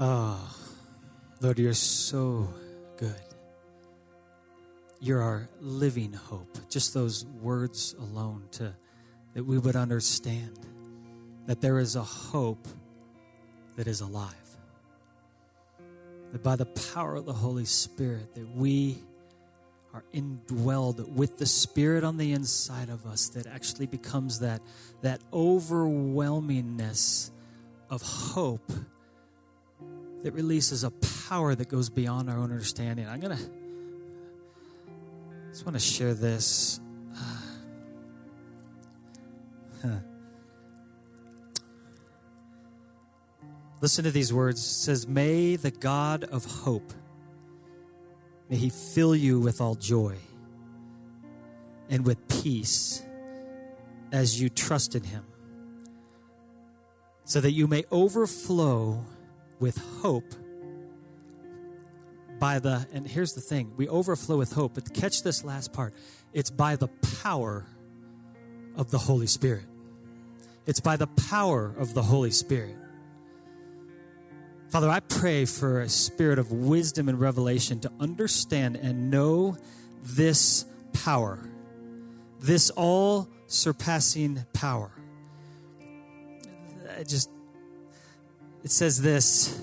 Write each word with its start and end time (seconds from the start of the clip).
Oh, 0.00 0.56
Lord, 1.40 1.58
you're 1.58 1.72
so 1.72 2.52
good. 2.96 3.14
You're 5.00 5.22
our 5.22 5.48
living 5.60 6.12
hope. 6.12 6.58
Just 6.68 6.94
those 6.94 7.24
words 7.24 7.94
alone 7.98 8.48
to 8.52 8.74
that 9.34 9.44
we 9.44 9.58
would 9.58 9.76
understand 9.76 10.58
that 11.46 11.60
there 11.60 11.78
is 11.78 11.94
a 11.94 12.02
hope 12.02 12.66
that 13.76 13.86
is 13.86 14.00
alive. 14.00 14.34
That 16.32 16.42
by 16.42 16.56
the 16.56 16.66
power 16.66 17.14
of 17.14 17.26
the 17.26 17.32
Holy 17.32 17.64
Spirit 17.64 18.34
that 18.34 18.56
we 18.56 18.98
are 19.92 20.04
indwelled 20.12 21.08
with 21.10 21.38
the 21.38 21.46
spirit 21.46 22.02
on 22.02 22.16
the 22.16 22.32
inside 22.32 22.88
of 22.88 23.06
us 23.06 23.28
that 23.28 23.46
actually 23.46 23.86
becomes 23.86 24.40
that 24.40 24.60
that 25.02 25.20
overwhelmingness 25.30 27.30
of 27.90 28.02
hope 28.02 28.72
that 30.24 30.32
releases 30.32 30.82
a 30.84 30.90
power 31.28 31.54
that 31.54 31.68
goes 31.68 31.90
beyond 31.90 32.30
our 32.30 32.38
own 32.38 32.50
understanding. 32.50 33.06
I'm 33.06 33.20
going 33.20 33.36
to 33.36 33.44
just 35.50 35.66
want 35.66 35.76
to 35.76 35.80
share 35.80 36.14
this. 36.14 36.80
Listen 43.82 44.04
to 44.04 44.10
these 44.10 44.32
words. 44.32 44.60
It 44.60 44.64
says, 44.64 45.06
May 45.06 45.56
the 45.56 45.70
God 45.70 46.24
of 46.24 46.46
hope, 46.46 46.94
may 48.48 48.56
he 48.56 48.70
fill 48.70 49.14
you 49.14 49.38
with 49.38 49.60
all 49.60 49.74
joy 49.74 50.16
and 51.90 52.06
with 52.06 52.26
peace 52.28 53.02
as 54.10 54.40
you 54.40 54.48
trust 54.48 54.94
in 54.94 55.02
him, 55.02 55.26
so 57.24 57.42
that 57.42 57.52
you 57.52 57.66
may 57.66 57.84
overflow 57.92 59.04
with 59.64 59.78
hope 60.02 60.34
by 62.38 62.58
the, 62.58 62.86
and 62.92 63.08
here's 63.08 63.32
the 63.32 63.40
thing 63.40 63.72
we 63.78 63.88
overflow 63.88 64.36
with 64.36 64.52
hope, 64.52 64.74
but 64.74 64.92
catch 64.92 65.22
this 65.22 65.42
last 65.42 65.72
part 65.72 65.94
it's 66.34 66.50
by 66.50 66.76
the 66.76 66.88
power 67.22 67.64
of 68.76 68.90
the 68.90 68.98
Holy 68.98 69.26
Spirit. 69.26 69.64
It's 70.66 70.80
by 70.80 70.98
the 70.98 71.06
power 71.06 71.74
of 71.78 71.94
the 71.94 72.02
Holy 72.02 72.30
Spirit. 72.30 72.76
Father, 74.68 74.90
I 74.90 75.00
pray 75.00 75.46
for 75.46 75.80
a 75.80 75.88
spirit 75.88 76.38
of 76.38 76.52
wisdom 76.52 77.08
and 77.08 77.18
revelation 77.18 77.80
to 77.80 77.92
understand 77.98 78.76
and 78.76 79.10
know 79.10 79.56
this 80.02 80.66
power, 80.92 81.38
this 82.38 82.68
all 82.68 83.30
surpassing 83.46 84.44
power. 84.52 84.90
Just, 87.06 87.30
it 88.64 88.70
says 88.70 89.00
this 89.00 89.60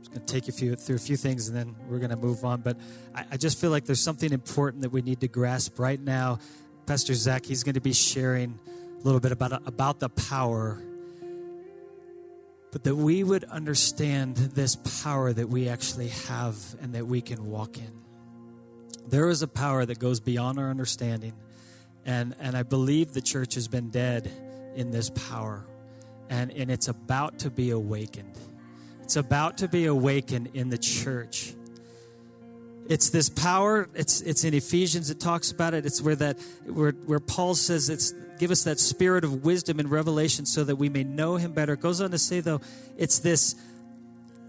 Just 0.00 0.10
going 0.10 0.26
to 0.26 0.32
take 0.32 0.46
you 0.48 0.74
through 0.74 0.96
a 0.96 0.98
few 0.98 1.16
things 1.16 1.48
and 1.48 1.56
then 1.56 1.76
we're 1.88 1.98
going 1.98 2.10
to 2.10 2.16
move 2.16 2.44
on. 2.44 2.60
But 2.62 2.76
I, 3.14 3.24
I, 3.32 3.36
just 3.36 3.60
feel 3.60 3.70
like 3.70 3.84
there's 3.84 4.02
something 4.02 4.32
important 4.32 4.82
that 4.82 4.90
we 4.90 5.02
need 5.02 5.20
to 5.20 5.28
grasp 5.28 5.78
right 5.78 6.00
now. 6.00 6.40
Pastor 6.86 7.14
Zach, 7.14 7.46
he's 7.46 7.62
going 7.62 7.76
to 7.76 7.80
be 7.80 7.92
sharing 7.92 8.58
a 9.00 9.04
little 9.04 9.20
bit 9.20 9.30
about, 9.30 9.66
about 9.66 10.00
the 10.00 10.08
power, 10.08 10.82
but 12.72 12.82
that 12.82 12.96
we 12.96 13.22
would 13.22 13.44
understand 13.44 14.36
this 14.36 14.76
power 15.04 15.32
that 15.32 15.48
we 15.48 15.68
actually 15.68 16.08
have 16.08 16.56
and 16.80 16.94
that 16.94 17.06
we 17.06 17.20
can 17.20 17.46
walk 17.46 17.78
in. 17.78 18.00
There 19.06 19.28
is 19.28 19.42
a 19.42 19.48
power 19.48 19.86
that 19.86 20.00
goes 20.00 20.18
beyond 20.18 20.58
our 20.58 20.70
understanding. 20.70 21.34
And, 22.04 22.34
and 22.40 22.56
I 22.56 22.64
believe 22.64 23.12
the 23.12 23.20
church 23.20 23.54
has 23.54 23.68
been 23.68 23.90
dead 23.90 24.30
in 24.74 24.90
this 24.90 25.10
power. 25.10 25.66
And, 26.30 26.50
and 26.52 26.70
it's 26.70 26.88
about 26.88 27.40
to 27.40 27.50
be 27.50 27.70
awakened 27.70 28.38
it's 29.10 29.16
about 29.16 29.58
to 29.58 29.66
be 29.66 29.86
awakened 29.86 30.50
in 30.54 30.70
the 30.70 30.78
church. 30.78 31.52
It's 32.88 33.10
this 33.10 33.28
power, 33.28 33.88
it's 33.92 34.20
it's 34.20 34.44
in 34.44 34.54
Ephesians 34.54 35.10
it 35.10 35.18
talks 35.18 35.50
about 35.50 35.74
it. 35.74 35.84
It's 35.84 36.00
where 36.00 36.14
that 36.14 36.38
where 36.64 36.92
where 36.92 37.18
Paul 37.18 37.56
says 37.56 37.90
it's 37.90 38.12
give 38.38 38.52
us 38.52 38.62
that 38.62 38.78
spirit 38.78 39.24
of 39.24 39.44
wisdom 39.44 39.80
and 39.80 39.90
revelation 39.90 40.46
so 40.46 40.62
that 40.62 40.76
we 40.76 40.88
may 40.88 41.02
know 41.02 41.34
him 41.34 41.50
better. 41.50 41.72
It 41.72 41.80
goes 41.80 42.00
on 42.00 42.12
to 42.12 42.18
say 42.18 42.38
though, 42.38 42.60
it's 42.96 43.18
this 43.18 43.56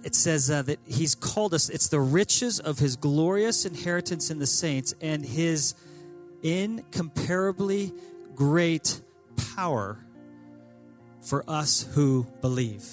it 0.03 0.13
says 0.13 0.51
uh, 0.51 0.61
that 0.61 0.77
he's 0.85 1.15
called 1.15 1.55
us 1.55 1.67
it's 1.67 1.87
the 1.87 1.99
riches 1.99 2.59
of 2.59 2.77
his 2.77 2.95
glorious 2.95 3.65
inheritance 3.65 4.29
in 4.29 4.37
the 4.37 4.45
saints 4.45 4.93
and 5.01 5.25
his 5.25 5.73
incomparably 6.43 7.91
great 8.35 9.01
power 9.55 9.97
for 11.21 11.43
us 11.47 11.87
who 11.93 12.25
believe 12.41 12.83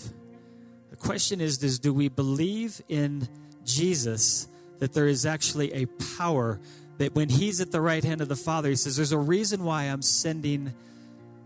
The 0.90 0.96
question 0.96 1.40
is, 1.40 1.62
is 1.62 1.78
do 1.78 1.92
we 1.92 2.08
believe 2.08 2.80
in 2.88 3.28
Jesus 3.64 4.48
that 4.78 4.92
there 4.92 5.06
is 5.06 5.26
actually 5.26 5.72
a 5.72 5.86
power 6.18 6.60
that 6.98 7.14
when 7.14 7.28
he's 7.28 7.60
at 7.60 7.70
the 7.70 7.80
right 7.80 8.02
hand 8.02 8.20
of 8.20 8.28
the 8.28 8.36
Father, 8.36 8.68
he 8.68 8.76
says, 8.76 8.96
There's 8.96 9.12
a 9.12 9.18
reason 9.18 9.64
why 9.64 9.84
I'm 9.84 10.02
sending 10.02 10.74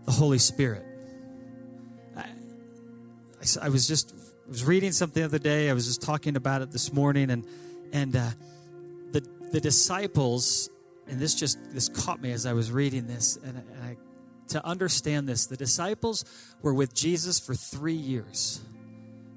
the 0.05 0.11
Holy 0.11 0.39
Spirit. 0.39 0.83
I, 2.17 2.21
I, 2.21 3.65
I 3.65 3.69
was 3.69 3.87
just 3.87 4.13
I 4.45 4.49
was 4.49 4.65
reading 4.65 4.91
something 4.91 5.21
the 5.21 5.27
other 5.27 5.39
day. 5.39 5.69
I 5.69 5.73
was 5.73 5.85
just 5.85 6.01
talking 6.01 6.35
about 6.35 6.61
it 6.61 6.71
this 6.71 6.91
morning, 6.91 7.29
and 7.29 7.45
and 7.93 8.15
uh, 8.15 8.29
the 9.11 9.25
the 9.51 9.61
disciples, 9.61 10.69
and 11.07 11.19
this 11.19 11.35
just 11.35 11.57
this 11.73 11.87
caught 11.87 12.21
me 12.21 12.31
as 12.31 12.45
I 12.45 12.53
was 12.53 12.71
reading 12.71 13.07
this, 13.07 13.37
and, 13.37 13.57
and 13.57 13.83
I, 13.83 13.97
to 14.49 14.65
understand 14.65 15.27
this, 15.27 15.45
the 15.45 15.57
disciples 15.57 16.25
were 16.61 16.73
with 16.73 16.93
Jesus 16.93 17.39
for 17.39 17.55
three 17.55 17.93
years. 17.93 18.61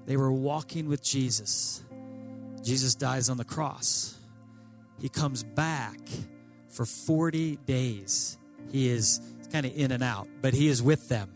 They 0.06 0.16
were 0.16 0.32
walking 0.32 0.88
with 0.88 1.02
Jesus. 1.02 1.82
Jesus 2.62 2.94
dies 2.94 3.28
on 3.28 3.36
the 3.36 3.44
cross. 3.44 4.18
He 5.00 5.08
comes 5.08 5.42
back 5.42 5.98
for 6.68 6.84
40 6.84 7.56
days. 7.66 8.38
He 8.70 8.88
is 8.88 9.20
kind 9.52 9.66
of 9.66 9.76
in 9.76 9.92
and 9.92 10.02
out, 10.02 10.28
but 10.42 10.54
he 10.54 10.68
is 10.68 10.82
with 10.82 11.08
them 11.08 11.30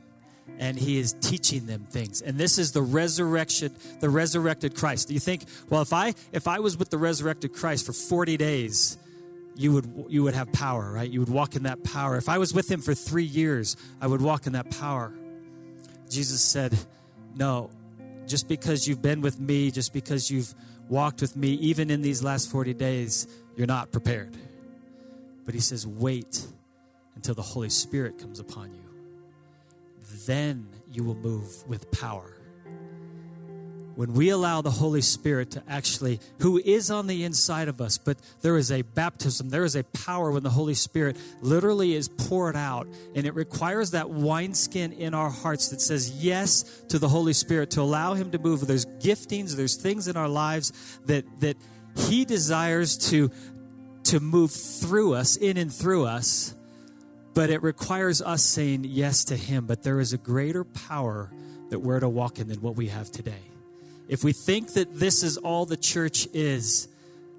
and 0.59 0.79
he 0.79 0.99
is 0.99 1.15
teaching 1.15 1.67
them 1.67 1.85
things. 1.85 2.21
And 2.21 2.37
this 2.37 2.59
is 2.59 2.73
the 2.73 2.83
resurrection, 2.83 3.75
the 4.01 4.11
resurrected 4.11 4.77
Christ. 4.77 5.09
Do 5.09 5.15
you 5.15 5.21
think, 5.21 5.45
well, 5.69 5.83
if 5.83 5.93
I 5.93 6.15
if 6.33 6.47
I 6.47 6.61
was 6.61 6.77
with 6.77 6.91
the 6.91 6.99
resurrected 6.99 7.55
Christ 7.55 7.87
for 7.87 7.93
40 7.93 8.37
days, 8.37 8.99
you 9.61 9.73
would 9.73 10.07
you 10.09 10.23
would 10.25 10.35
have 10.35 10.51
power, 10.53 10.91
right? 10.91 11.11
You 11.11 11.21
would 11.21 11.29
walk 11.29 11.55
in 11.55 11.65
that 11.65 11.85
power. 11.85 12.17
If 12.17 12.29
I 12.29 12.39
was 12.39 12.55
with 12.55 12.71
him 12.71 12.81
for 12.81 12.95
3 12.95 13.25
years, 13.25 13.77
I 14.01 14.07
would 14.07 14.23
walk 14.23 14.47
in 14.47 14.55
that 14.55 14.71
power. 14.71 15.13
Jesus 16.09 16.41
said, 16.41 16.77
"No, 17.37 17.71
just 18.27 18.49
because 18.49 18.89
you've 18.89 19.03
been 19.03 19.21
with 19.21 19.39
me, 19.39 19.71
just 19.71 19.93
because 19.93 20.31
you've 20.31 20.55
walked 20.89 21.21
with 21.21 21.37
me, 21.37 21.51
even 21.55 21.91
in 21.91 22.03
these 22.03 22.23
last 22.23 22.51
40 22.51 22.75
days, 22.75 23.27
you're 23.57 23.67
not 23.67 23.93
prepared. 23.93 24.37
But 25.45 25.55
he 25.55 25.61
says, 25.61 25.87
wait 25.87 26.47
until 27.15 27.35
the 27.35 27.43
Holy 27.43 27.71
Spirit 27.71 28.19
comes 28.19 28.41
upon 28.41 28.73
you. 28.73 28.89
Then 30.27 30.69
you 30.93 31.05
will 31.05 31.17
move 31.17 31.67
with 31.69 31.91
power 31.91 32.37
when 34.01 34.15
we 34.15 34.31
allow 34.31 34.63
the 34.63 34.71
Holy 34.71 35.03
Spirit 35.03 35.51
to 35.51 35.63
actually, 35.69 36.21
who 36.39 36.57
is 36.57 36.91
on 36.91 37.07
the 37.07 37.23
inside 37.23 37.69
of 37.69 37.83
us, 37.83 37.99
but 37.99 38.17
there 38.41 38.57
is 38.57 38.73
a 38.73 38.81
baptism, 38.81 39.51
there 39.51 39.63
is 39.63 39.77
a 39.77 39.85
power 39.85 40.31
when 40.31 40.43
the 40.43 40.49
Holy 40.49 40.73
Spirit 40.73 41.19
literally 41.43 41.95
is 41.95 42.09
poured 42.09 42.57
out. 42.57 42.89
And 43.15 43.27
it 43.27 43.35
requires 43.35 43.91
that 43.91 44.09
wineskin 44.09 44.93
in 44.93 45.13
our 45.13 45.29
hearts 45.29 45.69
that 45.69 45.83
says 45.83 46.13
yes 46.13 46.63
to 46.89 46.99
the 46.99 47.11
Holy 47.11 47.35
Spirit 47.35 47.73
to 47.73 47.83
allow 47.83 48.15
Him 48.15 48.31
to 48.31 48.39
move. 48.39 48.67
There's 48.67 48.87
giftings, 48.87 49.55
there's 49.55 49.77
things 49.77 50.09
in 50.09 50.17
our 50.17 50.31
lives 50.31 50.73
that, 51.05 51.27
that 51.41 51.59
He 51.95 52.25
desires 52.25 52.97
to, 53.11 53.31
to 54.05 54.19
move 54.19 54.51
through 54.51 55.13
us, 55.13 55.37
in 55.37 55.59
and 55.59 55.71
through 55.71 56.07
us. 56.07 56.55
But 57.35 57.51
it 57.51 57.63
requires 57.63 58.23
us 58.23 58.43
saying 58.43 58.85
yes 58.85 59.25
to 59.25 59.37
Him. 59.37 59.67
But 59.67 59.83
there 59.83 60.01
is 60.01 60.15
a 60.15 60.19
greater 60.19 60.65
power 60.65 61.31
that 61.69 61.81
we're 61.81 62.01
to 62.01 62.09
walk 62.09 62.39
in 62.39 62.49
than 62.49 62.63
what 62.63 62.77
we 62.77 62.87
have 62.89 63.11
today. 63.11 63.50
If 64.11 64.25
we 64.25 64.33
think 64.33 64.73
that 64.73 64.99
this 64.99 65.23
is 65.23 65.37
all 65.37 65.67
the 65.67 65.77
church 65.77 66.27
is, 66.35 66.89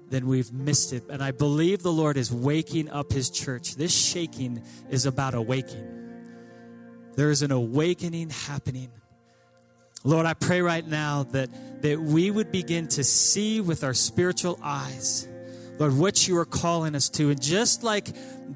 then 0.08 0.26
we've 0.26 0.50
missed 0.50 0.94
it. 0.94 1.04
And 1.10 1.22
I 1.22 1.30
believe 1.30 1.82
the 1.82 1.92
Lord 1.92 2.16
is 2.16 2.32
waking 2.32 2.88
up 2.88 3.12
his 3.12 3.28
church. 3.28 3.74
This 3.74 3.94
shaking 3.94 4.62
is 4.88 5.04
about 5.04 5.34
awakening. 5.34 5.86
There 7.14 7.30
is 7.30 7.42
an 7.42 7.52
awakening 7.52 8.30
happening. 8.30 8.90
Lord, 10.02 10.24
I 10.24 10.32
pray 10.32 10.62
right 10.62 10.86
now 10.86 11.24
that, 11.32 11.50
that 11.82 12.00
we 12.00 12.30
would 12.30 12.50
begin 12.50 12.88
to 12.88 13.04
see 13.04 13.60
with 13.60 13.84
our 13.84 13.92
spiritual 13.92 14.58
eyes, 14.62 15.28
Lord, 15.78 15.94
what 15.98 16.26
you 16.26 16.38
are 16.38 16.46
calling 16.46 16.94
us 16.94 17.10
to. 17.10 17.28
And 17.28 17.40
just 17.40 17.82
like 17.82 18.08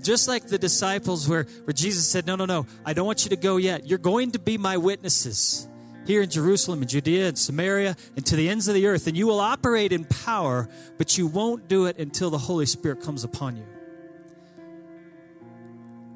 just 0.02 0.26
like 0.26 0.46
the 0.46 0.58
disciples 0.58 1.28
where, 1.28 1.44
where 1.64 1.74
Jesus 1.74 2.08
said, 2.08 2.26
No, 2.26 2.34
no, 2.34 2.46
no, 2.46 2.66
I 2.82 2.94
don't 2.94 3.06
want 3.06 3.24
you 3.24 3.30
to 3.30 3.36
go 3.36 3.58
yet. 3.58 3.86
You're 3.86 3.98
going 3.98 4.32
to 4.32 4.38
be 4.38 4.56
my 4.56 4.78
witnesses 4.78 5.68
here 6.06 6.22
in 6.22 6.30
Jerusalem 6.30 6.80
and 6.80 6.88
Judea 6.88 7.28
and 7.28 7.38
Samaria 7.38 7.96
and 8.16 8.24
to 8.26 8.36
the 8.36 8.48
ends 8.48 8.68
of 8.68 8.74
the 8.74 8.86
earth. 8.86 9.06
And 9.06 9.16
you 9.16 9.26
will 9.26 9.40
operate 9.40 9.92
in 9.92 10.04
power, 10.04 10.68
but 10.98 11.18
you 11.18 11.26
won't 11.26 11.68
do 11.68 11.86
it 11.86 11.98
until 11.98 12.30
the 12.30 12.38
Holy 12.38 12.66
Spirit 12.66 13.02
comes 13.02 13.24
upon 13.24 13.56
you. 13.56 13.66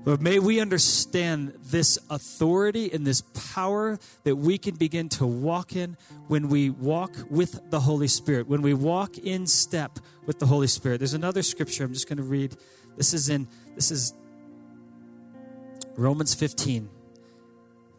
Lord, 0.06 0.22
may 0.22 0.38
we 0.38 0.60
understand 0.60 1.52
this 1.62 1.98
authority 2.08 2.90
and 2.90 3.06
this 3.06 3.20
power 3.54 3.98
that 4.25 4.37
we 4.37 4.56
can 4.56 4.76
begin 4.76 5.10
to 5.10 5.26
walk 5.26 5.76
in 5.76 5.98
when 6.26 6.48
we 6.48 6.70
walk 6.70 7.14
with 7.28 7.70
the 7.70 7.81
Holy 7.81 8.08
Spirit, 8.08 8.48
when 8.48 8.62
we 8.62 8.72
walk 8.72 9.19
in 9.19 9.46
step 9.46 9.98
with 10.25 10.38
the 10.38 10.46
Holy 10.46 10.69
Spirit. 10.69 10.98
There's 10.98 11.12
another 11.12 11.43
scripture 11.43 11.84
I'm 11.84 11.93
just 11.93 12.08
going 12.08 12.16
to 12.16 12.22
read. 12.22 12.56
This 12.96 13.12
is 13.12 13.28
in 13.28 13.46
this 13.75 13.90
is 13.90 14.14
Romans 15.96 16.34
15. 16.34 16.88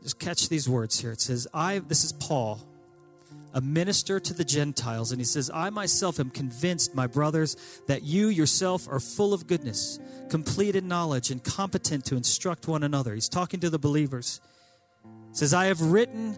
Just 0.02 0.20
catch 0.20 0.50
these 0.50 0.68
words 0.68 1.00
here. 1.00 1.12
It 1.12 1.22
says, 1.22 1.48
I 1.54 1.80
this 1.80 2.04
is 2.04 2.12
Paul 2.14 2.62
a 3.54 3.62
minister 3.62 4.20
to 4.20 4.34
the 4.34 4.44
Gentiles. 4.44 5.12
And 5.12 5.20
he 5.20 5.26
says, 5.26 5.52
I 5.54 5.70
myself 5.70 6.20
am 6.20 6.30
convinced, 6.30 6.96
my 6.96 7.08
brothers, 7.08 7.56
that 7.88 8.04
you 8.04 8.28
yourself 8.28 8.88
are 8.90 9.00
full 9.00 9.34
of 9.34 9.48
goodness, 9.48 10.00
complete 10.30 10.76
in 10.76 10.88
knowledge, 10.88 11.32
and 11.32 11.44
competent 11.44 12.06
to 12.06 12.16
instruct 12.16 12.68
one 12.68 12.84
another. 12.84 13.14
He's 13.14 13.30
talking 13.30 13.60
to 13.62 13.70
the 13.70 13.80
believers. 13.80 14.40
He 15.04 15.38
says, 15.38 15.54
I 15.54 15.66
have 15.66 15.82
written 15.82 16.38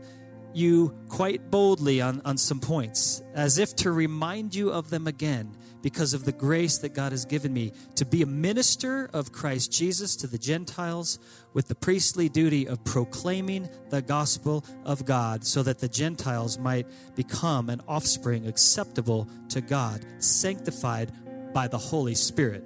you 0.53 0.93
quite 1.09 1.49
boldly 1.49 2.01
on, 2.01 2.21
on 2.25 2.37
some 2.37 2.59
points, 2.59 3.21
as 3.33 3.57
if 3.57 3.75
to 3.77 3.91
remind 3.91 4.53
you 4.53 4.71
of 4.71 4.89
them 4.89 5.07
again 5.07 5.55
because 5.83 6.13
of 6.13 6.23
the 6.23 6.31
grace 6.31 6.79
that 6.79 6.95
God 6.95 7.11
has 7.11 7.25
given 7.25 7.53
me 7.53 7.73
to 7.95 8.05
be 8.05 8.23
a 8.23 8.25
minister 8.25 9.09
of 9.13 9.33
Christ 9.33 9.71
Jesus 9.71 10.15
to 10.15 10.27
the 10.27 10.37
Gentiles 10.37 11.19
with 11.53 11.67
the 11.67 11.75
priestly 11.75 12.29
duty 12.29 12.67
of 12.67 12.83
proclaiming 12.85 13.69
the 13.89 14.01
gospel 14.01 14.65
of 14.85 15.05
God 15.05 15.45
so 15.45 15.61
that 15.61 15.79
the 15.79 15.89
Gentiles 15.89 16.57
might 16.57 16.87
become 17.15 17.69
an 17.69 17.81
offspring 17.87 18.47
acceptable 18.47 19.27
to 19.49 19.59
God, 19.59 20.03
sanctified 20.19 21.11
by 21.53 21.67
the 21.67 21.77
Holy 21.77 22.15
Spirit. 22.15 22.63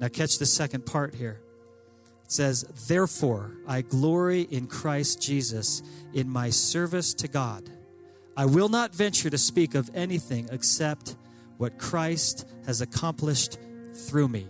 Now, 0.00 0.08
catch 0.08 0.38
the 0.38 0.46
second 0.46 0.84
part 0.84 1.14
here. 1.14 1.40
It 2.24 2.32
says, 2.32 2.64
Therefore, 2.88 3.52
I 3.68 3.82
glory 3.82 4.42
in 4.42 4.66
Christ 4.66 5.22
Jesus 5.22 5.82
in 6.12 6.28
my 6.28 6.50
service 6.50 7.14
to 7.14 7.28
God. 7.28 7.70
I 8.36 8.46
will 8.46 8.68
not 8.68 8.94
venture 8.94 9.30
to 9.30 9.38
speak 9.38 9.74
of 9.76 9.90
anything 9.94 10.48
except 10.50 11.16
what 11.58 11.78
Christ 11.78 12.48
has 12.66 12.80
accomplished 12.80 13.58
through 13.92 14.28
me. 14.28 14.46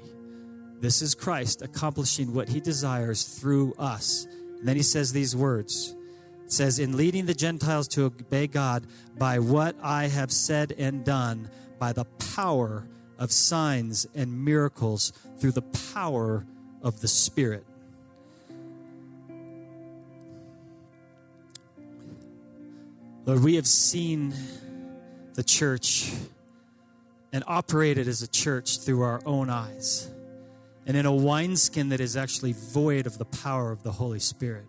This 0.80 1.02
is 1.02 1.14
Christ 1.14 1.62
accomplishing 1.62 2.32
what 2.32 2.48
he 2.48 2.60
desires 2.60 3.24
through 3.24 3.74
us. 3.78 4.26
And 4.58 4.68
then 4.68 4.76
he 4.76 4.82
says 4.82 5.12
these 5.12 5.34
words. 5.34 5.96
It 6.44 6.52
says, 6.52 6.78
In 6.78 6.96
leading 6.96 7.26
the 7.26 7.34
Gentiles 7.34 7.88
to 7.88 8.04
obey 8.04 8.46
God 8.46 8.86
by 9.18 9.40
what 9.40 9.74
I 9.82 10.06
have 10.06 10.30
said 10.30 10.72
and 10.78 11.04
done, 11.04 11.50
by 11.78 11.92
the 11.92 12.04
power 12.34 12.86
of 13.18 13.32
signs 13.32 14.06
and 14.14 14.44
miracles, 14.44 15.12
through 15.38 15.52
the 15.52 15.62
power 15.94 16.46
of 16.82 17.00
the 17.00 17.08
Spirit. 17.08 17.64
Lord, 23.24 23.42
we 23.42 23.56
have 23.56 23.66
seen 23.66 24.32
the 25.34 25.42
church 25.42 26.12
and 27.32 27.44
operated 27.46 28.08
as 28.08 28.22
a 28.22 28.28
church 28.28 28.80
through 28.80 29.02
our 29.02 29.20
own 29.26 29.50
eyes 29.50 30.10
and 30.86 30.96
in 30.96 31.04
a 31.04 31.14
wineskin 31.14 31.90
that 31.90 32.00
is 32.00 32.16
actually 32.16 32.54
void 32.54 33.06
of 33.06 33.18
the 33.18 33.26
power 33.26 33.70
of 33.70 33.82
the 33.82 33.92
Holy 33.92 34.18
Spirit. 34.18 34.66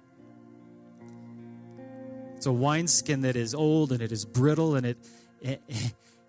It's 2.35 2.45
a 2.45 2.51
wineskin 2.51 3.21
that 3.21 3.35
is 3.35 3.55
old 3.55 3.91
and 3.91 4.01
it 4.01 4.11
is 4.11 4.25
brittle 4.25 4.75
and 4.75 4.85
it, 4.85 4.97
it, 5.41 5.61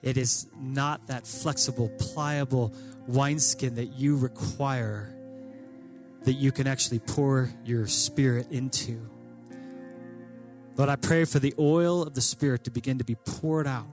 it 0.03 0.17
is 0.17 0.47
not 0.57 1.09
that 1.09 1.27
flexible, 1.27 1.89
pliable 1.99 2.73
wineskin 3.07 3.75
that 3.75 3.93
you 3.97 4.17
require 4.17 5.15
that 6.23 6.35
you 6.35 6.53
can 6.53 6.67
actually 6.67 6.99
pour 7.01 7.51
your 7.65 7.87
spirit 7.87 8.51
into. 8.51 9.01
Lord, 10.77 10.89
I 10.89 10.97
pray 10.97 11.25
for 11.25 11.39
the 11.39 11.55
oil 11.59 12.03
of 12.03 12.15
the 12.15 12.21
Spirit 12.21 12.65
to 12.65 12.71
begin 12.71 12.99
to 12.99 13.05
be 13.05 13.15
poured 13.15 13.67
out, 13.67 13.89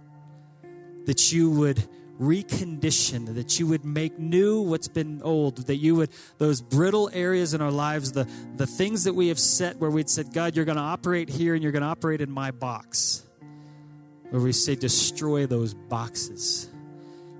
that 1.05 1.31
you 1.33 1.49
would 1.51 1.83
recondition, 2.19 3.35
that 3.35 3.59
you 3.59 3.67
would 3.67 3.85
make 3.85 4.17
new 4.17 4.61
what's 4.61 4.87
been 4.87 5.21
old, 5.23 5.57
that 5.67 5.75
you 5.75 5.95
would, 5.95 6.09
those 6.37 6.61
brittle 6.61 7.09
areas 7.13 7.53
in 7.53 7.61
our 7.61 7.71
lives, 7.71 8.11
the, 8.11 8.27
the 8.55 8.67
things 8.67 9.03
that 9.03 9.13
we 9.13 9.27
have 9.27 9.39
set 9.39 9.77
where 9.77 9.89
we'd 9.89 10.09
said, 10.09 10.33
God, 10.33 10.55
you're 10.55 10.65
going 10.65 10.77
to 10.77 10.81
operate 10.81 11.29
here 11.29 11.53
and 11.53 11.63
you're 11.63 11.71
going 11.71 11.83
to 11.83 11.87
operate 11.87 12.21
in 12.21 12.31
my 12.31 12.51
box. 12.51 13.23
Where 14.29 14.41
we 14.41 14.51
say, 14.51 14.75
destroy 14.75 15.45
those 15.45 15.73
boxes. 15.73 16.69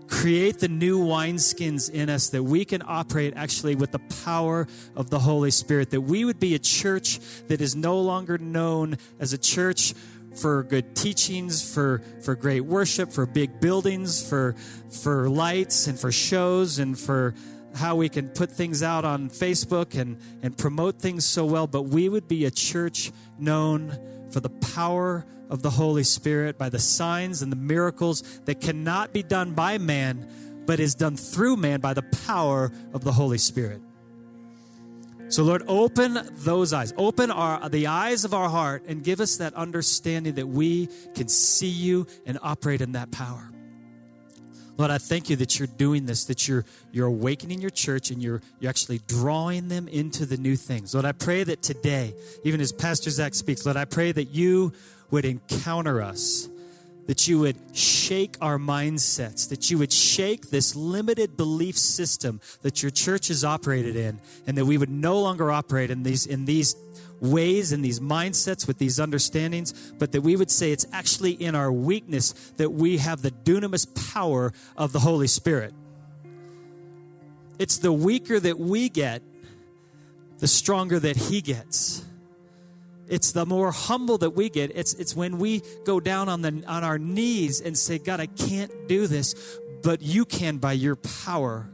Create 0.08 0.60
the 0.60 0.70
new 0.70 1.00
wineskins 1.00 1.90
in 1.90 2.10
us 2.10 2.30
that 2.30 2.42
we 2.42 2.64
can 2.64 2.82
operate 2.86 3.34
actually 3.36 3.76
with 3.76 3.92
the 3.92 4.00
power 4.24 4.66
of 4.96 5.10
the 5.10 5.20
Holy 5.20 5.52
Spirit, 5.52 5.90
that 5.90 6.02
we 6.02 6.24
would 6.24 6.40
be 6.40 6.56
a 6.56 6.60
church 6.60 7.20
that 7.48 7.60
is 7.60 7.76
no 7.76 8.00
longer 8.00 8.38
known 8.38 8.98
as 9.20 9.34
a 9.34 9.38
church 9.38 9.94
for 10.38 10.64
good 10.64 10.96
teachings, 10.96 11.74
for, 11.74 12.02
for 12.22 12.36
great 12.36 12.62
worship, 12.62 13.12
for 13.12 13.26
big 13.26 13.60
buildings, 13.60 14.28
for, 14.28 14.56
for 14.90 15.30
lights 15.30 15.88
and 15.88 16.00
for 16.00 16.12
shows 16.12 16.80
and 16.80 16.98
for 16.98 17.34
how 17.76 17.96
we 17.96 18.10
can 18.10 18.30
put 18.30 18.52
things 18.52 18.82
out 18.82 19.06
on 19.06 19.30
Facebook 19.30 20.00
and, 20.00 20.20
and 20.42 20.58
promote 20.58 21.00
things 21.00 21.26
so 21.26 21.46
well, 21.46 21.68
but 21.68 21.84
we 21.84 22.10
would 22.10 22.28
be 22.28 22.46
a 22.46 22.52
church 22.52 23.12
known 23.38 23.98
for 24.32 24.40
the 24.40 24.50
power 24.50 25.26
of 25.50 25.62
the 25.62 25.70
Holy 25.70 26.04
Spirit, 26.04 26.58
by 26.58 26.70
the 26.70 26.80
signs 26.80 27.42
and 27.42 27.52
the 27.52 27.58
miracles 27.58 28.22
that 28.46 28.60
cannot 28.60 29.14
be 29.14 29.24
done 29.24 29.54
by 29.54 29.78
man, 29.78 30.30
but 30.66 30.80
is 30.80 30.96
done 30.96 31.16
through 31.16 31.56
man 31.56 31.80
by 31.80 31.94
the 31.94 32.02
power 32.26 32.72
of 32.94 33.04
the 33.04 33.14
Holy 33.14 33.38
Spirit. 33.38 33.82
So, 35.30 35.44
Lord, 35.44 35.64
open 35.68 36.18
those 36.32 36.72
eyes. 36.72 36.94
Open 36.98 37.32
our, 37.32 37.68
the 37.70 37.88
eyes 37.88 38.24
of 38.24 38.34
our 38.34 38.48
heart 38.50 38.84
and 38.88 39.04
give 39.04 39.20
us 39.20 39.38
that 39.38 39.54
understanding 39.56 40.36
that 40.36 40.48
we 40.48 40.88
can 41.16 41.28
see 41.28 41.68
you 41.68 42.08
and 42.26 42.40
operate 42.42 42.80
in 42.80 42.94
that 42.94 43.12
power. 43.12 43.50
Lord, 44.78 44.92
I 44.92 45.00
thank 45.00 45.30
you 45.30 45.36
that 45.38 45.58
you're 45.58 45.68
doing 45.68 46.06
this, 46.06 46.26
that 46.26 46.48
you're, 46.48 46.64
you're 46.92 47.08
awakening 47.08 47.60
your 47.62 47.72
church 47.72 48.12
and 48.12 48.22
you're, 48.22 48.42
you're 48.60 48.70
actually 48.70 49.00
drawing 49.08 49.68
them 49.68 49.88
into 49.88 50.26
the 50.26 50.38
new 50.38 50.56
things. 50.56 50.94
Lord, 50.94 51.06
I 51.06 51.14
pray 51.14 51.44
that 51.44 51.64
today, 51.64 52.14
even 52.44 52.62
as 52.62 52.72
Pastor 52.72 53.10
Zach 53.10 53.34
speaks, 53.34 53.66
Lord, 53.66 53.76
I 53.76 53.86
pray 53.86 54.12
that 54.12 54.26
you 54.26 54.72
would 55.10 55.26
encounter 55.26 56.02
us 56.02 56.48
that 57.08 57.28
you 57.28 57.40
would 57.40 57.58
shake 57.76 58.36
our 58.42 58.58
mindsets, 58.58 59.50
that 59.50 59.72
you 59.72 59.78
would 59.78 59.92
shake 59.92 60.50
this 60.50 60.76
limited 60.76 61.36
belief 61.36 61.78
system 61.78 62.40
that 62.62 62.84
your 62.84 62.92
church 62.92 63.30
is 63.30 63.44
operated 63.44 63.96
in, 63.96 64.20
and 64.46 64.58
that 64.58 64.66
we 64.66 64.78
would 64.78 64.90
no 64.90 65.20
longer 65.20 65.52
operate 65.52 65.90
in 65.90 66.04
these, 66.04 66.26
in 66.26 66.46
these 66.46 66.76
ways 67.20 67.72
and 67.72 67.84
these 67.84 68.00
mindsets 68.00 68.68
with 68.68 68.78
these 68.78 69.00
understandings, 69.00 69.74
but 69.98 70.12
that 70.12 70.22
we 70.22 70.36
would 70.36 70.52
say 70.52 70.72
it's 70.72 70.86
actually 70.94 71.32
in 71.32 71.56
our 71.56 71.72
weakness 71.72 72.34
that 72.58 72.72
we 72.72 72.98
have 72.98 73.22
the 73.22 73.32
dunamis 73.32 74.14
power 74.14 74.54
of 74.76 74.92
the 74.92 75.00
Holy 75.00 75.28
Spirit. 75.28 75.74
It's 77.58 77.78
the 77.78 77.92
weaker 77.92 78.40
that 78.40 78.60
we 78.60 78.90
get, 78.90 79.24
the 80.40 80.48
stronger 80.48 81.00
that 81.00 81.16
He 81.16 81.42
gets 81.42 82.06
it's 83.10 83.32
the 83.32 83.46
more 83.46 83.72
humble 83.72 84.18
that 84.20 84.32
we 84.32 84.50
get. 84.50 84.72
It's, 84.76 84.94
it's 84.96 85.16
when 85.16 85.38
we 85.38 85.62
go 85.86 86.00
down 86.00 86.30
on, 86.30 86.42
the, 86.42 86.64
on 86.68 86.84
our 86.84 87.00
knees 87.00 87.62
and 87.62 87.78
say, 87.78 87.98
God, 87.98 88.20
I 88.20 88.26
can't 88.26 88.88
do 88.88 89.08
this, 89.08 89.60
but 89.84 90.02
you 90.02 90.26
can 90.26 90.58
by 90.58 90.74
your 90.74 90.96
power. 90.96 91.70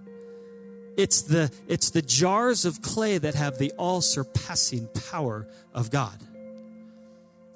It's 0.95 1.23
the, 1.23 1.51
it's 1.67 1.89
the 1.89 2.03
jars 2.03 2.65
of 2.65 2.81
clay 2.81 3.17
that 3.17 3.33
have 3.33 3.57
the 3.57 3.71
all 3.77 4.01
surpassing 4.01 4.87
power 5.11 5.47
of 5.73 5.89
God. 5.89 6.19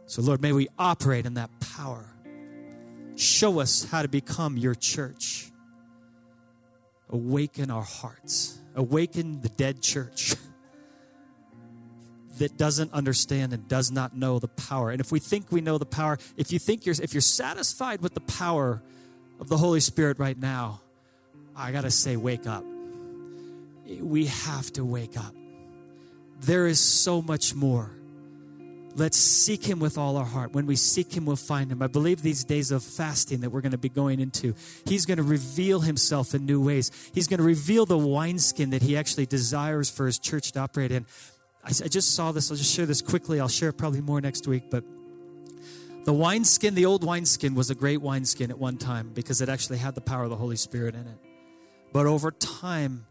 So, 0.07 0.21
Lord, 0.21 0.41
may 0.41 0.53
we 0.53 0.67
operate 0.79 1.25
in 1.25 1.35
that 1.35 1.51
power. 1.59 2.05
Show 3.15 3.59
us 3.59 3.83
how 3.83 4.01
to 4.01 4.07
become 4.07 4.57
your 4.57 4.73
church. 4.73 5.51
Awaken 7.09 7.69
our 7.69 7.83
hearts, 7.83 8.59
awaken 8.75 9.41
the 9.41 9.49
dead 9.49 9.81
church. 9.81 10.35
that 12.39 12.57
doesn't 12.57 12.93
understand 12.93 13.53
and 13.53 13.67
does 13.67 13.91
not 13.91 14.15
know 14.15 14.39
the 14.39 14.47
power. 14.47 14.91
And 14.91 15.01
if 15.01 15.11
we 15.11 15.19
think 15.19 15.51
we 15.51 15.61
know 15.61 15.77
the 15.77 15.85
power, 15.85 16.17
if 16.35 16.51
you 16.51 16.59
think 16.59 16.85
you're 16.85 16.95
if 17.01 17.13
you're 17.13 17.21
satisfied 17.21 18.01
with 18.01 18.13
the 18.13 18.21
power 18.21 18.81
of 19.39 19.49
the 19.49 19.57
Holy 19.57 19.79
Spirit 19.79 20.19
right 20.19 20.37
now, 20.37 20.81
I 21.55 21.71
got 21.71 21.81
to 21.81 21.91
say 21.91 22.15
wake 22.15 22.47
up. 22.47 22.63
We 23.99 24.25
have 24.25 24.71
to 24.73 24.83
wake 24.83 25.17
up. 25.17 25.33
There 26.41 26.67
is 26.67 26.79
so 26.79 27.21
much 27.21 27.55
more. 27.55 27.91
Let's 28.95 29.17
seek 29.17 29.63
him 29.63 29.79
with 29.79 29.97
all 29.97 30.17
our 30.17 30.25
heart. 30.25 30.53
When 30.53 30.65
we 30.65 30.75
seek 30.75 31.13
him, 31.13 31.27
we'll 31.27 31.35
find 31.35 31.71
him. 31.71 31.83
I 31.83 31.87
believe 31.87 32.23
these 32.23 32.43
days 32.43 32.71
of 32.71 32.83
fasting 32.83 33.41
that 33.41 33.51
we're 33.51 33.61
going 33.61 33.73
to 33.73 33.77
be 33.77 33.89
going 33.89 34.19
into, 34.19 34.55
he's 34.85 35.05
going 35.05 35.17
to 35.17 35.23
reveal 35.23 35.81
himself 35.81 36.33
in 36.33 36.47
new 36.47 36.59
ways. 36.59 36.89
He's 37.13 37.27
going 37.27 37.37
to 37.37 37.43
reveal 37.43 37.85
the 37.85 37.97
wineskin 37.97 38.71
that 38.71 38.81
he 38.81 38.97
actually 38.97 39.27
desires 39.27 39.91
for 39.91 40.07
his 40.07 40.17
church 40.17 40.51
to 40.53 40.61
operate 40.61 40.91
in. 40.91 41.05
I, 41.67 41.71
I 41.83 41.87
just 41.89 42.15
saw 42.15 42.31
this. 42.31 42.49
I'll 42.49 42.57
just 42.57 42.73
share 42.73 42.85
this 42.85 43.01
quickly. 43.01 43.39
I'll 43.39 43.49
share 43.49 43.71
probably 43.71 44.01
more 44.01 44.21
next 44.21 44.47
week. 44.47 44.63
But 44.71 44.85
the 46.05 46.13
wineskin, 46.13 46.75
the 46.75 46.85
old 46.85 47.03
wineskin, 47.03 47.55
was 47.55 47.69
a 47.69 47.75
great 47.75 48.01
wineskin 48.01 48.49
at 48.49 48.57
one 48.57 48.77
time 48.77 49.11
because 49.13 49.41
it 49.41 49.49
actually 49.49 49.77
had 49.77 49.93
the 49.93 50.01
power 50.01 50.23
of 50.23 50.29
the 50.29 50.37
Holy 50.37 50.55
Spirit 50.55 50.95
in 50.95 51.01
it. 51.01 51.19
But 51.91 52.05
over 52.05 52.31
time, 52.31 53.05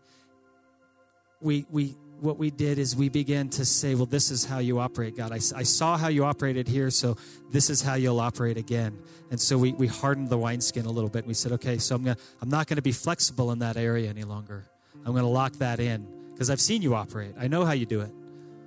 we, 1.40 1.66
we 1.70 1.96
what 2.20 2.38
we 2.38 2.50
did 2.50 2.78
is 2.78 2.96
we 2.96 3.10
began 3.10 3.50
to 3.50 3.64
say, 3.66 3.94
well, 3.94 4.06
this 4.06 4.30
is 4.30 4.46
how 4.46 4.58
you 4.58 4.78
operate, 4.78 5.16
God. 5.18 5.32
I, 5.32 5.36
I 5.36 5.62
saw 5.64 5.98
how 5.98 6.08
you 6.08 6.24
operated 6.24 6.66
here, 6.66 6.90
so 6.90 7.18
this 7.50 7.68
is 7.68 7.82
how 7.82 7.94
you'll 7.94 8.20
operate 8.20 8.56
again. 8.56 8.98
And 9.30 9.38
so 9.38 9.58
we, 9.58 9.72
we 9.72 9.86
hardened 9.86 10.30
the 10.30 10.38
wineskin 10.38 10.86
a 10.86 10.90
little 10.90 11.10
bit. 11.10 11.26
We 11.26 11.34
said, 11.34 11.52
okay, 11.52 11.76
so 11.76 11.94
I'm, 11.94 12.04
gonna, 12.04 12.16
I'm 12.40 12.48
not 12.48 12.68
going 12.68 12.76
to 12.76 12.82
be 12.82 12.92
flexible 12.92 13.52
in 13.52 13.58
that 13.58 13.76
area 13.76 14.08
any 14.08 14.24
longer. 14.24 14.64
I'm 15.04 15.12
going 15.12 15.24
to 15.24 15.28
lock 15.28 15.52
that 15.54 15.78
in 15.78 16.06
because 16.32 16.48
I've 16.48 16.60
seen 16.60 16.80
you 16.80 16.94
operate. 16.94 17.34
I 17.38 17.48
know 17.48 17.66
how 17.66 17.72
you 17.72 17.84
do 17.84 18.00
it. 18.00 18.10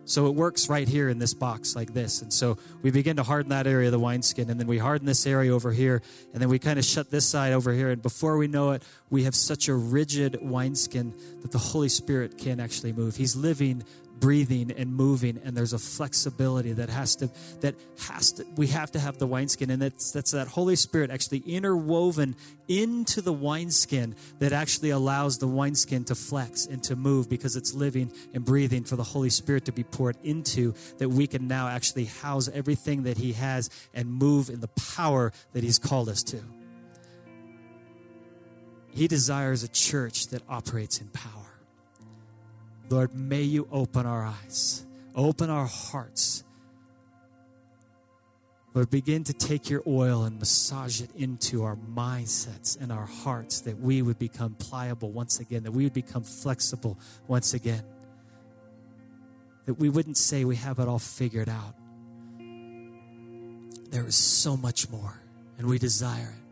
So 0.09 0.25
it 0.25 0.33
works 0.33 0.69
right 0.69 0.87
here 0.87 1.07
in 1.07 1.19
this 1.19 1.35
box 1.35 1.75
like 1.75 1.93
this. 1.93 2.23
And 2.23 2.33
so 2.33 2.57
we 2.81 2.89
begin 2.89 3.17
to 3.17 3.23
harden 3.23 3.49
that 3.49 3.67
area 3.67 3.89
of 3.89 3.91
the 3.91 3.99
wineskin, 3.99 4.49
and 4.49 4.59
then 4.59 4.65
we 4.65 4.79
harden 4.79 5.05
this 5.05 5.27
area 5.27 5.53
over 5.53 5.71
here, 5.71 6.01
and 6.33 6.41
then 6.41 6.49
we 6.49 6.57
kind 6.57 6.79
of 6.79 6.85
shut 6.85 7.11
this 7.11 7.27
side 7.27 7.53
over 7.53 7.71
here. 7.71 7.91
And 7.91 8.01
before 8.01 8.37
we 8.37 8.47
know 8.47 8.71
it, 8.71 8.81
we 9.11 9.25
have 9.25 9.35
such 9.35 9.67
a 9.67 9.75
rigid 9.75 10.39
wineskin 10.41 11.13
that 11.41 11.51
the 11.51 11.59
Holy 11.59 11.89
Spirit 11.89 12.39
can't 12.39 12.59
actually 12.59 12.91
move. 12.91 13.17
He's 13.17 13.35
living 13.35 13.83
breathing 14.19 14.71
and 14.71 14.93
moving 14.93 15.39
and 15.43 15.55
there's 15.55 15.73
a 15.73 15.79
flexibility 15.79 16.73
that 16.73 16.89
has 16.89 17.15
to 17.17 17.29
that 17.61 17.75
has 18.07 18.33
to 18.33 18.45
we 18.55 18.67
have 18.67 18.91
to 18.91 18.99
have 18.99 19.17
the 19.17 19.27
wineskin. 19.27 19.69
And 19.69 19.81
that's 19.81 20.11
that's 20.11 20.31
that 20.31 20.47
holy 20.47 20.75
spirit 20.75 21.11
actually 21.11 21.39
interwoven 21.39 22.35
into 22.67 23.21
the 23.21 23.33
wineskin 23.33 24.15
that 24.39 24.53
actually 24.53 24.91
allows 24.91 25.37
the 25.37 25.47
wineskin 25.47 26.03
to 26.05 26.15
flex 26.15 26.65
and 26.65 26.83
to 26.83 26.95
move 26.95 27.29
because 27.29 27.55
it's 27.55 27.73
living 27.73 28.11
and 28.33 28.45
breathing 28.45 28.83
for 28.83 28.95
the 28.95 29.03
holy 29.03 29.29
spirit 29.29 29.65
to 29.65 29.71
be 29.71 29.83
poured 29.83 30.17
into 30.23 30.73
that 30.97 31.09
we 31.09 31.27
can 31.27 31.47
now 31.47 31.67
actually 31.67 32.05
house 32.05 32.49
everything 32.53 33.03
that 33.03 33.17
he 33.17 33.33
has 33.33 33.69
and 33.93 34.07
move 34.11 34.49
in 34.49 34.59
the 34.59 34.67
power 34.95 35.31
that 35.53 35.63
he's 35.63 35.79
called 35.79 36.09
us 36.09 36.23
to. 36.23 36.39
He 38.91 39.07
desires 39.07 39.63
a 39.63 39.67
church 39.67 40.27
that 40.27 40.41
operates 40.49 40.99
in 40.99 41.07
power 41.07 41.58
Lord, 42.89 43.13
may 43.13 43.43
you 43.43 43.67
open 43.71 44.05
our 44.05 44.25
eyes, 44.25 44.85
open 45.15 45.49
our 45.49 45.67
hearts. 45.67 46.43
Lord, 48.73 48.89
begin 48.89 49.23
to 49.25 49.33
take 49.33 49.69
your 49.69 49.83
oil 49.87 50.23
and 50.23 50.39
massage 50.39 51.01
it 51.01 51.09
into 51.15 51.63
our 51.63 51.75
mindsets 51.75 52.79
and 52.79 52.91
our 52.91 53.05
hearts 53.05 53.61
that 53.61 53.79
we 53.79 54.01
would 54.01 54.19
become 54.19 54.55
pliable 54.55 55.11
once 55.11 55.39
again, 55.39 55.63
that 55.63 55.71
we 55.71 55.83
would 55.83 55.93
become 55.93 56.23
flexible 56.23 56.97
once 57.27 57.53
again, 57.53 57.83
that 59.65 59.75
we 59.75 59.89
wouldn't 59.89 60.17
say 60.17 60.45
we 60.45 60.55
have 60.55 60.79
it 60.79 60.87
all 60.87 60.99
figured 60.99 61.49
out. 61.49 61.75
There 63.89 64.07
is 64.07 64.15
so 64.15 64.55
much 64.55 64.89
more, 64.89 65.19
and 65.57 65.67
we 65.67 65.79
desire 65.79 66.33
it. 66.35 66.48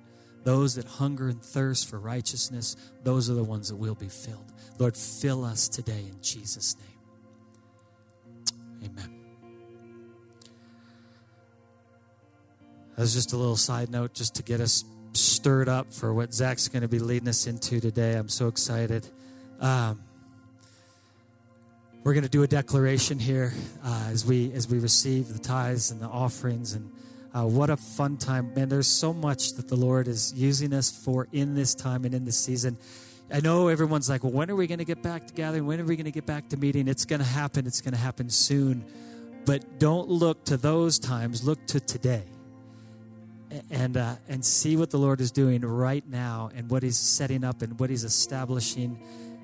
Those 0.48 0.76
that 0.76 0.86
hunger 0.86 1.28
and 1.28 1.44
thirst 1.44 1.90
for 1.90 2.00
righteousness, 2.00 2.78
those 3.04 3.30
are 3.30 3.34
the 3.34 3.44
ones 3.44 3.68
that 3.68 3.76
will 3.76 3.96
be 3.96 4.08
filled. 4.08 4.54
Lord, 4.80 4.96
fill 4.96 5.44
us 5.44 5.68
today 5.68 6.06
in 6.08 6.22
Jesus' 6.22 6.78
name. 8.80 8.90
Amen. 8.90 9.20
That's 12.96 13.14
just 13.14 13.34
a 13.34 13.36
little 13.36 13.58
side 13.58 13.90
note 13.90 14.14
just 14.14 14.36
to 14.36 14.44
get 14.44 14.62
us 14.62 14.86
stirred 15.12 15.68
up 15.68 15.94
for 15.94 16.14
what 16.14 16.34
Zach's 16.34 16.70
going 16.70 16.84
to 16.84 16.88
be 16.88 17.00
leading 17.00 17.28
us 17.28 17.46
into 17.46 17.82
today. 17.82 18.14
I'm 18.14 18.30
so 18.30 18.48
excited. 18.48 19.06
Um, 19.60 20.02
we're 22.06 22.14
going 22.14 22.24
to 22.24 22.30
do 22.30 22.44
a 22.44 22.48
declaration 22.48 23.20
here 23.20 23.52
uh, 23.84 24.08
as 24.12 24.26
we 24.26 24.54
as 24.54 24.70
we 24.70 24.80
receive 24.80 25.28
the 25.28 25.40
tithes 25.40 25.92
and 25.92 26.00
the 26.00 26.08
offerings 26.08 26.72
and 26.72 26.90
uh, 27.38 27.46
what 27.46 27.70
a 27.70 27.78
fun 27.78 28.18
time 28.18 28.54
man 28.56 28.70
there's 28.70 28.88
so 28.88 29.14
much 29.14 29.54
that 29.54 29.68
the 29.68 29.76
lord 29.76 30.08
is 30.08 30.34
using 30.34 30.74
us 30.74 30.90
for 30.90 31.28
in 31.32 31.56
this 31.56 31.76
time 31.76 32.06
and 32.06 32.14
in 32.14 32.26
this 32.26 32.38
season 32.38 32.78
I 33.32 33.42
know 33.42 33.68
everyone's 33.68 34.10
like, 34.10 34.24
well, 34.24 34.32
when 34.32 34.50
are 34.50 34.56
we 34.56 34.68
going 34.68 34.80
to 34.80 34.86
get 34.86 35.04
back 35.04 35.28
to 35.28 35.34
gathering? 35.34 35.66
When 35.66 35.82
are 35.82 35.84
we 35.84 35.98
going 35.98 36.06
to 36.06 36.12
get 36.12 36.26
back 36.26 36.48
to 36.50 36.58
meeting? 36.58 36.88
It's 36.88 37.04
going 37.04 37.20
to 37.20 37.26
happen. 37.26 37.68
It's 37.68 37.82
going 37.82 37.94
to 37.94 38.00
happen 38.00 38.30
soon. 38.30 38.86
But 39.46 39.80
don't 39.80 40.08
look 40.08 40.46
to 40.46 40.58
those 40.58 40.98
times. 40.98 41.44
Look 41.46 41.66
to 41.68 41.80
today, 41.80 42.24
and 43.70 43.96
uh, 43.96 44.16
and 44.28 44.44
see 44.44 44.76
what 44.76 44.92
the 44.92 44.98
Lord 44.98 45.22
is 45.22 45.32
doing 45.32 45.62
right 45.62 46.08
now, 46.08 46.52
and 46.54 46.70
what 46.70 46.84
He's 46.84 46.98
setting 46.98 47.44
up, 47.44 47.62
and 47.62 47.80
what 47.80 47.90
He's 47.90 48.04
establishing, 48.04 49.00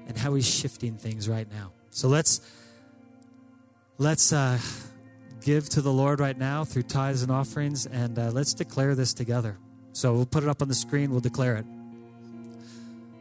and 0.07 0.17
how 0.17 0.33
He's 0.33 0.47
shifting 0.49 0.97
things 0.97 1.29
right 1.29 1.49
now. 1.49 1.71
So 1.89 2.09
let's 2.09 2.41
let's 3.97 4.33
uh, 4.33 4.59
give 5.43 5.69
to 5.69 5.81
the 5.81 5.91
Lord 5.91 6.19
right 6.19 6.37
now 6.37 6.63
through 6.63 6.83
tithes 6.83 7.21
and 7.21 7.31
offerings, 7.31 7.85
and 7.85 8.17
uh, 8.17 8.31
let's 8.31 8.53
declare 8.53 8.95
this 8.95 9.13
together. 9.13 9.57
So 9.91 10.13
we'll 10.13 10.25
put 10.25 10.43
it 10.43 10.49
up 10.49 10.61
on 10.61 10.67
the 10.67 10.75
screen. 10.75 11.11
We'll 11.11 11.19
declare 11.19 11.57
it. 11.57 11.65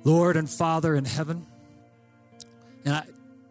Lord 0.04 0.36
and 0.36 0.48
Father 0.48 0.94
in 0.94 1.04
heaven. 1.04 1.46
And 2.84 2.94
I 2.94 3.04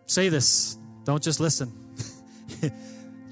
say 0.05 0.29
this, 0.29 0.77
don't 1.05 1.21
just 1.21 1.39
listen. 1.39 1.71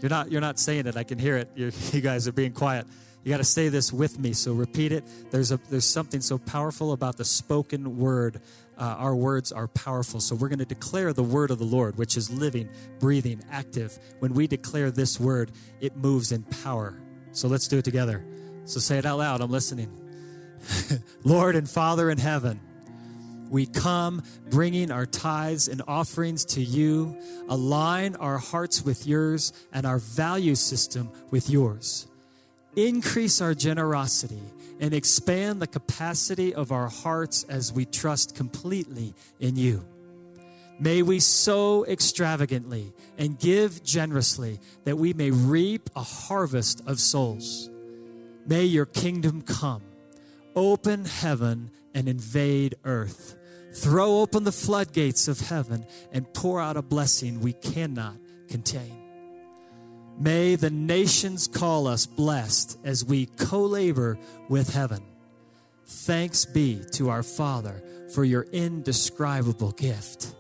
you're 0.01 0.10
not 0.10 0.31
you're 0.31 0.41
not 0.41 0.60
saying 0.60 0.88
it. 0.88 0.96
I 0.96 1.03
can 1.03 1.19
hear 1.19 1.38
it. 1.38 1.50
You're, 1.55 1.72
you 1.91 2.01
guys 2.01 2.27
are 2.27 2.31
being 2.31 2.53
quiet. 2.53 2.86
You 3.24 3.31
got 3.31 3.38
to 3.38 3.43
say 3.43 3.67
this 3.67 3.91
with 3.91 4.17
me. 4.17 4.34
So 4.34 4.53
repeat 4.53 4.91
it. 4.91 5.03
There's 5.31 5.51
a 5.51 5.58
there's 5.69 5.86
something 5.86 6.22
so 6.22 6.38
powerful 6.38 6.93
about 6.93 7.17
the 7.17 7.25
spoken 7.25 7.98
word. 7.98 8.41
Uh, 8.79 8.95
our 8.98 9.15
words 9.15 9.51
are 9.51 9.67
powerful. 9.67 10.19
So 10.19 10.36
we're 10.36 10.48
going 10.48 10.59
to 10.59 10.65
declare 10.65 11.13
the 11.13 11.24
word 11.24 11.51
of 11.51 11.59
the 11.59 11.65
Lord, 11.65 11.98
which 11.98 12.15
is 12.17 12.31
living, 12.31 12.69
breathing, 13.00 13.43
active. 13.51 14.00
When 14.19 14.33
we 14.33 14.48
declare 14.48 14.89
this 14.89 15.19
word, 15.19 15.51
it 15.81 15.98
moves 15.98 16.31
in 16.31 16.43
power. 16.43 17.00
So 17.31 17.48
let's 17.48 17.67
do 17.67 17.77
it 17.77 17.86
together. 17.86 18.25
So 18.65 18.79
say 18.79 18.98
it 18.98 19.05
out 19.05 19.19
loud. 19.19 19.41
I'm 19.41 19.51
listening. 19.51 19.91
Lord 21.24 21.55
and 21.55 21.69
Father 21.69 22.09
in 22.09 22.17
heaven 22.17 22.59
we 23.50 23.65
come 23.65 24.21
bringing 24.50 24.91
our 24.91 25.05
tithes 25.05 25.67
and 25.67 25.81
offerings 25.88 26.45
to 26.45 26.62
you, 26.62 27.17
align 27.50 28.15
our 28.17 28.38
hearts 28.38 28.83
with 28.83 29.07
yours 29.07 29.53
and 29.74 29.86
our 29.86 29.98
value 30.00 30.55
system 30.55 31.12
with 31.31 31.50
yours. 31.50 32.07
Increase 32.75 33.41
our 33.41 33.53
generosity 33.53 34.41
and 34.79 34.93
expand 34.93 35.61
the 35.61 35.67
capacity 35.67 36.53
of 36.53 36.71
our 36.71 36.88
hearts 36.88 37.43
as 37.49 37.73
we 37.73 37.85
trust 37.85 38.35
completely 38.35 39.13
in 39.39 39.55
you. 39.55 39.85
May 40.79 41.01
we 41.01 41.19
sow 41.19 41.83
extravagantly 41.85 42.93
and 43.17 43.38
give 43.38 43.83
generously 43.83 44.59
that 44.85 44.97
we 44.97 45.13
may 45.13 45.29
reap 45.29 45.89
a 45.95 46.03
harvest 46.03 46.81
of 46.88 46.99
souls. 47.01 47.69
May 48.45 48.63
your 48.63 48.85
kingdom 48.85 49.41
come, 49.41 49.83
open 50.55 51.03
heaven, 51.03 51.71
and 51.93 52.07
invade 52.07 52.75
earth. 52.85 53.35
Throw 53.73 54.19
open 54.19 54.45
the 54.45 54.51
floodgates 54.53 55.27
of 55.27 55.41
heaven 55.41 55.85
and 56.13 56.33
pour 56.33 56.61
out 56.61 56.77
a 56.77 56.81
blessing 56.81 57.41
we 57.41 57.53
cannot 57.53 58.15
contain. 58.47 58.98
May 60.19 60.55
the 60.55 60.69
nations 60.69 61.47
call 61.47 61.88
us 61.88 62.05
blessed 62.05 62.77
as 62.83 63.05
we 63.05 63.25
co 63.25 63.61
labor 63.61 64.17
with 64.49 64.73
heaven. 64.73 65.01
Thanks 65.85 66.45
be 66.45 66.81
to 66.93 67.09
our 67.09 67.23
Father 67.23 67.81
for 68.13 68.23
your 68.23 68.43
indescribable 68.51 69.71
gift. 69.71 70.35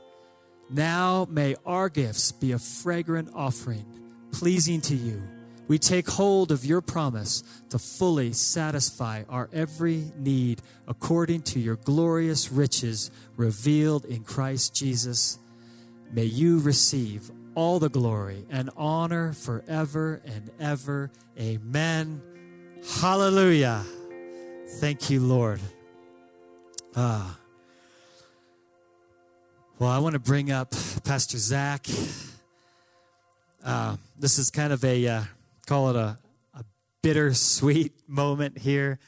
Now 0.69 1.27
may 1.29 1.55
our 1.65 1.89
gifts 1.89 2.31
be 2.31 2.51
a 2.51 2.59
fragrant 2.59 3.31
offering, 3.33 3.85
pleasing 4.31 4.81
to 4.81 4.95
you 4.95 5.23
we 5.69 5.77
take 5.77 6.09
hold 6.09 6.51
of 6.51 6.65
your 6.65 6.81
promise 6.81 7.43
to 7.69 7.77
fully 7.77 8.33
satisfy 8.33 9.23
our 9.29 9.51
every 9.53 10.11
need 10.17 10.63
according 10.87 11.43
to 11.43 11.59
your 11.59 11.75
glorious 11.75 12.51
riches 12.51 13.11
revealed 13.37 14.03
in 14.05 14.23
Christ 14.23 14.73
Jesus. 14.75 15.37
May 16.11 16.23
you 16.23 16.57
receive 16.57 17.29
all 17.59 17.77
the 17.77 17.89
glory 17.89 18.45
and 18.49 18.69
honor 18.77 19.33
forever 19.33 20.21
and 20.23 20.49
ever. 20.61 21.11
Amen. 21.37 22.21
Hallelujah. 23.01 23.83
Thank 24.79 25.09
you, 25.09 25.19
Lord. 25.19 25.59
Ah. 26.95 27.37
Well, 29.77 29.89
I 29.89 29.97
want 29.97 30.13
to 30.13 30.19
bring 30.19 30.53
up 30.53 30.71
Pastor 31.03 31.37
Zach. 31.37 31.85
Uh, 33.61 33.97
this 34.17 34.39
is 34.39 34.49
kind 34.51 34.71
of 34.71 34.85
a 34.85 35.05
uh, 35.05 35.23
call 35.67 35.89
it 35.89 35.97
a, 35.97 36.17
a 36.53 36.63
bittersweet 37.01 37.91
moment 38.07 38.57
here 38.57 38.99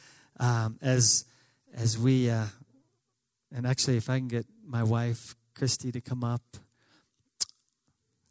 um, 0.42 0.78
as 0.82 1.24
as 1.74 1.98
we 1.98 2.30
uh, 2.30 2.48
and 3.56 3.66
actually 3.66 3.96
if 3.96 4.10
I 4.10 4.18
can 4.18 4.28
get 4.28 4.46
my 4.66 4.84
wife 4.84 5.38
Christy 5.56 5.94
to 5.94 6.02
come 6.02 6.26
up 6.26 6.42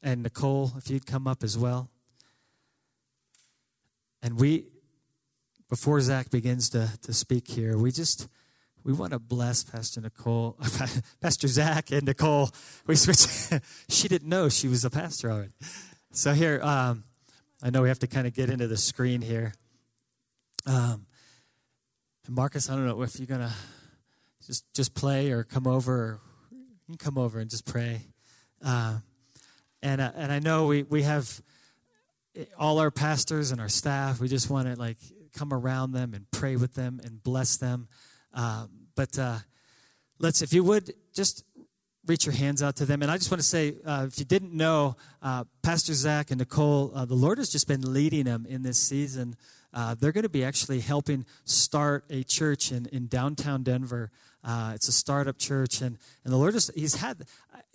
and 0.03 0.23
Nicole 0.23 0.73
if 0.77 0.91
you'd 0.91 1.07
come 1.07 1.27
up 1.27 1.43
as 1.43 1.57
well 1.57 1.91
and 4.23 4.39
we 4.39 4.67
before 5.69 6.01
Zach 6.01 6.31
begins 6.31 6.71
to 6.71 6.91
to 7.03 7.13
speak 7.13 7.49
here 7.49 7.77
we 7.77 7.93
just 7.93 8.29
we 8.85 8.93
want 8.93 9.13
to 9.13 9.19
bless 9.19 9.63
Pastor 9.63 10.01
Nicole, 10.01 10.57
Pastor 11.21 11.49
Zach 11.49 11.91
and 11.91 12.05
Nicole. 12.05 12.51
We 12.87 12.97
switched. 12.97 13.53
she 13.89 14.09
didn't 14.09 14.29
know 14.29 14.49
she 14.49 14.69
was 14.69 14.85
a 14.85 14.91
pastor 14.91 15.31
already. 15.31 15.53
So 16.13 16.33
here, 16.33 16.61
um, 16.63 17.05
I 17.63 17.71
know 17.71 17.83
we 17.83 17.89
have 17.89 17.99
to 18.01 18.07
kind 18.07 18.27
of 18.27 18.35
get 18.35 18.49
into 18.49 18.67
the 18.67 18.79
screen 18.79 19.21
here. 19.21 19.53
Um, 20.67 21.07
Marcus, 22.29 22.71
I 22.71 22.75
don't 22.75 22.87
know 22.87 23.03
if 23.03 23.19
you're 23.19 23.27
gonna 23.27 23.53
just 24.47 24.65
just 24.73 24.95
play 24.95 25.31
or 25.31 25.45
come 25.45 25.67
over. 25.67 25.95
Or 25.95 26.21
come 26.99 27.19
over 27.19 27.39
and 27.39 27.49
just 27.49 27.67
pray. 27.67 28.03
Uh, 28.65 28.99
And, 29.83 30.01
uh, 30.01 30.13
and 30.15 30.31
I 30.31 30.39
know 30.39 30.67
we, 30.67 30.83
we 30.83 31.03
have 31.03 31.41
all 32.59 32.79
our 32.79 32.91
pastors 32.91 33.51
and 33.51 33.61
our 33.61 33.69
staff, 33.69 34.21
we 34.21 34.29
just 34.29 34.51
want 34.51 34.69
to 34.69 34.77
like 34.79 34.99
come 35.35 35.53
around 35.53 35.93
them 35.93 36.15
and 36.15 36.31
pray 36.31 36.57
with 36.57 36.75
them 36.75 37.01
and 37.05 37.23
bless 37.23 37.57
them. 37.57 37.89
Uh, 38.35 38.67
but 38.95 39.19
uh, 39.19 39.39
let's, 40.19 40.43
if 40.43 40.53
you 40.53 40.63
would, 40.65 40.95
just 41.15 41.45
reach 42.07 42.27
your 42.27 42.35
hands 42.35 42.63
out 42.63 42.77
to 42.77 42.87
them. 42.87 43.03
And 43.03 43.11
I 43.11 43.17
just 43.17 43.31
want 43.31 43.41
to 43.41 43.47
say, 43.47 43.75
uh, 43.85 44.07
if 44.09 44.19
you 44.19 44.25
didn't 44.25 44.53
know, 44.53 44.97
uh, 45.23 45.45
Pastor 45.63 45.95
Zach 45.95 46.31
and 46.31 46.39
Nicole, 46.39 46.93
uh, 46.95 47.05
the 47.05 47.15
Lord 47.15 47.39
has 47.39 47.51
just 47.51 47.69
been 47.69 47.93
leading 47.93 48.25
them 48.25 48.47
in 48.49 48.63
this 48.63 48.79
season. 48.79 49.37
Uh, 49.73 49.95
they're 49.95 50.13
going 50.13 50.25
to 50.25 50.29
be 50.29 50.45
actually 50.45 50.81
helping 50.81 51.25
start 51.45 52.05
a 52.11 52.23
church 52.25 52.73
in, 52.73 52.87
in 52.87 53.07
downtown 53.07 53.63
Denver. 53.63 54.11
Uh, 54.43 54.73
it's 54.75 54.89
a 54.89 54.93
startup 54.93 55.39
church, 55.39 55.83
and, 55.83 55.99
and 56.25 56.33
the 56.33 56.37
Lord 56.37 56.55
is, 56.55 56.71
he's 56.75 56.97
had, 56.97 57.25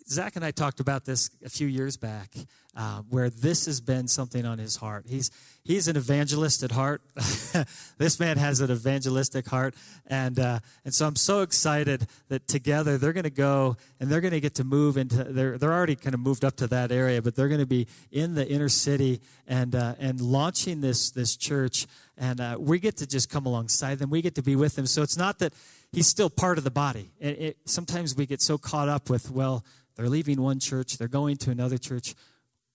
Zach 0.08 0.36
and 0.36 0.46
I 0.46 0.52
talked 0.52 0.80
about 0.80 1.06
this 1.06 1.32
a 1.44 1.50
few 1.50 1.66
years 1.66 1.98
back, 1.98 2.32
uh, 2.76 3.02
where 3.10 3.32
this 3.32 3.66
has 3.66 3.82
been 3.82 4.08
something 4.08 4.46
on 4.46 4.60
his 4.60 4.76
heart. 4.76 5.06
He's 5.08 5.32
he's 5.64 5.88
an 5.88 5.98
evangelist 5.98 6.62
at 6.62 6.72
heart. 6.72 7.02
this 7.98 8.20
man 8.20 8.38
has 8.38 8.60
an 8.60 8.70
evangelistic 8.70 9.48
heart, 9.48 9.74
and 10.06 10.40
uh, 10.40 10.60
and 10.84 10.94
so 10.94 11.08
I'm 11.08 11.16
so 11.16 11.42
excited 11.42 12.06
that 12.28 12.48
together 12.48 13.00
they're 13.00 13.14
going 13.14 13.24
to 13.24 13.30
go 13.32 13.78
and 14.00 14.10
they're 14.10 14.22
going 14.22 14.34
to 14.34 14.40
get 14.40 14.56
to 14.56 14.64
move 14.64 14.96
into. 14.98 15.24
They're 15.24 15.58
they're 15.58 15.74
already 15.74 15.96
kind 15.96 16.14
of 16.14 16.20
moved 16.20 16.46
up 16.46 16.56
to 16.58 16.68
that 16.68 16.92
area, 16.92 17.24
but 17.24 17.36
they're 17.36 17.50
going 17.50 17.62
to 17.62 17.66
be 17.66 17.88
in 18.12 18.36
the 18.36 18.48
inner 18.48 18.70
city 18.70 19.22
and 19.48 19.74
uh, 19.74 19.96
and 20.00 20.22
launching 20.22 20.82
this 20.82 21.10
this 21.10 21.36
church, 21.36 21.88
and 22.18 22.40
uh, 22.40 22.58
we 22.60 22.80
get 22.80 22.98
to 22.98 23.08
just 23.08 23.30
come 23.30 23.46
alongside 23.46 24.00
them. 24.00 24.10
We 24.10 24.22
get 24.22 24.36
to 24.36 24.42
be 24.42 24.56
with 24.56 24.76
them. 24.76 24.86
So 24.86 25.02
it's 25.02 25.18
not 25.18 25.40
that 25.40 25.54
he's 25.92 26.08
still 26.08 26.30
part 26.30 26.58
of 26.58 26.64
the 26.64 26.72
body. 26.72 27.12
It, 27.20 27.40
it, 27.40 27.58
sometimes 27.66 28.16
we 28.16 28.26
get 28.26 28.42
so 28.42 28.58
caught 28.58 28.90
up 28.90 29.10
with 29.10 29.30
well 29.32 29.66
they're 29.96 30.10
leaving 30.10 30.42
one 30.42 30.60
church, 30.60 30.98
they're 30.98 31.08
going 31.08 31.38
to 31.38 31.52
another 31.52 31.78
church. 31.78 32.16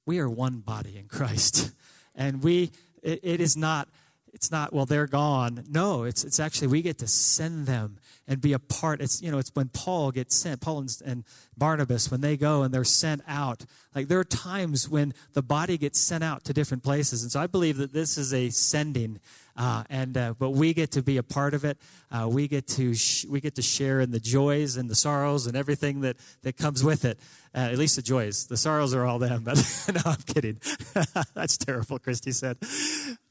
We 0.06 0.18
are 0.18 0.28
one 0.28 0.61
body 0.61 0.97
in 0.97 1.06
Christ. 1.09 1.73
And 2.16 2.42
we, 2.42 2.73
it, 3.02 3.20
it 3.23 3.40
is 3.40 3.56
not, 3.56 3.88
it's 4.32 4.50
not, 4.50 4.72
well, 4.72 4.87
they're 4.87 5.06
gone. 5.06 5.64
No, 5.68 6.04
it's, 6.04 6.25
it's 6.25 6.40
actually, 6.40 6.68
we 6.68 6.82
get 6.82 6.99
to 6.99 7.06
send 7.06 7.66
them 7.66 7.99
and 8.28 8.40
be 8.40 8.52
a 8.52 8.58
part. 8.58 9.00
It's, 9.00 9.20
you 9.20 9.30
know, 9.30 9.38
it's 9.38 9.50
when 9.54 9.68
Paul 9.68 10.10
gets 10.12 10.37
sent, 10.37 10.60
Paul 10.60 10.80
and, 10.80 11.02
and 11.04 11.25
Barnabas, 11.56 12.10
when 12.10 12.20
they 12.20 12.37
go 12.37 12.62
and 12.62 12.72
they're 12.72 12.84
sent 12.84 13.22
out. 13.26 13.64
Like 13.94 14.08
there 14.08 14.20
are 14.20 14.25
times 14.25 14.88
when 14.88 15.14
the 15.32 15.42
body 15.42 15.76
gets 15.76 15.99
sent 15.99 16.22
out 16.22 16.44
to 16.44 16.52
different 16.52 16.82
places. 16.82 17.22
And 17.22 17.32
so 17.32 17.40
I 17.40 17.46
believe 17.46 17.76
that 17.78 17.92
this 17.92 18.16
is 18.16 18.32
a 18.32 18.50
sending 18.50 19.20
uh, 19.60 19.84
and 19.90 20.16
uh, 20.16 20.34
but 20.38 20.50
we 20.50 20.72
get 20.72 20.92
to 20.92 21.02
be 21.02 21.18
a 21.18 21.22
part 21.22 21.52
of 21.52 21.66
it. 21.66 21.76
Uh, 22.10 22.26
we 22.30 22.49
get 22.49 22.66
to 22.66 22.94
sh- 22.94 23.26
we 23.26 23.40
get 23.40 23.56
to 23.56 23.62
share 23.62 24.00
in 24.00 24.10
the 24.10 24.18
joys 24.18 24.78
and 24.78 24.88
the 24.88 24.94
sorrows 24.94 25.46
and 25.46 25.54
everything 25.54 26.00
that 26.00 26.16
that 26.42 26.56
comes 26.56 26.82
with 26.82 27.04
it. 27.04 27.18
Uh, 27.54 27.59
at 27.73 27.78
least 27.78 27.97
the 27.97 28.02
joys. 28.02 28.47
The 28.47 28.57
sorrows 28.57 28.95
are 28.95 29.04
all 29.04 29.19
them. 29.19 29.42
But 29.45 29.57
no, 29.92 30.00
I'm 30.04 30.23
kidding. 30.26 30.61
That's 31.35 31.57
terrible. 31.57 31.99
Christy 31.99 32.33
said, 32.33 32.59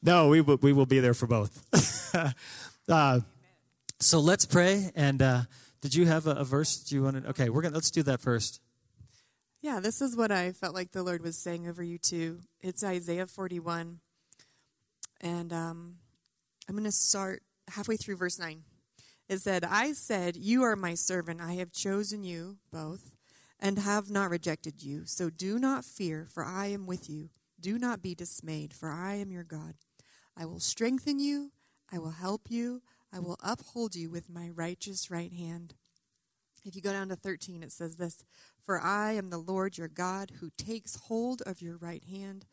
"No, 0.02 0.28
we 0.28 0.40
will, 0.40 0.58
we 0.60 0.72
will 0.72 0.86
be 0.86 1.00
there 1.00 1.14
for 1.14 1.26
both." 1.26 1.66
Uh, 2.88 3.20
so 4.00 4.18
let's 4.18 4.44
pray. 4.46 4.90
And 4.96 5.22
uh, 5.22 5.42
did 5.80 5.94
you 5.94 6.06
have 6.06 6.26
a, 6.26 6.30
a 6.30 6.44
verse? 6.44 6.78
Do 6.78 6.96
you 6.96 7.04
want 7.04 7.22
to? 7.22 7.30
Okay, 7.30 7.48
we're 7.48 7.62
gonna 7.62 7.74
let's 7.74 7.92
do 7.92 8.02
that 8.02 8.20
first. 8.20 8.60
Yeah, 9.62 9.78
this 9.78 10.00
is 10.00 10.16
what 10.16 10.32
I 10.32 10.52
felt 10.52 10.74
like 10.74 10.90
the 10.90 11.02
Lord 11.02 11.22
was 11.22 11.36
saying 11.36 11.68
over 11.68 11.84
you 11.84 11.98
too. 11.98 12.40
It's 12.60 12.82
Isaiah 12.82 13.26
41. 13.26 14.00
And 15.20 15.52
um, 15.52 15.96
I'm 16.66 16.74
going 16.74 16.84
to 16.84 16.92
start 16.92 17.42
halfway 17.68 17.96
through 17.96 18.16
verse 18.16 18.38
9. 18.38 18.62
It 19.28 19.40
said, 19.42 19.64
I 19.64 19.92
said, 19.92 20.36
You 20.36 20.62
are 20.62 20.76
my 20.76 20.94
servant. 20.94 21.42
I 21.42 21.54
have 21.54 21.72
chosen 21.72 22.24
you 22.24 22.56
both 22.72 23.16
and 23.60 23.78
have 23.78 24.10
not 24.10 24.30
rejected 24.30 24.82
you. 24.82 25.02
So 25.04 25.30
do 25.30 25.58
not 25.58 25.84
fear, 25.84 26.26
for 26.30 26.44
I 26.44 26.66
am 26.66 26.86
with 26.86 27.08
you. 27.08 27.28
Do 27.60 27.78
not 27.78 28.02
be 28.02 28.14
dismayed, 28.14 28.72
for 28.72 28.90
I 28.90 29.14
am 29.16 29.30
your 29.30 29.44
God. 29.44 29.74
I 30.36 30.46
will 30.46 30.60
strengthen 30.60 31.18
you. 31.18 31.52
I 31.92 31.98
will 31.98 32.12
help 32.12 32.50
you. 32.50 32.82
I 33.12 33.18
will 33.18 33.36
uphold 33.42 33.94
you 33.94 34.10
with 34.10 34.30
my 34.30 34.48
righteous 34.48 35.10
right 35.10 35.32
hand. 35.32 35.74
If 36.64 36.76
you 36.76 36.82
go 36.82 36.92
down 36.92 37.08
to 37.08 37.16
13, 37.16 37.62
it 37.62 37.72
says 37.72 37.96
this 37.96 38.24
For 38.62 38.80
I 38.80 39.12
am 39.12 39.28
the 39.28 39.38
Lord 39.38 39.76
your 39.76 39.88
God 39.88 40.32
who 40.40 40.50
takes 40.56 40.96
hold 40.96 41.42
of 41.42 41.60
your 41.60 41.76
right 41.76 42.04
hand 42.04 42.46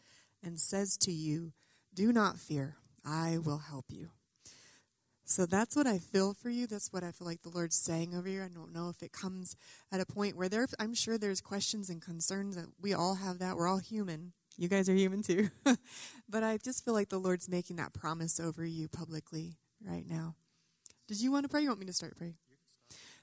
and 0.43 0.59
says 0.59 0.97
to 0.97 1.11
you, 1.11 1.53
Do 1.93 2.11
not 2.11 2.37
fear. 2.37 2.75
I 3.05 3.37
will 3.37 3.59
help 3.59 3.85
you. 3.89 4.09
So 5.29 5.45
that's 5.45 5.75
what 5.75 5.87
I 5.87 5.97
feel 5.97 6.33
for 6.33 6.49
you. 6.49 6.67
That's 6.67 6.93
what 6.93 7.03
I 7.03 7.11
feel 7.11 7.27
like 7.27 7.41
the 7.41 7.49
Lord's 7.49 7.75
saying 7.75 8.15
over 8.15 8.29
you. 8.29 8.41
I 8.41 8.47
don't 8.47 8.73
know 8.73 8.87
if 8.87 9.03
it 9.03 9.11
comes 9.11 9.57
at 9.91 9.99
a 9.99 10.05
point 10.05 10.37
where 10.37 10.47
there, 10.47 10.65
I'm 10.79 10.93
sure 10.93 11.17
there's 11.17 11.41
questions 11.41 11.89
and 11.89 12.01
concerns 12.01 12.55
that 12.55 12.67
we 12.81 12.93
all 12.93 13.15
have 13.15 13.37
that. 13.39 13.57
We're 13.57 13.67
all 13.67 13.79
human. 13.79 14.31
You 14.57 14.69
guys 14.69 14.87
are 14.87 14.95
human 14.95 15.23
too. 15.23 15.49
but 16.29 16.43
I 16.45 16.57
just 16.57 16.85
feel 16.85 16.93
like 16.93 17.09
the 17.09 17.17
Lord's 17.19 17.49
making 17.49 17.75
that 17.75 17.91
promise 17.93 18.39
over 18.39 18.65
you 18.65 18.87
publicly 18.87 19.57
right 19.85 20.05
now. 20.09 20.35
Did 21.09 21.19
you 21.19 21.29
want 21.29 21.43
to 21.43 21.49
pray? 21.49 21.61
You 21.61 21.67
want 21.67 21.81
me 21.81 21.87
to 21.87 21.93
start 21.93 22.17
praying? 22.17 22.35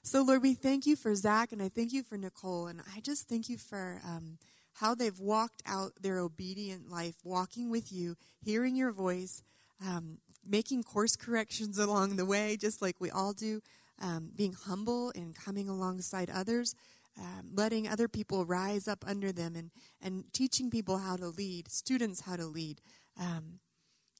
So, 0.03 0.21
Lord, 0.21 0.43
we 0.43 0.53
thank 0.53 0.85
you 0.85 0.95
for 0.95 1.15
Zach 1.15 1.51
and 1.53 1.61
I 1.61 1.69
thank 1.69 1.91
you 1.91 2.03
for 2.03 2.19
Nicole. 2.19 2.67
And 2.67 2.81
I 2.95 2.99
just 2.99 3.27
thank 3.27 3.49
you 3.49 3.57
for 3.57 3.99
um, 4.05 4.37
how 4.73 4.93
they've 4.93 5.19
walked 5.19 5.63
out 5.65 5.93
their 5.99 6.19
obedient 6.19 6.87
life, 6.87 7.15
walking 7.23 7.71
with 7.71 7.91
you, 7.91 8.15
hearing 8.43 8.75
your 8.75 8.91
voice 8.91 9.41
um, 9.83 10.19
making 10.45 10.83
course 10.83 11.15
corrections 11.15 11.77
along 11.77 12.15
the 12.15 12.25
way, 12.25 12.57
just 12.57 12.81
like 12.81 12.99
we 12.99 13.09
all 13.09 13.33
do, 13.33 13.61
um, 14.01 14.31
being 14.35 14.53
humble 14.53 15.11
and 15.15 15.35
coming 15.35 15.69
alongside 15.69 16.29
others, 16.29 16.75
um, 17.19 17.51
letting 17.53 17.87
other 17.87 18.07
people 18.07 18.45
rise 18.45 18.87
up 18.87 19.03
under 19.07 19.31
them, 19.31 19.55
and, 19.55 19.71
and 20.01 20.31
teaching 20.33 20.69
people 20.69 20.97
how 20.99 21.15
to 21.15 21.27
lead, 21.27 21.71
students 21.71 22.21
how 22.21 22.35
to 22.35 22.45
lead, 22.45 22.81
um, 23.19 23.59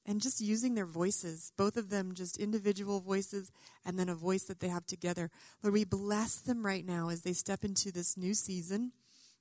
and 0.06 0.20
just 0.20 0.40
using 0.40 0.74
their 0.74 0.86
voices, 0.86 1.52
both 1.56 1.76
of 1.76 1.90
them 1.90 2.14
just 2.14 2.38
individual 2.38 3.00
voices 3.00 3.50
and 3.84 3.98
then 3.98 4.08
a 4.08 4.14
voice 4.14 4.44
that 4.44 4.60
they 4.60 4.68
have 4.68 4.86
together. 4.86 5.30
Lord, 5.62 5.74
we 5.74 5.84
bless 5.84 6.36
them 6.36 6.64
right 6.64 6.86
now 6.86 7.08
as 7.08 7.22
they 7.22 7.32
step 7.32 7.64
into 7.64 7.90
this 7.90 8.16
new 8.16 8.32
season. 8.32 8.92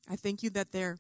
I 0.10 0.16
thank 0.16 0.42
you 0.42 0.50
that 0.52 0.72
they're 0.72 0.98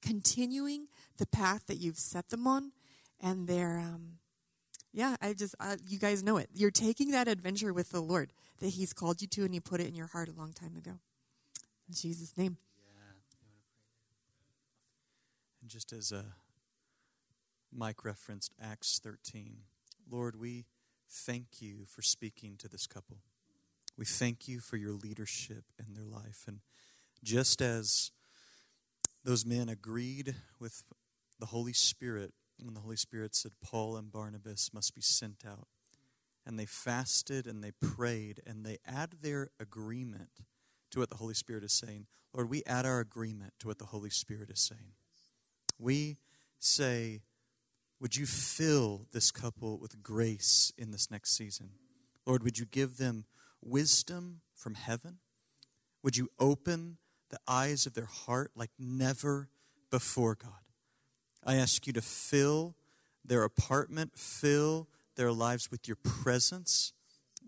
continuing 0.00 0.88
the 1.18 1.26
path 1.26 1.66
that 1.66 1.76
you've 1.76 1.98
set 1.98 2.30
them 2.30 2.46
on 2.46 2.72
and 3.20 3.46
they're 3.46 3.78
um, 3.78 4.18
yeah, 4.92 5.16
I 5.20 5.32
just, 5.34 5.54
uh, 5.60 5.76
you 5.86 5.98
guys 5.98 6.22
know 6.22 6.36
it. 6.36 6.48
You're 6.54 6.70
taking 6.70 7.10
that 7.10 7.28
adventure 7.28 7.72
with 7.72 7.90
the 7.90 8.00
Lord 8.00 8.32
that 8.60 8.70
He's 8.70 8.92
called 8.92 9.20
you 9.20 9.28
to 9.28 9.44
and 9.44 9.54
He 9.54 9.60
put 9.60 9.80
it 9.80 9.88
in 9.88 9.94
your 9.94 10.06
heart 10.08 10.28
a 10.28 10.32
long 10.32 10.52
time 10.52 10.76
ago. 10.76 10.98
In 11.88 11.94
Jesus' 11.94 12.36
name. 12.36 12.56
And 15.60 15.70
just 15.70 15.92
as 15.92 16.12
uh, 16.12 16.22
Mike 17.70 18.04
referenced 18.04 18.54
Acts 18.62 18.98
13, 19.02 19.58
Lord, 20.10 20.40
we 20.40 20.64
thank 21.10 21.60
you 21.60 21.84
for 21.86 22.00
speaking 22.00 22.56
to 22.58 22.68
this 22.68 22.86
couple. 22.86 23.18
We 23.96 24.06
thank 24.06 24.48
you 24.48 24.60
for 24.60 24.76
your 24.76 24.92
leadership 24.92 25.64
in 25.78 25.94
their 25.94 26.06
life. 26.06 26.44
And 26.46 26.60
just 27.22 27.60
as 27.60 28.12
those 29.24 29.44
men 29.44 29.68
agreed 29.68 30.36
with 30.58 30.84
the 31.38 31.46
Holy 31.46 31.72
Spirit 31.72 32.32
when 32.62 32.74
the 32.74 32.80
Holy 32.80 32.96
Spirit 32.96 33.34
said, 33.34 33.52
Paul 33.62 33.96
and 33.96 34.10
Barnabas 34.10 34.70
must 34.72 34.94
be 34.94 35.00
sent 35.00 35.44
out. 35.46 35.68
And 36.46 36.58
they 36.58 36.66
fasted 36.66 37.46
and 37.46 37.62
they 37.62 37.72
prayed 37.72 38.40
and 38.46 38.64
they 38.64 38.78
add 38.86 39.16
their 39.20 39.50
agreement 39.60 40.30
to 40.90 41.00
what 41.00 41.10
the 41.10 41.16
Holy 41.16 41.34
Spirit 41.34 41.62
is 41.62 41.72
saying. 41.72 42.06
Lord, 42.32 42.48
we 42.48 42.62
add 42.66 42.86
our 42.86 43.00
agreement 43.00 43.52
to 43.60 43.68
what 43.68 43.78
the 43.78 43.86
Holy 43.86 44.10
Spirit 44.10 44.50
is 44.50 44.60
saying. 44.60 44.92
We 45.78 46.16
say, 46.58 47.22
Would 48.00 48.16
you 48.16 48.26
fill 48.26 49.06
this 49.12 49.30
couple 49.30 49.78
with 49.78 50.02
grace 50.02 50.72
in 50.78 50.90
this 50.90 51.10
next 51.10 51.36
season? 51.36 51.70
Lord, 52.26 52.42
would 52.42 52.58
you 52.58 52.66
give 52.66 52.96
them 52.96 53.24
wisdom 53.62 54.40
from 54.54 54.74
heaven? 54.74 55.18
Would 56.02 56.16
you 56.16 56.28
open 56.38 56.98
the 57.30 57.38
eyes 57.46 57.86
of 57.86 57.94
their 57.94 58.06
heart 58.06 58.52
like 58.54 58.70
never 58.78 59.48
before, 59.90 60.34
God? 60.34 60.67
I 61.48 61.54
ask 61.54 61.86
you 61.86 61.94
to 61.94 62.02
fill 62.02 62.74
their 63.24 63.42
apartment, 63.42 64.12
fill 64.14 64.86
their 65.16 65.32
lives 65.32 65.70
with 65.70 65.88
your 65.88 65.96
presence. 65.96 66.92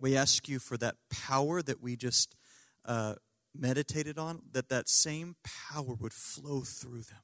We 0.00 0.16
ask 0.16 0.48
you 0.48 0.58
for 0.58 0.78
that 0.78 0.96
power 1.10 1.60
that 1.60 1.82
we 1.82 1.96
just 1.96 2.34
uh, 2.86 3.16
meditated 3.54 4.18
on, 4.18 4.40
that 4.52 4.70
that 4.70 4.88
same 4.88 5.36
power 5.44 5.94
would 6.00 6.14
flow 6.14 6.62
through 6.62 7.02
them. 7.02 7.20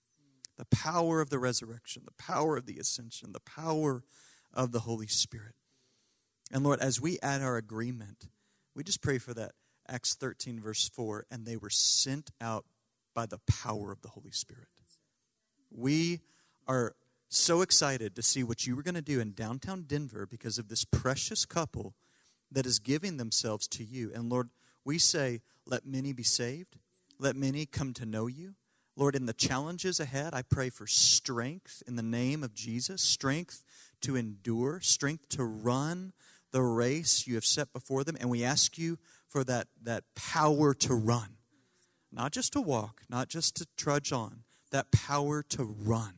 The 0.59 0.67
power 0.67 1.23
of 1.23 1.31
the 1.31 1.39
resurrection, 1.39 2.03
the 2.05 2.23
power 2.23 2.59
of 2.59 2.67
the 2.67 2.77
ascension, 2.77 3.33
the 3.33 3.41
power 3.41 4.05
of 4.53 4.73
the 4.73 4.81
Holy 4.81 5.07
Spirit. 5.07 5.55
And 6.53 6.63
Lord, 6.63 6.81
as 6.81 7.01
we 7.01 7.19
add 7.23 7.41
our 7.41 7.57
agreement, 7.57 8.29
we 8.75 8.85
just 8.85 9.01
pray 9.01 9.17
for 9.17 9.33
that. 9.33 9.53
Acts 9.89 10.15
13, 10.15 10.61
verse 10.61 10.91
4, 10.91 11.25
and 11.31 11.47
they 11.47 11.57
were 11.57 11.71
sent 11.71 12.33
out 12.39 12.67
by 13.15 13.25
the 13.25 13.41
power 13.47 13.93
of 13.93 14.03
the 14.03 14.09
Holy 14.09 14.33
Spirit. 14.33 14.69
We 15.71 16.21
are 16.67 16.95
so 17.29 17.61
excited 17.61 18.15
to 18.17 18.23
see 18.23 18.43
what 18.43 18.67
you 18.67 18.77
were 18.77 18.83
going 18.83 18.95
to 18.95 19.03
do 19.03 19.21
in 19.21 19.33
downtown 19.33 19.83
Denver 19.83 20.27
because 20.27 20.59
of 20.59 20.69
this 20.69 20.85
precious 20.85 21.45
couple 21.45 21.95
that 22.51 22.67
is 22.67 22.79
giving 22.79 23.17
themselves 23.17 23.67
to 23.69 23.85
you. 23.85 24.13
And 24.15 24.31
Lord, 24.31 24.51
we 24.85 24.99
say, 24.99 25.41
let 25.67 25.85
many 25.85 26.13
be 26.13 26.23
saved, 26.23 26.77
let 27.19 27.35
many 27.35 27.67
come 27.67 27.93
to 27.95 28.07
know 28.07 28.27
you, 28.27 28.55
Lord, 28.97 29.15
in 29.15 29.27
the 29.27 29.35
challenges 29.35 30.01
ahead, 30.01 30.33
I 30.33 30.41
pray 30.41 30.71
for 30.71 30.87
strength 30.87 31.83
in 31.87 31.97
the 31.97 32.03
name 32.03 32.43
of 32.43 32.55
Jesus, 32.55 33.03
strength 33.03 33.63
to 34.01 34.17
endure, 34.17 34.81
strength 34.81 35.29
to 35.31 35.45
run 35.45 36.15
the 36.51 36.63
race 36.63 37.27
you 37.27 37.35
have 37.35 37.45
set 37.45 37.75
before 37.75 38.05
them. 38.05 38.17
And 38.19 38.31
we 38.31 38.43
ask 38.43 38.79
you 38.79 38.99
for 39.29 39.45
that, 39.45 39.69
that 39.83 40.05
power 40.15 40.73
to 40.73 40.95
run, 40.95 41.37
not 42.11 42.33
just 42.33 42.55
to 42.55 42.61
walk, 42.63 43.03
not 43.11 43.29
just 43.29 43.55
to 43.57 43.67
trudge 43.77 44.13
on, 44.13 44.45
that 44.71 44.91
power 44.91 45.43
to 45.43 45.65
run 45.65 46.15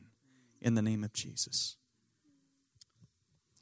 in 0.61 0.75
the 0.75 0.81
name 0.81 1.03
of 1.03 1.13
Jesus. 1.13 1.77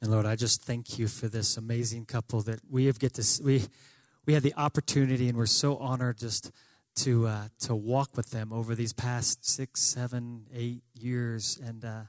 And 0.00 0.10
Lord, 0.10 0.26
I 0.26 0.36
just 0.36 0.62
thank 0.62 0.98
you 0.98 1.08
for 1.08 1.28
this 1.28 1.56
amazing 1.56 2.06
couple 2.06 2.40
that 2.42 2.60
we 2.70 2.86
have 2.86 2.98
get 2.98 3.14
to 3.14 3.42
we 3.42 3.64
we 4.26 4.34
had 4.34 4.42
the 4.42 4.54
opportunity, 4.54 5.28
and 5.28 5.38
we're 5.38 5.46
so 5.46 5.76
honored 5.78 6.18
just 6.18 6.52
to 6.96 7.26
uh, 7.26 7.48
to 7.60 7.74
walk 7.74 8.16
with 8.16 8.30
them 8.30 8.52
over 8.52 8.74
these 8.74 8.92
past 8.92 9.48
six, 9.48 9.80
seven, 9.80 10.46
eight 10.54 10.82
years, 10.94 11.58
and 11.64 11.84
uh, 11.84 12.02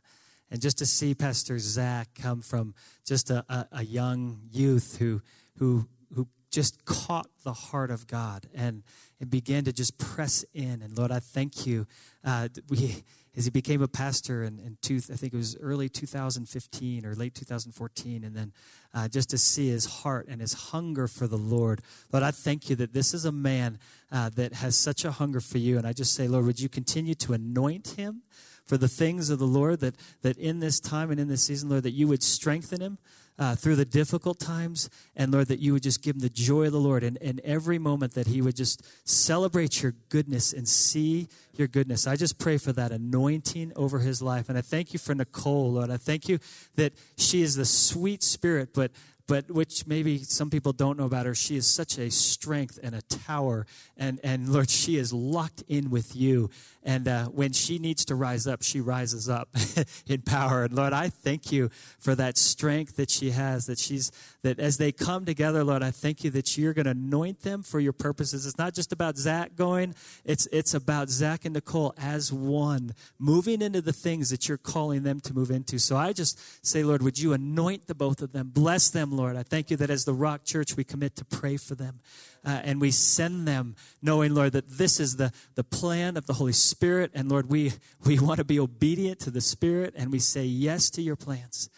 and 0.52 0.62
just 0.62 0.78
to 0.80 0.86
see 0.86 1.16
Pastor 1.16 1.58
Zach 1.60 2.10
come 2.14 2.42
from 2.42 2.76
just 3.06 3.32
a, 3.32 3.46
a, 3.50 3.68
a 3.72 3.84
young 3.84 4.42
youth 4.52 4.98
who 4.98 5.22
who 5.58 5.88
who 6.14 6.28
just 6.52 6.86
caught 6.86 7.30
the 7.44 7.54
heart 7.54 7.90
of 7.90 8.06
God 8.06 8.48
and 8.54 8.84
and 9.20 9.30
began 9.30 9.64
to 9.64 9.74
just 9.74 9.98
press 9.98 10.44
in. 10.54 10.82
And 10.82 10.98
Lord, 10.98 11.12
I 11.12 11.20
thank 11.20 11.66
you. 11.66 11.88
Uh, 12.24 12.50
we 12.70 13.04
as 13.36 13.46
he 13.46 13.52
became 13.52 13.82
a 13.82 13.88
pastor 13.88 14.44
in, 14.44 14.60
in 14.60 14.78
two, 14.82 14.98
I 15.12 15.16
think 15.16 15.34
it 15.34 15.38
was 15.38 15.58
early 15.62 15.90
2015 15.90 17.06
or 17.06 17.16
late 17.16 17.36
2014, 17.36 18.24
and 18.24 18.36
then 18.36 18.54
uh, 18.94 19.08
just 19.08 19.30
to 19.30 19.38
see 19.38 19.70
his 19.70 19.86
heart 19.86 20.28
and 20.28 20.42
his 20.42 20.54
hunger 20.54 21.08
for 21.08 21.28
the 21.28 21.38
Lord. 21.38 21.82
Lord, 22.12 22.24
I 22.24 22.32
thank 22.32 22.70
you 22.70 22.76
that 22.78 22.94
this 22.94 23.14
is 23.14 23.26
a 23.26 23.32
man 23.32 23.80
uh, 24.12 24.30
that 24.36 24.54
has 24.54 24.76
such 24.76 25.06
a 25.06 25.12
hunger 25.12 25.40
for 25.40 25.58
you, 25.58 25.78
and 25.78 25.86
I 25.86 25.94
just 25.94 26.14
say, 26.14 26.28
Lord, 26.28 26.46
would 26.46 26.60
you 26.60 26.70
continue 26.70 27.16
to 27.16 27.34
anoint 27.34 27.96
him? 27.98 28.24
For 28.66 28.78
the 28.78 28.88
things 28.88 29.32
of 29.32 29.40
the 29.40 29.48
Lord, 29.48 29.80
that, 29.80 29.96
that 30.22 30.38
in 30.38 30.60
this 30.60 30.80
time 30.80 31.10
and 31.10 31.20
in 31.20 31.28
this 31.28 31.44
season, 31.44 31.70
Lord, 31.70 31.82
that 31.84 31.92
you 31.92 32.08
would 32.08 32.22
strengthen 32.22 32.82
him, 32.82 33.00
uh, 33.40 33.56
through 33.56 33.78
the 33.78 33.86
difficult 33.86 34.40
times. 34.40 34.90
And 35.16 35.32
Lord, 35.32 35.48
that 35.48 35.60
you 35.60 35.74
would 35.74 35.84
just 35.84 36.04
give 36.04 36.18
him 36.18 36.20
the 36.20 36.30
joy 36.30 36.66
of 36.66 36.74
the 36.74 36.80
Lord. 36.80 37.04
And, 37.04 37.18
and 37.22 37.40
every 37.46 37.80
moment 37.80 38.14
that 38.14 38.28
he 38.28 38.42
would 38.42 38.56
just 38.56 38.86
celebrate 39.08 39.82
your 39.82 39.94
goodness 40.10 40.52
and 40.54 40.68
see 40.68 41.30
your 41.56 41.68
goodness. 41.68 42.06
I 42.06 42.18
just 42.18 42.38
pray 42.38 42.58
for 42.58 42.74
that 42.74 42.92
anointing 42.92 43.72
over 43.76 44.00
his 44.00 44.22
life. 44.22 44.50
And 44.50 44.58
I 44.58 44.62
thank 44.62 44.94
you 44.94 45.00
for 45.00 45.16
Nicole, 45.16 45.72
Lord. 45.72 45.90
I 45.90 45.98
thank 45.98 46.28
you 46.28 46.40
that 46.76 46.94
she 47.18 47.42
is 47.42 47.56
the 47.56 47.66
sweet 47.66 48.24
spirit, 48.24 48.70
but 48.74 48.92
but 49.30 49.52
which 49.52 49.86
maybe 49.86 50.18
some 50.18 50.50
people 50.50 50.74
don't 50.74 50.98
know 50.98 51.06
about 51.06 51.28
her. 51.28 51.36
She 51.36 51.56
is 51.56 51.68
such 51.68 52.00
a 52.00 52.10
strength 52.10 52.80
and 52.82 52.96
a 52.96 53.04
tower. 53.04 53.68
And, 53.96 54.20
and 54.24 54.50
Lord, 54.50 54.72
she 54.72 54.98
is 54.98 55.14
locked 55.14 55.64
in 55.68 55.92
with 55.92 56.16
you. 56.16 56.50
And 56.82 57.08
uh, 57.08 57.26
when 57.26 57.52
she 57.54 57.78
needs 57.78 58.06
to 58.06 58.16
rise 58.16 58.48
up, 58.48 58.64
she 58.64 58.82
rises 58.82 59.30
up 59.30 59.50
in 60.08 60.22
power. 60.22 60.64
And 60.64 60.74
Lord, 60.74 60.94
I 60.94 61.10
thank 61.10 61.52
you 61.52 61.70
for 62.00 62.16
that 62.16 62.40
strength 62.40 62.96
that 62.96 63.12
she 63.12 63.30
has, 63.30 63.68
that 63.68 63.78
she's, 63.78 64.12
that 64.42 64.60
as 64.60 64.78
they 64.78 64.92
come 64.92 65.26
together, 65.26 65.64
Lord, 65.64 65.84
I 65.84 65.92
thank 65.92 66.24
you 66.24 66.32
that 66.32 66.58
you're 66.58 66.74
going 66.74 66.86
to 66.86 66.92
anoint 66.92 67.42
them 67.42 67.62
for 67.62 67.80
your 67.80 67.94
purposes. 67.94 68.48
It's 68.48 68.58
not 68.58 68.74
just 68.74 68.92
about 68.92 69.18
Zach 69.18 69.56
going, 69.56 69.94
it's, 70.26 70.48
it's 70.52 70.74
about 70.74 71.10
Zach 71.10 71.46
and 71.46 71.54
Nicole 71.54 71.94
as 71.98 72.34
one, 72.34 72.96
moving 73.20 73.62
into 73.62 73.82
the 73.82 73.94
things 73.94 74.32
that 74.32 74.48
you're 74.48 74.58
calling 74.58 75.04
them 75.04 75.20
to 75.20 75.34
move 75.36 75.52
into. 75.52 75.78
So 75.78 75.98
I 75.98 76.14
just 76.14 76.66
say, 76.66 76.84
Lord, 76.84 77.04
would 77.04 77.20
you 77.20 77.34
anoint 77.34 77.86
the 77.86 77.96
both 77.96 78.24
of 78.24 78.32
them? 78.32 78.50
Bless 78.52 78.90
them, 78.90 79.16
Lord. 79.20 79.36
I 79.36 79.44
thank 79.44 79.70
you 79.70 79.76
that 79.78 79.90
as 79.90 80.06
the 80.06 80.14
Rock 80.14 80.46
Church, 80.46 80.78
we 80.78 80.86
commit 80.86 81.18
to 81.18 81.26
pray 81.26 81.58
for 81.58 81.76
them. 81.76 82.00
Uh, 82.46 82.62
and 82.64 82.80
we 82.80 82.90
send 82.90 83.46
them 83.46 83.76
knowing, 84.02 84.34
Lord, 84.34 84.54
that 84.54 84.70
this 84.70 84.98
is 84.98 85.18
the, 85.18 85.34
the 85.56 85.64
plan 85.64 86.16
of 86.16 86.26
the 86.26 86.36
Holy 86.36 86.54
Spirit. 86.54 87.12
And 87.14 87.30
Lord, 87.30 87.50
we, 87.50 87.74
we 88.06 88.18
want 88.28 88.38
to 88.38 88.46
be 88.46 88.60
obedient 88.60 89.20
to 89.22 89.32
the 89.32 89.42
Spirit 89.42 89.94
and 89.98 90.10
we 90.10 90.20
say 90.20 90.46
yes 90.46 90.90
to 90.92 91.02
your 91.02 91.18
plans. 91.18 91.70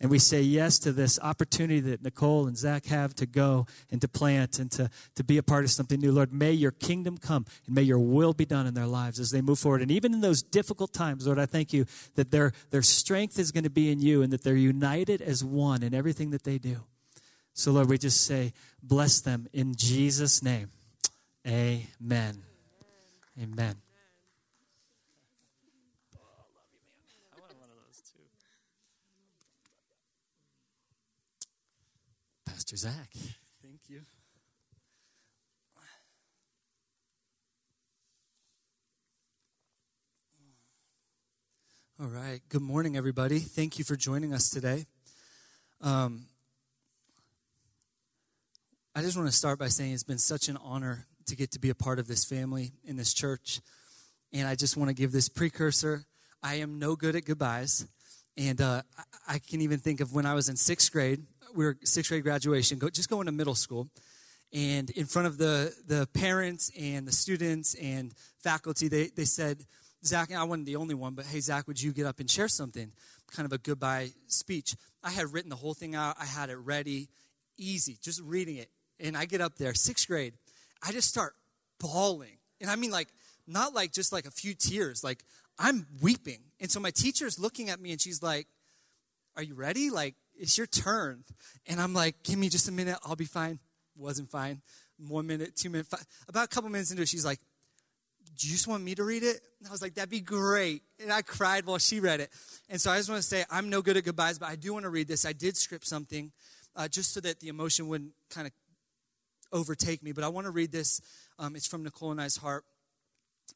And 0.00 0.10
we 0.10 0.18
say 0.18 0.40
yes 0.40 0.78
to 0.80 0.92
this 0.92 1.18
opportunity 1.20 1.80
that 1.80 2.02
Nicole 2.02 2.46
and 2.46 2.56
Zach 2.56 2.86
have 2.86 3.14
to 3.16 3.26
go 3.26 3.66
and 3.90 4.00
to 4.00 4.08
plant 4.08 4.58
and 4.58 4.70
to, 4.72 4.88
to 5.14 5.22
be 5.22 5.36
a 5.36 5.42
part 5.42 5.64
of 5.64 5.70
something 5.70 6.00
new. 6.00 6.10
Lord, 6.10 6.32
may 6.32 6.52
your 6.52 6.70
kingdom 6.70 7.18
come 7.18 7.44
and 7.66 7.74
may 7.74 7.82
your 7.82 7.98
will 7.98 8.32
be 8.32 8.46
done 8.46 8.66
in 8.66 8.72
their 8.72 8.86
lives 8.86 9.20
as 9.20 9.30
they 9.30 9.42
move 9.42 9.58
forward. 9.58 9.82
And 9.82 9.90
even 9.90 10.14
in 10.14 10.22
those 10.22 10.42
difficult 10.42 10.94
times, 10.94 11.26
Lord, 11.26 11.38
I 11.38 11.44
thank 11.44 11.74
you 11.74 11.84
that 12.14 12.30
their, 12.30 12.52
their 12.70 12.82
strength 12.82 13.38
is 13.38 13.52
going 13.52 13.64
to 13.64 13.70
be 13.70 13.92
in 13.92 14.00
you 14.00 14.22
and 14.22 14.32
that 14.32 14.42
they're 14.42 14.56
united 14.56 15.20
as 15.20 15.44
one 15.44 15.82
in 15.82 15.92
everything 15.92 16.30
that 16.30 16.44
they 16.44 16.56
do. 16.56 16.80
So, 17.60 17.72
Lord, 17.72 17.90
we 17.90 17.98
just 17.98 18.24
say, 18.24 18.54
bless 18.82 19.20
them 19.20 19.46
in 19.52 19.74
Jesus' 19.74 20.42
name. 20.42 20.70
Amen. 21.46 22.42
Amen. 23.38 23.52
Love. 23.58 23.76
I 27.36 27.38
want 27.38 27.52
one 27.58 27.68
of 27.68 27.76
those 27.86 28.00
too. 28.00 28.20
Pastor 32.46 32.76
Zach. 32.76 33.10
Thank 33.62 33.80
you. 33.88 34.00
All 42.00 42.06
right. 42.06 42.40
Good 42.48 42.62
morning, 42.62 42.96
everybody. 42.96 43.38
Thank 43.38 43.78
you 43.78 43.84
for 43.84 43.96
joining 43.96 44.32
us 44.32 44.48
today. 44.48 44.86
Um, 45.82 46.29
I 48.92 49.02
just 49.02 49.16
want 49.16 49.28
to 49.28 49.34
start 49.34 49.60
by 49.60 49.68
saying 49.68 49.92
it's 49.92 50.02
been 50.02 50.18
such 50.18 50.48
an 50.48 50.56
honor 50.56 51.06
to 51.26 51.36
get 51.36 51.52
to 51.52 51.60
be 51.60 51.70
a 51.70 51.76
part 51.76 52.00
of 52.00 52.08
this 52.08 52.24
family 52.24 52.72
in 52.84 52.96
this 52.96 53.14
church. 53.14 53.60
And 54.32 54.48
I 54.48 54.56
just 54.56 54.76
want 54.76 54.88
to 54.88 54.94
give 54.94 55.12
this 55.12 55.28
precursor. 55.28 56.06
I 56.42 56.56
am 56.56 56.80
no 56.80 56.96
good 56.96 57.14
at 57.14 57.24
goodbyes. 57.24 57.86
And 58.36 58.60
uh, 58.60 58.82
I 59.28 59.38
can 59.38 59.60
even 59.60 59.78
think 59.78 60.00
of 60.00 60.12
when 60.12 60.26
I 60.26 60.34
was 60.34 60.48
in 60.48 60.56
sixth 60.56 60.90
grade, 60.90 61.22
we 61.54 61.64
were 61.66 61.78
sixth 61.84 62.10
grade 62.10 62.24
graduation, 62.24 62.78
go, 62.78 62.88
just 62.88 63.08
going 63.08 63.26
to 63.26 63.32
middle 63.32 63.54
school. 63.54 63.88
And 64.52 64.90
in 64.90 65.06
front 65.06 65.28
of 65.28 65.38
the, 65.38 65.72
the 65.86 66.08
parents 66.12 66.72
and 66.76 67.06
the 67.06 67.12
students 67.12 67.74
and 67.74 68.12
faculty, 68.42 68.88
they, 68.88 69.06
they 69.06 69.24
said, 69.24 69.66
Zach, 70.04 70.34
I 70.34 70.42
wasn't 70.42 70.66
the 70.66 70.76
only 70.76 70.96
one, 70.96 71.14
but 71.14 71.26
hey, 71.26 71.38
Zach, 71.38 71.68
would 71.68 71.80
you 71.80 71.92
get 71.92 72.06
up 72.06 72.18
and 72.18 72.28
share 72.28 72.48
something? 72.48 72.90
Kind 73.30 73.46
of 73.46 73.52
a 73.52 73.58
goodbye 73.58 74.10
speech. 74.26 74.74
I 75.04 75.10
had 75.10 75.32
written 75.32 75.48
the 75.48 75.56
whole 75.56 75.74
thing 75.74 75.94
out, 75.94 76.16
I 76.18 76.24
had 76.24 76.50
it 76.50 76.56
ready, 76.56 77.08
easy, 77.56 77.96
just 78.02 78.20
reading 78.22 78.56
it. 78.56 78.68
And 79.02 79.16
I 79.16 79.24
get 79.24 79.40
up 79.40 79.56
there, 79.56 79.74
sixth 79.74 80.06
grade, 80.06 80.34
I 80.82 80.92
just 80.92 81.08
start 81.08 81.34
bawling. 81.78 82.38
And 82.60 82.70
I 82.70 82.76
mean, 82.76 82.90
like, 82.90 83.08
not 83.46 83.74
like 83.74 83.92
just 83.92 84.12
like 84.12 84.26
a 84.26 84.30
few 84.30 84.54
tears, 84.54 85.02
like, 85.02 85.24
I'm 85.58 85.86
weeping. 86.00 86.40
And 86.60 86.70
so 86.70 86.80
my 86.80 86.90
teacher's 86.90 87.38
looking 87.38 87.70
at 87.70 87.80
me 87.80 87.92
and 87.92 88.00
she's 88.00 88.22
like, 88.22 88.46
Are 89.36 89.42
you 89.42 89.54
ready? 89.54 89.90
Like, 89.90 90.14
it's 90.34 90.56
your 90.56 90.66
turn. 90.66 91.24
And 91.66 91.80
I'm 91.80 91.94
like, 91.94 92.22
Give 92.22 92.38
me 92.38 92.48
just 92.48 92.68
a 92.68 92.72
minute, 92.72 92.98
I'll 93.04 93.16
be 93.16 93.24
fine. 93.24 93.58
Wasn't 93.96 94.30
fine. 94.30 94.62
One 95.08 95.26
minute, 95.26 95.56
two 95.56 95.70
minutes, 95.70 95.88
five. 95.88 96.06
About 96.28 96.44
a 96.44 96.48
couple 96.48 96.70
minutes 96.70 96.90
into 96.90 97.02
it, 97.02 97.08
she's 97.08 97.24
like, 97.24 97.40
do 98.40 98.46
you 98.46 98.52
just 98.54 98.66
want 98.66 98.82
me 98.82 98.94
to 98.94 99.04
read 99.04 99.22
it? 99.22 99.40
And 99.58 99.68
I 99.68 99.70
was 99.70 99.82
like, 99.82 99.94
that'd 99.94 100.08
be 100.08 100.20
great. 100.20 100.82
And 100.98 101.12
I 101.12 101.20
cried 101.22 101.66
while 101.66 101.78
she 101.78 102.00
read 102.00 102.20
it. 102.20 102.30
And 102.68 102.80
so 102.80 102.90
I 102.90 102.96
just 102.96 103.10
want 103.10 103.20
to 103.20 103.26
say, 103.26 103.44
I'm 103.50 103.68
no 103.68 103.82
good 103.82 103.96
at 103.96 104.04
goodbyes, 104.04 104.38
but 104.38 104.48
I 104.48 104.56
do 104.56 104.72
want 104.72 104.84
to 104.84 104.88
read 104.88 105.08
this. 105.08 105.26
I 105.26 105.32
did 105.32 105.56
script 105.56 105.86
something 105.86 106.32
uh, 106.74 106.88
just 106.88 107.12
so 107.12 107.20
that 107.20 107.40
the 107.40 107.48
emotion 107.48 107.88
wouldn't 107.88 108.12
kind 108.30 108.46
of 108.46 108.52
overtake 109.52 110.02
me. 110.02 110.12
But 110.12 110.24
I 110.24 110.28
want 110.28 110.46
to 110.46 110.50
read 110.50 110.72
this. 110.72 111.00
Um, 111.38 111.56
it's 111.56 111.66
from 111.66 111.82
Nicole 111.82 112.10
and 112.10 112.20
I's 112.20 112.36
heart. 112.36 112.64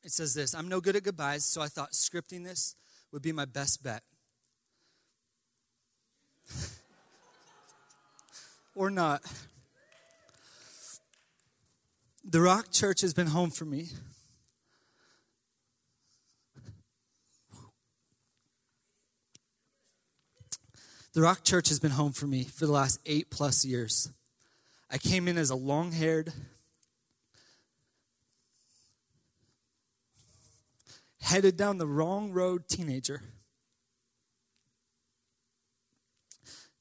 It 0.02 0.10
says 0.12 0.34
this 0.34 0.54
I'm 0.54 0.68
no 0.68 0.80
good 0.80 0.96
at 0.96 1.02
goodbyes, 1.02 1.44
so 1.44 1.60
I 1.62 1.68
thought 1.68 1.92
scripting 1.92 2.44
this 2.44 2.74
would 3.12 3.22
be 3.22 3.32
my 3.32 3.44
best 3.44 3.82
bet. 3.82 4.02
or 8.74 8.90
not. 8.90 9.22
The 12.24 12.40
Rock 12.40 12.72
Church 12.72 13.02
has 13.02 13.12
been 13.12 13.26
home 13.28 13.50
for 13.50 13.66
me. 13.66 13.88
The 21.12 21.22
Rock 21.22 21.44
Church 21.44 21.68
has 21.68 21.78
been 21.78 21.92
home 21.92 22.10
for 22.12 22.26
me 22.26 22.42
for 22.42 22.66
the 22.66 22.72
last 22.72 22.98
eight 23.06 23.30
plus 23.30 23.64
years. 23.64 24.10
I 24.90 24.98
came 24.98 25.26
in 25.28 25.36
as 25.38 25.50
a 25.50 25.56
long 25.56 25.92
haired, 25.92 26.32
headed 31.20 31.56
down 31.56 31.78
the 31.78 31.86
wrong 31.86 32.32
road 32.32 32.68
teenager. 32.68 33.22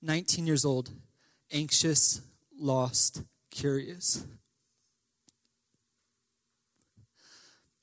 19 0.01 0.45
years 0.45 0.65
old, 0.65 0.91
anxious, 1.51 2.21
lost, 2.59 3.21
curious. 3.49 4.25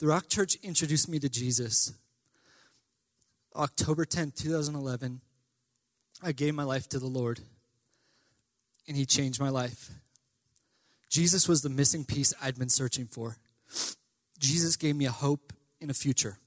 The 0.01 0.07
Rock 0.07 0.29
Church 0.29 0.57
introduced 0.63 1.09
me 1.09 1.19
to 1.19 1.29
Jesus. 1.29 1.95
October 3.57 4.05
10th, 4.05 4.37
2011, 4.37 5.21
I 6.23 6.33
gave 6.33 6.55
my 6.55 6.63
life 6.63 6.89
to 6.91 6.99
the 6.99 7.07
Lord, 7.07 7.41
and 8.87 8.97
He 8.97 9.07
changed 9.07 9.41
my 9.41 9.49
life. 9.49 9.91
Jesus 11.11 11.49
was 11.49 11.63
the 11.63 11.69
missing 11.69 12.05
piece 12.05 12.33
I'd 12.41 12.59
been 12.59 12.69
searching 12.69 13.07
for. 13.07 13.37
Jesus 14.39 14.77
gave 14.77 14.97
me 14.97 15.07
a 15.07 15.11
hope 15.11 15.53
and 15.81 15.91
a 15.91 15.95
future. 15.95 16.39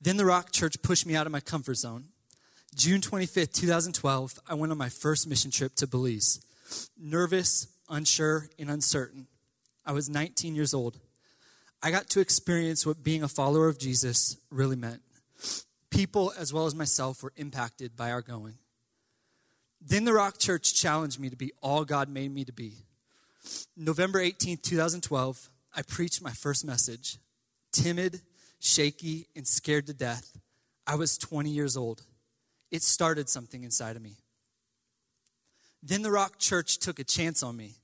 Then 0.00 0.16
the 0.16 0.24
Rock 0.24 0.52
Church 0.52 0.80
pushed 0.80 1.04
me 1.04 1.16
out 1.16 1.26
of 1.26 1.32
my 1.32 1.40
comfort 1.40 1.74
zone. 1.74 2.04
June 2.74 3.00
25th, 3.00 3.52
2012, 3.52 4.38
I 4.48 4.54
went 4.54 4.70
on 4.70 4.78
my 4.78 4.88
first 4.88 5.26
mission 5.26 5.50
trip 5.50 5.74
to 5.76 5.86
Belize. 5.88 6.40
Nervous, 6.96 7.66
unsure, 7.88 8.48
and 8.58 8.70
uncertain. 8.70 9.26
I 9.84 9.92
was 9.92 10.08
19 10.08 10.54
years 10.54 10.72
old. 10.72 10.98
I 11.82 11.90
got 11.90 12.08
to 12.10 12.20
experience 12.20 12.86
what 12.86 13.02
being 13.02 13.22
a 13.22 13.28
follower 13.28 13.68
of 13.68 13.78
Jesus 13.78 14.36
really 14.50 14.76
meant. 14.76 15.02
People, 15.90 16.32
as 16.38 16.52
well 16.52 16.66
as 16.66 16.74
myself, 16.74 17.22
were 17.22 17.32
impacted 17.36 17.96
by 17.96 18.12
our 18.12 18.22
going. 18.22 18.58
Then 19.80 20.04
the 20.04 20.12
Rock 20.12 20.38
Church 20.38 20.74
challenged 20.74 21.20
me 21.20 21.30
to 21.30 21.36
be 21.36 21.52
all 21.62 21.84
God 21.84 22.08
made 22.08 22.32
me 22.32 22.44
to 22.44 22.52
be. 22.52 22.72
November 23.76 24.20
18th, 24.20 24.62
2012, 24.62 25.48
I 25.76 25.82
preached 25.82 26.22
my 26.22 26.32
first 26.32 26.64
message. 26.64 27.18
Timid, 27.72 28.20
shaky, 28.58 29.26
and 29.36 29.46
scared 29.46 29.86
to 29.86 29.94
death. 29.94 30.36
I 30.86 30.96
was 30.96 31.16
20 31.18 31.50
years 31.50 31.76
old. 31.76 32.02
It 32.70 32.82
started 32.82 33.28
something 33.28 33.62
inside 33.62 33.96
of 33.96 34.02
me. 34.02 34.16
Then 35.82 36.02
the 36.02 36.10
Rock 36.10 36.38
Church 36.38 36.78
took 36.78 36.98
a 36.98 37.04
chance 37.04 37.42
on 37.42 37.56
me. 37.56 37.74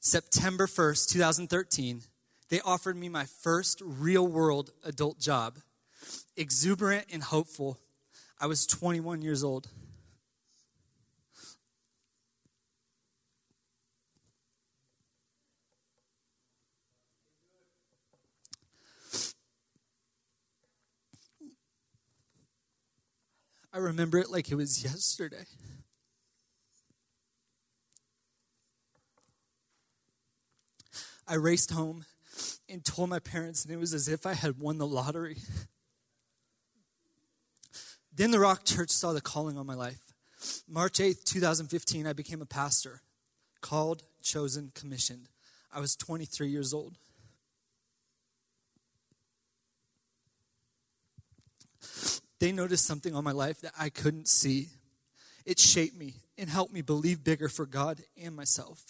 September 0.00 0.66
1st, 0.66 1.08
2013, 1.10 2.02
they 2.50 2.60
offered 2.60 2.96
me 2.96 3.08
my 3.08 3.24
first 3.24 3.80
real 3.84 4.26
world 4.26 4.70
adult 4.84 5.18
job. 5.18 5.58
Exuberant 6.36 7.06
and 7.12 7.22
hopeful, 7.22 7.78
I 8.40 8.46
was 8.46 8.66
21 8.66 9.22
years 9.22 9.42
old. 9.42 9.68
I 23.72 23.78
remember 23.78 24.18
it 24.18 24.30
like 24.30 24.50
it 24.50 24.56
was 24.56 24.84
yesterday. 24.84 25.46
I 31.26 31.34
raced 31.34 31.70
home 31.70 32.04
and 32.68 32.84
told 32.84 33.08
my 33.08 33.18
parents, 33.18 33.64
and 33.64 33.72
it 33.72 33.78
was 33.78 33.94
as 33.94 34.08
if 34.08 34.26
I 34.26 34.34
had 34.34 34.58
won 34.58 34.78
the 34.78 34.86
lottery. 34.86 35.38
Then 38.14 38.30
the 38.30 38.40
Rock 38.40 38.64
Church 38.64 38.90
saw 38.90 39.12
the 39.12 39.22
calling 39.22 39.56
on 39.56 39.66
my 39.66 39.74
life. 39.74 40.12
March 40.68 40.98
8th, 40.98 41.24
2015, 41.24 42.06
I 42.06 42.12
became 42.12 42.42
a 42.42 42.46
pastor, 42.46 43.00
called, 43.62 44.02
chosen, 44.22 44.72
commissioned. 44.74 45.28
I 45.72 45.80
was 45.80 45.96
23 45.96 46.48
years 46.48 46.74
old. 46.74 46.98
They 52.42 52.50
noticed 52.50 52.86
something 52.86 53.14
on 53.14 53.22
my 53.22 53.30
life 53.30 53.60
that 53.60 53.72
I 53.78 53.88
couldn't 53.88 54.26
see. 54.26 54.70
It 55.46 55.60
shaped 55.60 55.96
me 55.96 56.14
and 56.36 56.50
helped 56.50 56.72
me 56.72 56.82
believe 56.82 57.22
bigger 57.22 57.48
for 57.48 57.66
God 57.66 58.00
and 58.20 58.34
myself. 58.34 58.82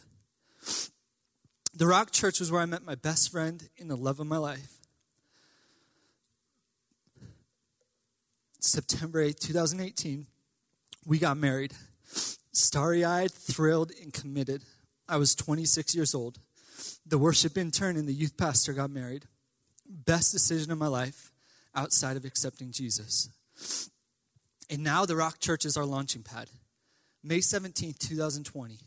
The 1.75 1.87
Rock 1.87 2.13
Church 2.13 2.41
was 2.41 2.51
where 2.51 2.63
I 2.63 2.65
met 2.65 2.83
my 2.83 2.95
best 2.95 3.31
friend 3.31 3.63
and 3.79 3.91
the 3.91 3.95
love 3.95 4.21
of 4.21 4.27
my 4.27 4.39
life. 4.39 4.79
September 8.59 9.23
8th, 9.23 9.41
2018, 9.41 10.29
we 11.05 11.19
got 11.19 11.37
married. 11.37 11.75
Starry 12.53 13.05
eyed, 13.05 13.33
thrilled, 13.33 13.93
and 14.01 14.15
committed. 14.15 14.63
I 15.07 15.19
was 15.19 15.35
26 15.35 15.95
years 15.95 16.15
old. 16.15 16.39
The 17.05 17.19
worship 17.19 17.59
intern 17.59 17.99
and 17.99 18.09
the 18.09 18.15
youth 18.15 18.39
pastor 18.39 18.73
got 18.73 18.91
married. 18.91 19.27
Best 19.87 20.33
decision 20.33 20.73
of 20.73 20.79
my 20.79 20.89
life 20.89 21.31
outside 21.75 22.17
of 22.17 22.25
accepting 22.25 22.73
Jesus. 22.73 23.29
And 24.71 24.83
now 24.83 25.05
the 25.05 25.17
Rock 25.17 25.39
Church 25.39 25.65
is 25.65 25.77
our 25.77 25.85
launching 25.85 26.23
pad. 26.23 26.49
May 27.23 27.39
17th, 27.39 27.99
2020, 27.99 28.79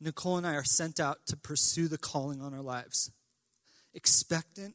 Nicole 0.00 0.36
and 0.36 0.46
I 0.46 0.54
are 0.54 0.64
sent 0.64 1.00
out 1.00 1.26
to 1.26 1.36
pursue 1.36 1.88
the 1.88 1.98
calling 1.98 2.40
on 2.40 2.54
our 2.54 2.60
lives. 2.60 3.10
Expectant, 3.94 4.74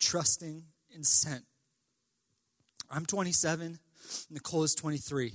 trusting, 0.00 0.64
and 0.94 1.06
sent. 1.06 1.44
I'm 2.90 3.06
27, 3.06 3.78
Nicole 4.30 4.62
is 4.62 4.74
23. 4.74 5.32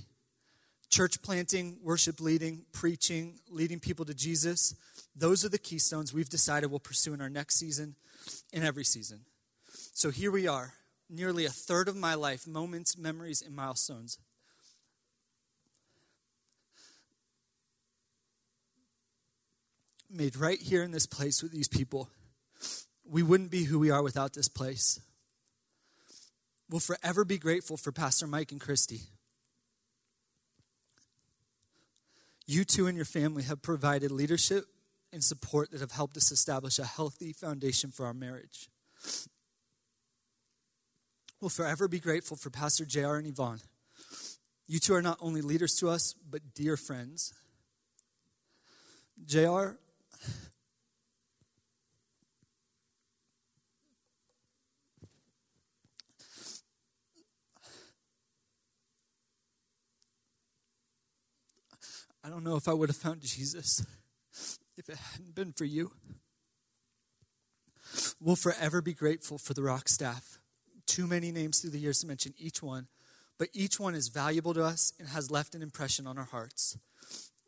Church 0.88 1.22
planting, 1.22 1.78
worship 1.82 2.20
leading, 2.20 2.64
preaching, 2.72 3.40
leading 3.48 3.80
people 3.80 4.04
to 4.04 4.14
Jesus, 4.14 4.74
those 5.14 5.44
are 5.44 5.48
the 5.48 5.58
keystones 5.58 6.12
we've 6.12 6.28
decided 6.28 6.70
we'll 6.70 6.80
pursue 6.80 7.14
in 7.14 7.20
our 7.20 7.28
next 7.28 7.56
season 7.56 7.94
and 8.52 8.64
every 8.64 8.84
season. 8.84 9.20
So 9.92 10.10
here 10.10 10.30
we 10.30 10.46
are, 10.46 10.74
nearly 11.10 11.44
a 11.44 11.50
third 11.50 11.88
of 11.88 11.96
my 11.96 12.14
life, 12.14 12.46
moments, 12.46 12.96
memories, 12.96 13.42
and 13.42 13.54
milestones. 13.54 14.18
Made 20.08 20.36
right 20.36 20.60
here 20.60 20.82
in 20.82 20.90
this 20.90 21.06
place 21.06 21.42
with 21.42 21.52
these 21.52 21.68
people. 21.68 22.08
We 23.04 23.22
wouldn't 23.22 23.50
be 23.50 23.64
who 23.64 23.78
we 23.78 23.90
are 23.90 24.02
without 24.02 24.34
this 24.34 24.48
place. 24.48 25.00
We'll 26.68 26.80
forever 26.80 27.24
be 27.24 27.38
grateful 27.38 27.76
for 27.76 27.90
Pastor 27.90 28.26
Mike 28.26 28.52
and 28.52 28.60
Christy. 28.60 29.02
You 32.46 32.64
two 32.64 32.86
and 32.86 32.96
your 32.96 33.04
family 33.04 33.44
have 33.44 33.62
provided 33.62 34.10
leadership 34.10 34.64
and 35.12 35.22
support 35.22 35.70
that 35.70 35.80
have 35.80 35.92
helped 35.92 36.16
us 36.16 36.30
establish 36.30 36.78
a 36.78 36.84
healthy 36.84 37.32
foundation 37.32 37.90
for 37.90 38.06
our 38.06 38.14
marriage. 38.14 38.68
We'll 41.40 41.48
forever 41.48 41.88
be 41.88 42.00
grateful 42.00 42.36
for 42.36 42.50
Pastor 42.50 42.84
JR 42.84 43.14
and 43.14 43.26
Yvonne. 43.26 43.60
You 44.66 44.78
two 44.78 44.94
are 44.94 45.00
not 45.00 45.16
only 45.20 45.40
leaders 45.40 45.74
to 45.76 45.88
us, 45.88 46.12
but 46.12 46.54
dear 46.54 46.76
friends. 46.76 47.32
JR, 49.24 49.78
I 62.22 62.28
don't 62.28 62.44
know 62.44 62.56
if 62.56 62.68
I 62.68 62.74
would 62.74 62.90
have 62.90 62.96
found 62.96 63.22
Jesus 63.22 63.86
if 64.76 64.88
it 64.90 64.96
hadn't 64.96 65.34
been 65.34 65.52
for 65.52 65.64
you. 65.64 65.92
We'll 68.20 68.36
forever 68.36 68.82
be 68.82 68.92
grateful 68.92 69.38
for 69.38 69.54
the 69.54 69.62
Rock 69.62 69.88
staff 69.88 70.39
too 70.90 71.06
many 71.06 71.30
names 71.30 71.60
through 71.60 71.70
the 71.70 71.78
years 71.78 72.00
to 72.00 72.06
mention 72.08 72.34
each 72.36 72.64
one, 72.64 72.88
but 73.38 73.48
each 73.52 73.78
one 73.78 73.94
is 73.94 74.08
valuable 74.08 74.52
to 74.52 74.64
us 74.64 74.92
and 74.98 75.08
has 75.08 75.30
left 75.30 75.54
an 75.54 75.62
impression 75.62 76.04
on 76.04 76.18
our 76.18 76.24
hearts. 76.24 76.76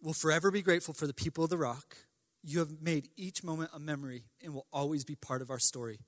We'll 0.00 0.14
forever 0.14 0.52
be 0.52 0.62
grateful 0.62 0.94
for 0.94 1.08
the 1.08 1.12
people 1.12 1.42
of 1.42 1.50
the 1.50 1.58
rock. 1.58 1.96
You 2.44 2.60
have 2.60 2.80
made 2.80 3.08
each 3.16 3.42
moment 3.42 3.70
a 3.74 3.80
memory 3.80 4.22
and 4.40 4.54
will 4.54 4.68
always 4.72 5.04
be 5.04 5.16
part 5.16 5.42
of 5.42 5.50
our 5.50 5.58
story. 5.58 5.98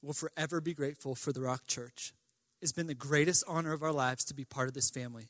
We'll 0.00 0.14
forever 0.14 0.62
be 0.62 0.72
grateful 0.72 1.14
for 1.14 1.34
the 1.34 1.42
Rock 1.42 1.66
Church. 1.66 2.14
It's 2.62 2.72
been 2.72 2.86
the 2.86 2.94
greatest 2.94 3.44
honor 3.46 3.74
of 3.74 3.82
our 3.82 3.92
lives 3.92 4.24
to 4.24 4.34
be 4.34 4.46
part 4.46 4.68
of 4.68 4.74
this 4.74 4.88
family. 4.88 5.28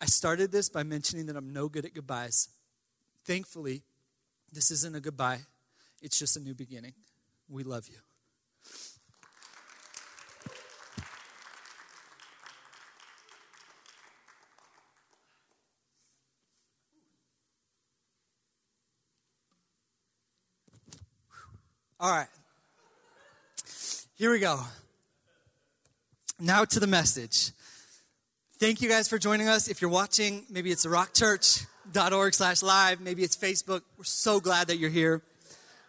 I 0.00 0.06
started 0.06 0.50
this 0.50 0.70
by 0.70 0.82
mentioning 0.82 1.26
that 1.26 1.36
I'm 1.36 1.52
no 1.52 1.68
good 1.68 1.84
at 1.84 1.92
goodbyes. 1.92 2.48
Thankfully, 3.26 3.82
this 4.50 4.70
isn't 4.70 4.96
a 4.96 5.00
goodbye, 5.00 5.40
it's 6.00 6.18
just 6.18 6.38
a 6.38 6.40
new 6.40 6.54
beginning. 6.54 6.94
We 7.50 7.64
love 7.64 7.86
you. 7.88 7.98
All 22.02 22.10
right. 22.10 22.26
Here 24.16 24.32
we 24.32 24.40
go. 24.40 24.58
Now 26.40 26.64
to 26.64 26.80
the 26.80 26.88
message. 26.88 27.52
Thank 28.58 28.82
you 28.82 28.88
guys 28.88 29.06
for 29.06 29.18
joining 29.18 29.46
us. 29.46 29.68
If 29.68 29.80
you're 29.80 29.88
watching, 29.88 30.44
maybe 30.50 30.72
it's 30.72 30.84
rockchurch.org 30.84 32.34
slash 32.34 32.60
live, 32.60 33.00
maybe 33.00 33.22
it's 33.22 33.36
Facebook. 33.36 33.82
We're 33.96 34.02
so 34.02 34.40
glad 34.40 34.66
that 34.66 34.78
you're 34.78 34.90
here. 34.90 35.22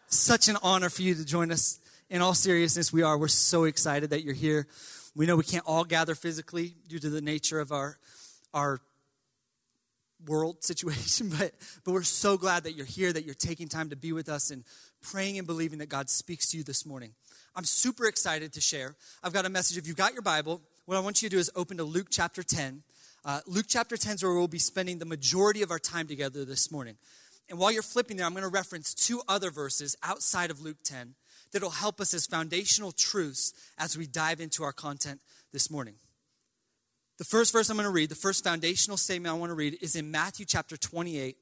Such 0.06 0.49
an 0.49 0.58
honor 0.62 0.91
for 0.91 1.02
you 1.02 1.15
to 1.15 1.26
join 1.26 1.52
us. 1.52 1.80
In 2.12 2.21
all 2.21 2.36
seriousness, 2.36 2.93
we 2.93 3.02
are. 3.02 3.17
We're 3.17 3.28
so 3.28 3.63
excited 3.63 4.12
that 4.12 4.23
you're 4.23 4.36
here. 4.36 4.67
We 5.15 5.26
know 5.26 5.36
we 5.36 5.43
can't 5.43 5.65
all 5.65 5.84
gather 5.84 6.13
physically 6.13 6.76
due 6.88 6.99
to 6.99 7.10
the 7.10 7.21
nature 7.21 7.60
of 7.60 7.71
our, 7.71 7.97
our 8.54 8.82
world 10.28 10.63
situation, 10.63 11.30
but, 11.30 11.54
but 11.84 11.91
we're 11.91 12.04
so 12.04 12.38
glad 12.38 12.65
that 12.65 12.73
you're 12.73 12.86
here, 12.86 13.12
that 13.12 13.26
you're 13.26 13.34
taking 13.34 13.67
time 13.67 13.89
to 13.89 13.95
be 13.95 14.13
with 14.13 14.30
us 14.30 14.52
and 14.52 14.63
praying 15.03 15.37
and 15.37 15.45
believing 15.45 15.79
that 15.79 15.89
God 15.89 16.09
speaks 16.09 16.49
to 16.51 16.57
you 16.57 16.63
this 16.63 16.85
morning. 16.85 17.13
I'm 17.55 17.65
super 17.65 18.07
excited 18.07 18.53
to 18.53 18.61
share. 18.61 18.95
I've 19.23 19.33
got 19.33 19.45
a 19.45 19.49
message. 19.49 19.77
If 19.77 19.87
you've 19.87 19.97
got 19.97 20.13
your 20.13 20.23
Bible, 20.23 20.61
what 20.85 20.97
I 20.97 20.99
want 21.01 21.21
you 21.21 21.29
to 21.29 21.35
do 21.35 21.39
is 21.39 21.51
open 21.55 21.77
to 21.77 21.83
Luke 21.83 22.07
chapter 22.09 22.41
10. 22.41 22.81
Uh, 23.23 23.41
Luke 23.45 23.67
chapter 23.69 23.95
10 23.95 24.15
is 24.15 24.23
where 24.23 24.33
we'll 24.33 24.47
be 24.47 24.57
spending 24.57 24.97
the 24.97 25.05
majority 25.05 25.61
of 25.61 25.69
our 25.69 25.79
time 25.79 26.07
together 26.07 26.43
this 26.45 26.71
morning. 26.71 26.95
And 27.49 27.59
while 27.59 27.71
you're 27.71 27.83
flipping 27.83 28.17
there, 28.17 28.25
I'm 28.25 28.33
going 28.33 28.43
to 28.43 28.49
reference 28.49 28.93
two 28.93 29.21
other 29.27 29.51
verses 29.51 29.95
outside 30.01 30.49
of 30.49 30.61
Luke 30.61 30.77
10 30.83 31.13
that'll 31.51 31.69
help 31.69 32.01
us 32.01 32.13
as 32.13 32.25
foundational 32.25 32.91
truths 32.91 33.53
as 33.77 33.97
we 33.97 34.07
dive 34.07 34.41
into 34.41 34.63
our 34.63 34.73
content 34.73 35.21
this 35.51 35.69
morning. 35.69 35.95
The 37.19 37.23
first 37.23 37.53
verse 37.53 37.69
I'm 37.69 37.77
going 37.77 37.85
to 37.85 37.91
read, 37.91 38.09
the 38.09 38.15
first 38.15 38.43
foundational 38.43 38.97
statement 38.97 39.33
I 39.33 39.37
want 39.37 39.51
to 39.51 39.55
read, 39.55 39.77
is 39.81 39.95
in 39.95 40.09
Matthew 40.09 40.45
chapter 40.47 40.75
28, 40.75 41.37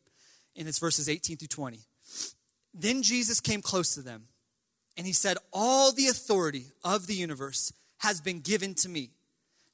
and 0.58 0.68
it's 0.68 0.80
verses 0.80 1.08
18 1.08 1.38
through 1.38 1.48
20. 1.48 1.80
Then 2.74 3.04
Jesus 3.04 3.40
came 3.40 3.62
close 3.62 3.96
to 3.96 4.02
them, 4.02 4.28
and 4.98 5.06
he 5.06 5.14
said, 5.14 5.38
All 5.52 5.92
the 5.92 6.08
authority 6.08 6.66
of 6.84 7.08
the 7.08 7.16
universe 7.16 7.74
has 8.00 8.22
been 8.22 8.40
given 8.40 8.74
to 8.76 8.90
me. 8.90 9.12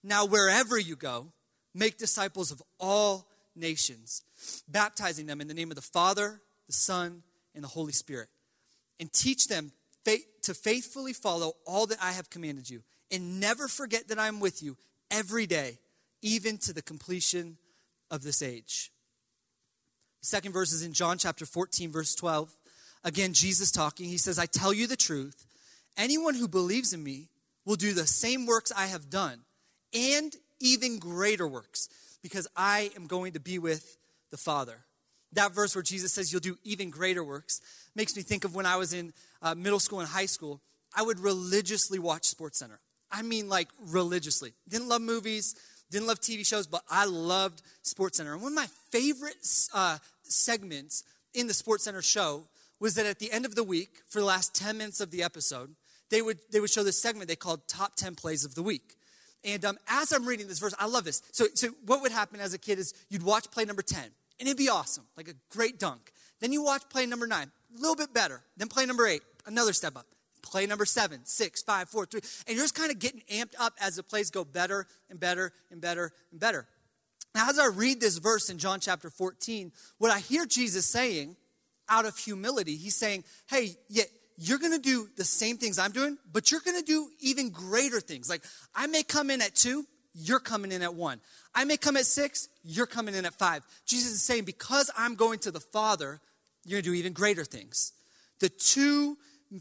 Now, 0.04 0.26
wherever 0.26 0.78
you 0.78 0.96
go, 0.96 1.28
make 1.74 1.98
disciples 1.98 2.52
of 2.52 2.62
all 2.80 3.28
nations, 3.56 4.24
baptizing 4.68 5.26
them 5.26 5.42
in 5.42 5.48
the 5.48 5.54
name 5.54 5.72
of 5.72 5.76
the 5.76 5.82
Father, 5.82 6.42
the 6.68 6.74
Son, 6.74 7.24
and 7.54 7.64
the 7.64 7.70
Holy 7.70 7.94
Spirit, 7.94 8.30
and 9.00 9.12
teach 9.12 9.48
them 9.48 9.72
to 10.44 10.54
faithfully 10.54 11.12
follow 11.12 11.54
all 11.66 11.86
that 11.88 11.98
I 12.02 12.14
have 12.14 12.30
commanded 12.30 12.70
you, 12.70 12.82
and 13.12 13.42
never 13.42 13.68
forget 13.68 14.08
that 14.08 14.18
I 14.18 14.30
am 14.30 14.40
with 14.40 14.64
you 14.64 14.78
every 15.12 15.46
day, 15.46 15.78
even 16.22 16.58
to 16.60 16.72
the 16.72 16.82
completion 16.82 17.58
of 18.10 18.24
this 18.24 18.42
age. 18.42 18.92
The 20.22 20.28
second 20.28 20.54
verse 20.54 20.72
is 20.72 20.84
in 20.84 20.94
John 20.94 21.18
chapter 21.18 21.46
14, 21.46 21.92
verse 21.92 22.16
12. 22.16 22.50
Again, 23.04 23.34
Jesus 23.34 23.72
talking. 23.72 24.08
He 24.08 24.18
says, 24.18 24.40
I 24.40 24.46
tell 24.46 24.74
you 24.74 24.88
the 24.88 24.96
truth. 24.96 25.46
Anyone 25.98 26.36
who 26.36 26.48
believes 26.48 26.94
in 26.94 27.04
me 27.04 27.30
will 27.66 27.76
do 27.76 27.94
the 27.94 28.08
same 28.08 28.46
works 28.46 28.72
I 28.76 28.88
have 28.88 29.10
done, 29.10 29.40
and 29.94 30.36
even 30.60 31.00
greater 31.00 31.48
works, 31.48 31.90
because 32.22 32.48
I 32.56 32.92
am 32.96 33.08
going 33.08 33.34
to 33.34 33.40
be 33.40 33.60
with 33.60 33.98
the 34.32 34.38
Father. 34.38 34.86
That 35.34 35.54
verse 35.54 35.76
where 35.76 35.84
Jesus 35.84 36.14
says 36.14 36.32
you'll 36.32 36.40
do 36.40 36.58
even 36.64 36.90
greater 36.90 37.24
works 37.24 37.62
makes 37.96 38.16
me 38.16 38.22
think 38.22 38.46
of 38.46 38.56
when 38.56 38.66
I 38.66 38.78
was 38.78 38.94
in 38.94 39.14
uh, 39.42 39.56
middle 39.56 39.80
school 39.80 40.00
and 40.00 40.08
high 40.08 40.26
school. 40.26 40.62
I 40.96 41.04
would 41.04 41.20
religiously 41.20 42.00
watch 42.00 42.26
Sports 42.26 42.60
Center. 42.60 42.80
I 43.12 43.22
mean, 43.22 43.50
like 43.50 43.68
religiously. 43.80 44.54
Didn't 44.70 44.88
love 44.88 45.02
movies, 45.02 45.56
didn't 45.92 46.08
love 46.08 46.20
TV 46.20 46.46
shows, 46.46 46.68
but 46.68 46.84
I 46.90 47.06
loved 47.06 47.62
Sports 47.82 48.18
Center. 48.18 48.34
And 48.34 48.42
one 48.42 48.54
of 48.54 48.56
my 48.56 48.68
favorite 48.92 49.36
uh, 49.74 49.98
segments 50.24 51.04
in 51.34 51.48
the 51.48 51.54
Sports 51.54 51.84
Center 51.84 52.02
show 52.02 52.44
was 52.80 52.96
that 52.96 53.06
at 53.06 53.20
the 53.20 53.32
end 53.32 53.46
of 53.46 53.56
the 53.56 53.64
week, 53.64 54.02
for 54.08 54.20
the 54.20 54.26
last 54.26 54.56
10 54.56 54.78
minutes 54.78 55.00
of 55.00 55.12
the 55.12 55.24
episode, 55.24 55.76
they 56.10 56.22
would, 56.22 56.40
they 56.52 56.60
would 56.60 56.70
show 56.70 56.84
this 56.84 57.02
segment 57.02 57.28
they 57.28 57.36
called 57.36 57.68
Top 57.68 57.96
10 57.96 58.16
Plays 58.16 58.46
of 58.46 58.56
the 58.56 58.64
Week. 58.64 58.96
And 59.44 59.64
um, 59.66 59.78
as 59.88 60.12
I'm 60.12 60.26
reading 60.26 60.48
this 60.48 60.60
verse, 60.60 60.74
I 60.80 60.88
love 60.88 61.04
this. 61.04 61.22
So, 61.32 61.46
so, 61.54 61.70
what 61.86 62.02
would 62.02 62.12
happen 62.12 62.40
as 62.40 62.54
a 62.54 62.58
kid 62.58 62.80
is 62.80 62.94
you'd 63.10 63.24
watch 63.24 63.50
play 63.52 63.66
number 63.66 63.82
10, 63.82 64.04
and 64.04 64.48
it'd 64.48 64.58
be 64.58 64.70
awesome, 64.70 65.06
like 65.16 65.28
a 65.28 65.34
great 65.50 65.80
dunk. 65.80 66.12
Then 66.40 66.52
you 66.52 66.64
watch 66.64 66.84
play 66.90 67.06
number 67.06 67.28
nine, 67.28 67.52
a 67.76 67.80
little 67.80 67.96
bit 67.96 68.14
better. 68.14 68.42
Then 68.58 68.68
play 68.68 68.86
number 68.86 69.08
eight, 69.08 69.22
another 69.46 69.74
step 69.74 69.96
up. 69.96 70.06
Play 70.42 70.66
number 70.66 70.86
seven, 70.86 71.22
six, 71.24 71.62
five, 71.62 71.90
four, 71.90 72.06
three. 72.06 72.22
And 72.48 72.56
you're 72.56 72.64
just 72.64 72.76
kind 72.76 72.92
of 72.92 73.00
getting 73.00 73.22
amped 73.32 73.56
up 73.60 73.74
as 73.82 73.96
the 73.96 74.04
plays 74.04 74.30
go 74.30 74.46
better 74.46 74.88
and 75.10 75.20
better 75.20 75.52
and 75.72 75.82
better 75.82 76.14
and 76.32 76.40
better. 76.40 76.68
Now, 77.36 77.50
as 77.50 77.60
I 77.60 77.68
read 77.68 78.00
this 78.00 78.18
verse 78.18 78.50
in 78.50 78.58
John 78.58 78.80
chapter 78.80 79.10
14, 79.10 79.72
what 79.98 80.12
I 80.12 80.20
hear 80.20 80.46
Jesus 80.46 80.86
saying 80.86 81.36
out 81.90 82.06
of 82.06 82.18
humility, 82.18 82.76
he's 82.76 82.96
saying, 82.96 83.24
hey, 83.50 83.78
yeah, 83.90 84.04
you're 84.38 84.60
gonna 84.60 84.80
do 84.80 85.10
the 85.18 85.24
same 85.24 85.58
things 85.58 85.80
I'm 85.80 85.92
doing, 85.92 86.18
but 86.32 86.52
you're 86.52 86.62
gonna 86.62 86.82
do 86.82 87.10
even 87.20 87.50
greater 87.50 88.00
things. 88.00 88.30
Like, 88.30 88.44
I 88.76 88.88
may 88.88 89.04
come 89.04 89.30
in 89.30 89.42
at 89.42 89.56
two, 89.56 89.86
you're 90.14 90.40
coming 90.40 90.72
in 90.72 90.82
at 90.82 90.94
one. 90.94 91.20
I 91.56 91.66
may 91.66 91.78
come 91.78 91.98
at 91.98 92.06
six, 92.06 92.50
you're 92.64 92.86
coming 92.86 93.16
in 93.16 93.26
at 93.26 93.34
five. 93.34 93.64
Jesus 93.86 94.12
is 94.12 94.24
saying, 94.24 94.44
because 94.44 94.92
I'm 94.98 95.16
going 95.16 95.40
to 95.40 95.52
the 95.52 95.60
Father, 95.60 96.20
you're 96.66 96.82
gonna 96.82 96.94
do 96.94 97.00
even 97.00 97.14
greater 97.14 97.46
things. 97.46 97.94
The 98.40 98.50
two 98.50 99.18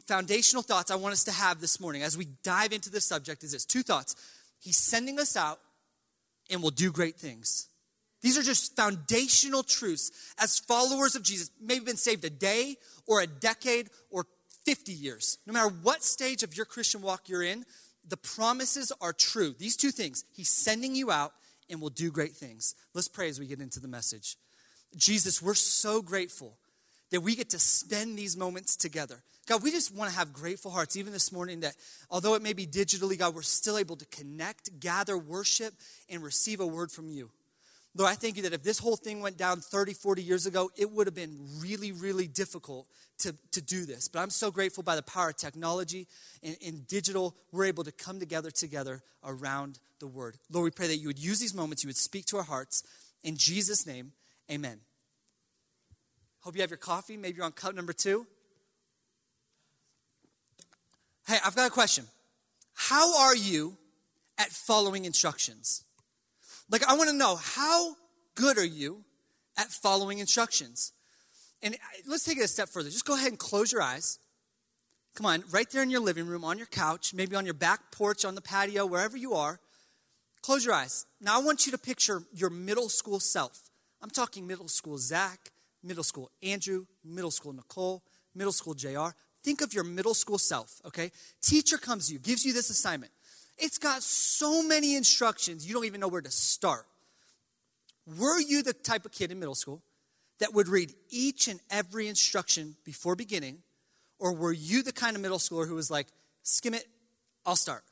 foundational 0.06 0.62
thoughts 0.62 0.90
I 0.90 0.96
want 0.96 1.12
us 1.12 1.24
to 1.24 1.32
have 1.32 1.60
this 1.60 1.80
morning 1.80 2.02
as 2.02 2.16
we 2.16 2.26
dive 2.42 2.72
into 2.72 2.90
this 2.90 3.04
subject 3.04 3.44
is 3.44 3.52
this 3.52 3.64
two 3.64 3.82
thoughts. 3.82 4.16
He's 4.60 4.76
sending 4.76 5.18
us 5.18 5.36
out 5.36 5.60
and 6.50 6.60
we'll 6.60 6.70
do 6.70 6.90
great 6.90 7.16
things. 7.16 7.68
These 8.22 8.38
are 8.38 8.42
just 8.42 8.74
foundational 8.76 9.62
truths 9.62 10.10
as 10.38 10.58
followers 10.58 11.14
of 11.14 11.22
Jesus, 11.22 11.50
maybe 11.60 11.84
been 11.84 11.96
saved 11.96 12.24
a 12.24 12.30
day 12.30 12.76
or 13.06 13.20
a 13.20 13.26
decade 13.26 13.90
or 14.10 14.26
50 14.64 14.92
years. 14.92 15.38
No 15.46 15.52
matter 15.52 15.72
what 15.82 16.02
stage 16.02 16.42
of 16.42 16.56
your 16.56 16.66
Christian 16.66 17.02
walk 17.02 17.28
you're 17.28 17.42
in, 17.42 17.64
the 18.08 18.16
promises 18.16 18.92
are 19.00 19.12
true. 19.12 19.54
These 19.58 19.76
two 19.76 19.90
things, 19.90 20.24
He's 20.34 20.48
sending 20.48 20.94
you 20.94 21.10
out 21.10 21.32
and 21.70 21.80
will 21.80 21.90
do 21.90 22.10
great 22.10 22.32
things. 22.32 22.74
Let's 22.94 23.08
pray 23.08 23.28
as 23.28 23.38
we 23.38 23.46
get 23.46 23.60
into 23.60 23.80
the 23.80 23.88
message. 23.88 24.36
Jesus, 24.96 25.42
we're 25.42 25.54
so 25.54 26.02
grateful 26.02 26.56
that 27.10 27.20
we 27.20 27.36
get 27.36 27.50
to 27.50 27.58
spend 27.58 28.18
these 28.18 28.36
moments 28.36 28.76
together. 28.76 29.22
God, 29.46 29.62
we 29.62 29.70
just 29.70 29.94
want 29.94 30.10
to 30.10 30.16
have 30.16 30.32
grateful 30.32 30.72
hearts, 30.72 30.96
even 30.96 31.12
this 31.12 31.30
morning, 31.30 31.60
that 31.60 31.76
although 32.10 32.34
it 32.34 32.42
may 32.42 32.52
be 32.52 32.66
digitally, 32.66 33.16
God, 33.16 33.34
we're 33.34 33.42
still 33.42 33.78
able 33.78 33.96
to 33.96 34.06
connect, 34.06 34.80
gather, 34.80 35.16
worship, 35.16 35.74
and 36.08 36.22
receive 36.22 36.58
a 36.60 36.66
word 36.66 36.90
from 36.90 37.08
you. 37.08 37.30
Lord, 37.96 38.10
I 38.10 38.14
thank 38.14 38.36
you 38.36 38.42
that 38.42 38.52
if 38.52 38.62
this 38.62 38.78
whole 38.78 38.96
thing 38.96 39.22
went 39.22 39.38
down 39.38 39.60
30, 39.60 39.94
40 39.94 40.22
years 40.22 40.44
ago, 40.44 40.70
it 40.76 40.90
would 40.90 41.06
have 41.06 41.14
been 41.14 41.34
really, 41.60 41.92
really 41.92 42.26
difficult 42.26 42.86
to, 43.20 43.34
to 43.52 43.62
do 43.62 43.86
this. 43.86 44.06
But 44.06 44.20
I'm 44.20 44.28
so 44.28 44.50
grateful 44.50 44.82
by 44.82 44.96
the 44.96 45.02
power 45.02 45.30
of 45.30 45.36
technology 45.38 46.06
and, 46.42 46.58
and 46.64 46.86
digital, 46.86 47.34
we're 47.52 47.64
able 47.64 47.84
to 47.84 47.92
come 47.92 48.20
together 48.20 48.50
together 48.50 49.02
around 49.24 49.78
the 49.98 50.06
word. 50.06 50.36
Lord, 50.50 50.64
we 50.64 50.70
pray 50.72 50.88
that 50.88 50.96
you 50.96 51.06
would 51.06 51.18
use 51.18 51.40
these 51.40 51.54
moments, 51.54 51.82
you 51.84 51.88
would 51.88 51.96
speak 51.96 52.26
to 52.26 52.36
our 52.36 52.42
hearts. 52.42 52.82
In 53.24 53.36
Jesus' 53.36 53.86
name, 53.86 54.12
amen. 54.50 54.80
Hope 56.40 56.54
you 56.54 56.60
have 56.60 56.70
your 56.70 56.76
coffee. 56.76 57.16
Maybe 57.16 57.36
you're 57.36 57.46
on 57.46 57.52
cup 57.52 57.74
number 57.74 57.94
two. 57.94 58.26
Hey, 61.26 61.38
I've 61.44 61.56
got 61.56 61.66
a 61.66 61.72
question. 61.72 62.04
How 62.74 63.18
are 63.20 63.34
you 63.34 63.78
at 64.38 64.48
following 64.48 65.06
instructions? 65.06 65.82
Like, 66.70 66.84
I 66.86 66.96
want 66.96 67.10
to 67.10 67.16
know 67.16 67.36
how 67.36 67.96
good 68.34 68.58
are 68.58 68.64
you 68.64 69.04
at 69.56 69.68
following 69.68 70.18
instructions? 70.18 70.92
And 71.62 71.74
uh, 71.74 71.78
let's 72.06 72.24
take 72.24 72.38
it 72.38 72.44
a 72.44 72.48
step 72.48 72.68
further. 72.68 72.90
Just 72.90 73.06
go 73.06 73.14
ahead 73.14 73.28
and 73.28 73.38
close 73.38 73.72
your 73.72 73.82
eyes. 73.82 74.18
Come 75.14 75.26
on, 75.26 75.44
right 75.50 75.70
there 75.70 75.82
in 75.82 75.90
your 75.90 76.00
living 76.00 76.26
room, 76.26 76.44
on 76.44 76.58
your 76.58 76.66
couch, 76.66 77.14
maybe 77.14 77.36
on 77.36 77.46
your 77.46 77.54
back 77.54 77.90
porch, 77.90 78.24
on 78.24 78.34
the 78.34 78.42
patio, 78.42 78.84
wherever 78.84 79.16
you 79.16 79.32
are. 79.32 79.58
Close 80.42 80.64
your 80.64 80.74
eyes. 80.74 81.06
Now, 81.20 81.40
I 81.40 81.42
want 81.42 81.66
you 81.66 81.72
to 81.72 81.78
picture 81.78 82.22
your 82.32 82.50
middle 82.50 82.88
school 82.88 83.18
self. 83.18 83.70
I'm 84.02 84.10
talking 84.10 84.46
middle 84.46 84.68
school 84.68 84.98
Zach, 84.98 85.50
middle 85.82 86.04
school 86.04 86.30
Andrew, 86.42 86.84
middle 87.02 87.30
school 87.30 87.52
Nicole, 87.52 88.02
middle 88.34 88.52
school 88.52 88.74
JR. 88.74 89.08
Think 89.42 89.62
of 89.62 89.72
your 89.72 89.84
middle 89.84 90.14
school 90.14 90.38
self, 90.38 90.80
okay? 90.84 91.10
Teacher 91.40 91.78
comes 91.78 92.08
to 92.08 92.12
you, 92.12 92.18
gives 92.18 92.44
you 92.44 92.52
this 92.52 92.68
assignment. 92.68 93.12
It's 93.58 93.78
got 93.78 94.02
so 94.02 94.62
many 94.62 94.96
instructions, 94.96 95.66
you 95.66 95.74
don't 95.74 95.86
even 95.86 96.00
know 96.00 96.08
where 96.08 96.20
to 96.20 96.30
start. 96.30 96.86
Were 98.18 98.40
you 98.40 98.62
the 98.62 98.72
type 98.72 99.04
of 99.04 99.12
kid 99.12 99.32
in 99.32 99.38
middle 99.38 99.54
school 99.54 99.82
that 100.38 100.52
would 100.54 100.68
read 100.68 100.92
each 101.10 101.48
and 101.48 101.60
every 101.70 102.08
instruction 102.08 102.76
before 102.84 103.16
beginning? 103.16 103.58
Or 104.18 104.32
were 104.32 104.52
you 104.52 104.82
the 104.82 104.92
kind 104.92 105.16
of 105.16 105.22
middle 105.22 105.38
schooler 105.38 105.66
who 105.66 105.74
was 105.74 105.90
like, 105.90 106.06
skim 106.42 106.74
it, 106.74 106.86
I'll 107.44 107.56
start? 107.56 107.82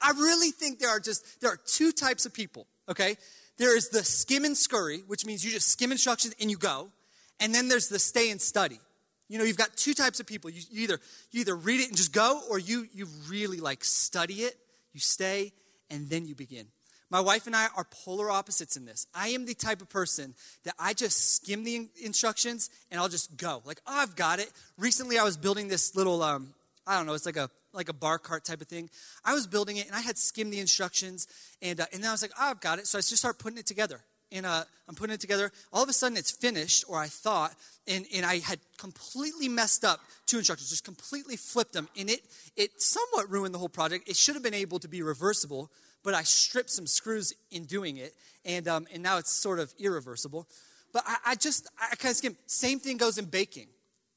I 0.00 0.12
really 0.12 0.50
think 0.50 0.78
there 0.78 0.88
are 0.88 1.00
just, 1.00 1.40
there 1.40 1.50
are 1.50 1.58
two 1.66 1.92
types 1.92 2.24
of 2.24 2.32
people, 2.32 2.66
okay? 2.88 3.16
There 3.58 3.76
is 3.76 3.90
the 3.90 4.02
skim 4.02 4.44
and 4.44 4.56
scurry, 4.56 5.02
which 5.06 5.26
means 5.26 5.44
you 5.44 5.50
just 5.50 5.68
skim 5.68 5.92
instructions 5.92 6.34
and 6.40 6.50
you 6.50 6.56
go. 6.56 6.90
And 7.38 7.54
then 7.54 7.68
there's 7.68 7.88
the 7.88 7.98
stay 7.98 8.30
and 8.30 8.40
study. 8.40 8.80
You 9.28 9.38
know, 9.38 9.44
you've 9.44 9.58
got 9.58 9.76
two 9.76 9.94
types 9.94 10.18
of 10.18 10.26
people. 10.26 10.50
You, 10.50 10.62
you 10.70 10.82
either 10.82 10.98
you 11.30 11.42
either 11.42 11.54
read 11.54 11.80
it 11.80 11.88
and 11.88 11.96
just 11.96 12.12
go, 12.12 12.42
or 12.50 12.58
you 12.58 12.88
you 12.92 13.06
really 13.28 13.60
like 13.60 13.84
study 13.84 14.42
it 14.42 14.56
you 14.92 15.00
stay, 15.00 15.52
and 15.90 16.08
then 16.08 16.26
you 16.26 16.34
begin. 16.34 16.66
My 17.10 17.20
wife 17.20 17.48
and 17.48 17.56
I 17.56 17.66
are 17.76 17.84
polar 17.90 18.30
opposites 18.30 18.76
in 18.76 18.84
this. 18.84 19.06
I 19.12 19.28
am 19.28 19.44
the 19.44 19.54
type 19.54 19.82
of 19.82 19.88
person 19.88 20.34
that 20.64 20.74
I 20.78 20.92
just 20.94 21.34
skim 21.34 21.64
the 21.64 21.88
instructions 22.02 22.70
and 22.88 23.00
I'll 23.00 23.08
just 23.08 23.36
go. 23.36 23.62
Like, 23.64 23.80
oh, 23.86 23.96
I've 23.96 24.14
got 24.14 24.38
it. 24.38 24.52
Recently, 24.78 25.18
I 25.18 25.24
was 25.24 25.36
building 25.36 25.66
this 25.66 25.96
little, 25.96 26.22
um, 26.22 26.54
I 26.86 26.96
don't 26.96 27.06
know, 27.06 27.14
it's 27.14 27.26
like 27.26 27.36
a 27.36 27.50
like 27.72 27.88
a 27.88 27.92
bar 27.92 28.18
cart 28.18 28.44
type 28.44 28.60
of 28.60 28.66
thing. 28.66 28.90
I 29.24 29.32
was 29.32 29.46
building 29.46 29.76
it 29.76 29.86
and 29.86 29.94
I 29.94 30.00
had 30.00 30.18
skimmed 30.18 30.52
the 30.52 30.58
instructions 30.58 31.28
and 31.62 31.80
uh, 31.80 31.86
and 31.92 32.02
then 32.02 32.08
I 32.08 32.12
was 32.12 32.22
like, 32.22 32.32
oh, 32.38 32.50
I've 32.50 32.60
got 32.60 32.78
it. 32.78 32.86
So 32.86 32.98
I 32.98 33.00
just 33.00 33.18
start 33.18 33.38
putting 33.38 33.58
it 33.58 33.66
together. 33.66 34.00
And 34.32 34.46
uh, 34.46 34.64
I'm 34.88 34.94
putting 34.94 35.14
it 35.14 35.20
together. 35.20 35.50
All 35.72 35.82
of 35.82 35.88
a 35.88 35.92
sudden, 35.92 36.16
it's 36.16 36.30
finished, 36.30 36.84
or 36.88 36.98
I 36.98 37.06
thought, 37.06 37.54
and, 37.88 38.06
and 38.14 38.24
I 38.24 38.38
had 38.38 38.60
completely 38.78 39.48
messed 39.48 39.84
up 39.84 40.00
two 40.26 40.38
instructions, 40.38 40.70
just 40.70 40.84
completely 40.84 41.36
flipped 41.36 41.72
them. 41.72 41.88
And 41.98 42.08
it, 42.08 42.20
it 42.56 42.80
somewhat 42.80 43.28
ruined 43.30 43.54
the 43.54 43.58
whole 43.58 43.68
project. 43.68 44.08
It 44.08 44.16
should 44.16 44.34
have 44.34 44.44
been 44.44 44.54
able 44.54 44.78
to 44.78 44.88
be 44.88 45.02
reversible, 45.02 45.70
but 46.04 46.14
I 46.14 46.22
stripped 46.22 46.70
some 46.70 46.86
screws 46.86 47.34
in 47.50 47.64
doing 47.64 47.96
it. 47.96 48.14
And, 48.44 48.68
um, 48.68 48.86
and 48.92 49.02
now 49.02 49.18
it's 49.18 49.32
sort 49.32 49.58
of 49.58 49.74
irreversible. 49.78 50.46
But 50.92 51.02
I, 51.06 51.16
I 51.26 51.34
just, 51.34 51.68
I 51.78 51.96
kind 51.96 52.12
of 52.12 52.16
skim. 52.16 52.36
Same 52.46 52.78
thing 52.78 52.96
goes 52.96 53.18
in 53.18 53.24
baking. 53.24 53.66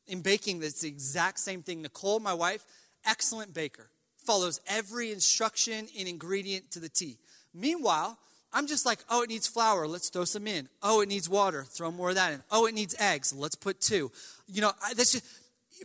In 0.07 0.21
baking, 0.21 0.61
it's 0.61 0.81
the 0.81 0.87
exact 0.89 1.39
same 1.39 1.61
thing. 1.61 1.81
Nicole, 1.81 2.19
my 2.19 2.33
wife, 2.33 2.63
excellent 3.05 3.53
baker, 3.53 3.89
follows 4.17 4.59
every 4.67 5.11
instruction 5.11 5.87
and 5.97 6.07
ingredient 6.07 6.71
to 6.71 6.79
the 6.79 6.89
T. 6.89 7.17
Meanwhile, 7.53 8.17
I'm 8.53 8.67
just 8.67 8.85
like, 8.85 8.99
oh, 9.09 9.23
it 9.23 9.29
needs 9.29 9.47
flour. 9.47 9.87
Let's 9.87 10.09
throw 10.09 10.25
some 10.25 10.45
in. 10.45 10.69
Oh, 10.81 11.01
it 11.01 11.09
needs 11.09 11.27
water. 11.27 11.63
Throw 11.63 11.91
more 11.91 12.09
of 12.09 12.15
that 12.15 12.33
in. 12.33 12.43
Oh, 12.51 12.67
it 12.67 12.75
needs 12.75 12.95
eggs. 12.99 13.33
Let's 13.33 13.55
put 13.55 13.81
two. 13.81 14.11
You 14.47 14.61
know, 14.61 14.71
I, 14.83 14.93
that's 14.93 15.13
just, 15.13 15.25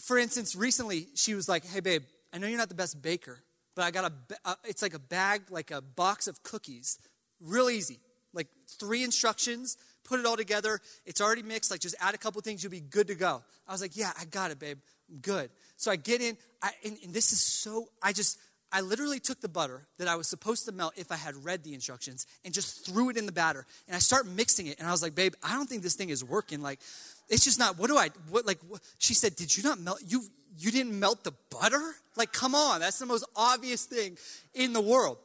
for 0.03 0.19
instance, 0.19 0.55
recently 0.55 1.09
she 1.15 1.35
was 1.35 1.49
like, 1.49 1.65
hey, 1.65 1.81
babe, 1.81 2.03
I 2.33 2.39
know 2.39 2.47
you're 2.47 2.59
not 2.59 2.69
the 2.69 2.75
best 2.75 3.01
baker, 3.01 3.41
but 3.75 3.85
I 3.85 3.91
got 3.91 4.13
a, 4.45 4.57
it's 4.65 4.83
like 4.83 4.95
a 4.95 4.99
bag, 4.99 5.43
like 5.51 5.71
a 5.71 5.81
box 5.81 6.29
of 6.29 6.43
cookies. 6.43 6.99
Real 7.41 7.71
easy. 7.71 8.01
Like 8.35 8.49
three 8.79 9.03
instructions, 9.03 9.79
put 10.05 10.21
it 10.21 10.27
all 10.27 10.37
together. 10.37 10.81
It's 11.07 11.23
already 11.23 11.43
mixed. 11.43 11.71
Like 11.71 11.81
just 11.81 11.97
add 12.01 12.15
a 12.15 12.19
couple 12.19 12.41
things, 12.43 12.63
you'll 12.63 12.71
be 12.71 12.81
good 12.81 13.09
to 13.09 13.15
go. 13.15 13.43
I 13.67 13.73
was 13.73 13.81
like, 13.81 13.97
yeah, 13.97 14.13
I 14.21 14.27
got 14.27 14.51
it, 14.51 14.59
babe. 14.59 14.79
I'm 15.11 15.21
good. 15.21 15.49
So 15.77 15.91
I 15.91 15.97
get 15.97 16.21
in, 16.21 16.37
I, 16.63 16.71
and, 16.85 16.99
and 17.03 17.15
this 17.15 17.33
is 17.33 17.41
so, 17.41 17.89
I 18.03 18.13
just, 18.13 18.39
I 18.73 18.83
literally 18.83 19.19
took 19.19 19.41
the 19.41 19.49
butter 19.49 19.83
that 19.99 20.09
I 20.09 20.17
was 20.17 20.29
supposed 20.29 20.67
to 20.67 20.73
melt 20.73 20.93
if 20.97 21.11
I 21.11 21.17
had 21.17 21.43
read 21.45 21.65
the 21.65 21.75
instructions 21.75 22.27
and 22.45 22.53
just 22.53 22.85
threw 22.85 23.09
it 23.09 23.17
in 23.17 23.25
the 23.25 23.33
batter. 23.33 23.67
And 23.87 23.97
I 23.97 23.99
start 23.99 24.27
mixing 24.27 24.67
it. 24.67 24.79
And 24.79 24.87
I 24.87 24.91
was 24.91 25.03
like, 25.03 25.15
babe, 25.15 25.35
I 25.43 25.55
don't 25.55 25.69
think 25.69 25.83
this 25.83 25.95
thing 25.95 26.11
is 26.11 26.23
working. 26.23 26.61
Like, 26.61 26.81
it's 27.29 27.45
just 27.45 27.59
not, 27.59 27.79
what 27.79 27.89
do 27.89 27.97
I, 27.97 28.11
what, 28.29 28.47
like, 28.47 28.59
what? 28.69 28.81
she 28.99 29.15
said, 29.15 29.37
did 29.37 29.57
you 29.57 29.63
not 29.63 29.81
melt, 29.81 30.01
you, 30.07 30.23
you 30.59 30.71
didn't 30.71 30.99
melt 30.99 31.25
the 31.25 31.33
butter? 31.51 31.95
Like, 32.17 32.33
come 32.33 32.55
on, 32.55 32.81
that's 32.81 32.99
the 32.99 33.07
most 33.07 33.25
obvious 33.35 33.85
thing 33.85 34.19
in 34.55 34.73
the 34.73 34.81
world. 34.81 35.19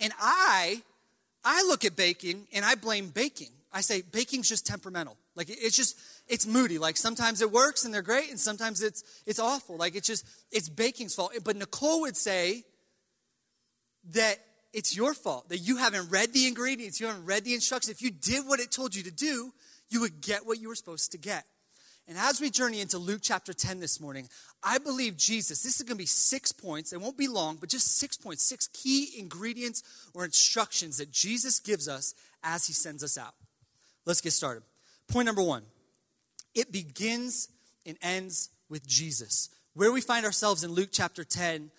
And 0.00 0.12
I, 0.20 0.82
I 1.44 1.64
look 1.68 1.84
at 1.84 1.96
baking 1.96 2.46
and 2.52 2.64
I 2.64 2.76
blame 2.76 3.08
baking. 3.08 3.50
I 3.72 3.80
say 3.80 4.02
baking's 4.02 4.48
just 4.48 4.66
temperamental. 4.66 5.16
Like 5.34 5.48
it's 5.48 5.76
just 5.76 5.98
it's 6.32 6.46
moody. 6.46 6.78
Like 6.78 6.96
sometimes 6.96 7.42
it 7.42 7.52
works 7.52 7.84
and 7.84 7.92
they're 7.92 8.00
great, 8.00 8.30
and 8.30 8.40
sometimes 8.40 8.82
it's 8.82 9.04
it's 9.26 9.38
awful. 9.38 9.76
Like 9.76 9.94
it's 9.94 10.06
just 10.06 10.26
it's 10.50 10.70
baking's 10.70 11.14
fault. 11.14 11.32
But 11.44 11.56
Nicole 11.56 12.00
would 12.00 12.16
say 12.16 12.64
that 14.12 14.38
it's 14.72 14.96
your 14.96 15.12
fault 15.12 15.50
that 15.50 15.58
you 15.58 15.76
haven't 15.76 16.10
read 16.10 16.32
the 16.32 16.46
ingredients, 16.46 16.98
you 16.98 17.06
haven't 17.06 17.26
read 17.26 17.44
the 17.44 17.52
instructions. 17.52 17.94
If 17.94 18.00
you 18.00 18.10
did 18.10 18.46
what 18.46 18.60
it 18.60 18.72
told 18.72 18.94
you 18.94 19.02
to 19.02 19.10
do, 19.10 19.52
you 19.90 20.00
would 20.00 20.22
get 20.22 20.46
what 20.46 20.58
you 20.58 20.68
were 20.68 20.74
supposed 20.74 21.12
to 21.12 21.18
get. 21.18 21.44
And 22.08 22.16
as 22.16 22.40
we 22.40 22.48
journey 22.48 22.80
into 22.80 22.96
Luke 22.96 23.20
chapter 23.22 23.52
10 23.52 23.78
this 23.78 24.00
morning, 24.00 24.28
I 24.64 24.78
believe 24.78 25.16
Jesus, 25.18 25.62
this 25.62 25.76
is 25.76 25.82
going 25.82 25.96
to 25.96 26.02
be 26.02 26.06
six 26.06 26.50
points. 26.50 26.94
It 26.94 27.00
won't 27.00 27.18
be 27.18 27.28
long, 27.28 27.58
but 27.60 27.68
just 27.68 27.98
six 27.98 28.16
points, 28.16 28.42
six 28.42 28.66
key 28.68 29.10
ingredients 29.18 29.82
or 30.14 30.24
instructions 30.24 30.96
that 30.96 31.12
Jesus 31.12 31.60
gives 31.60 31.88
us 31.88 32.14
as 32.42 32.66
he 32.66 32.72
sends 32.72 33.04
us 33.04 33.18
out. 33.18 33.34
Let's 34.04 34.22
get 34.22 34.32
started. 34.32 34.62
Point 35.08 35.26
number 35.26 35.42
one 35.42 35.62
it 36.54 36.72
begins 36.72 37.48
and 37.86 37.96
ends 38.02 38.50
with 38.68 38.86
Jesus. 38.86 39.48
Where 39.74 39.92
we 39.92 40.00
find 40.00 40.26
ourselves 40.26 40.64
in 40.64 40.72
Luke 40.72 40.90
chapter 40.92 41.24
10, 41.24 41.70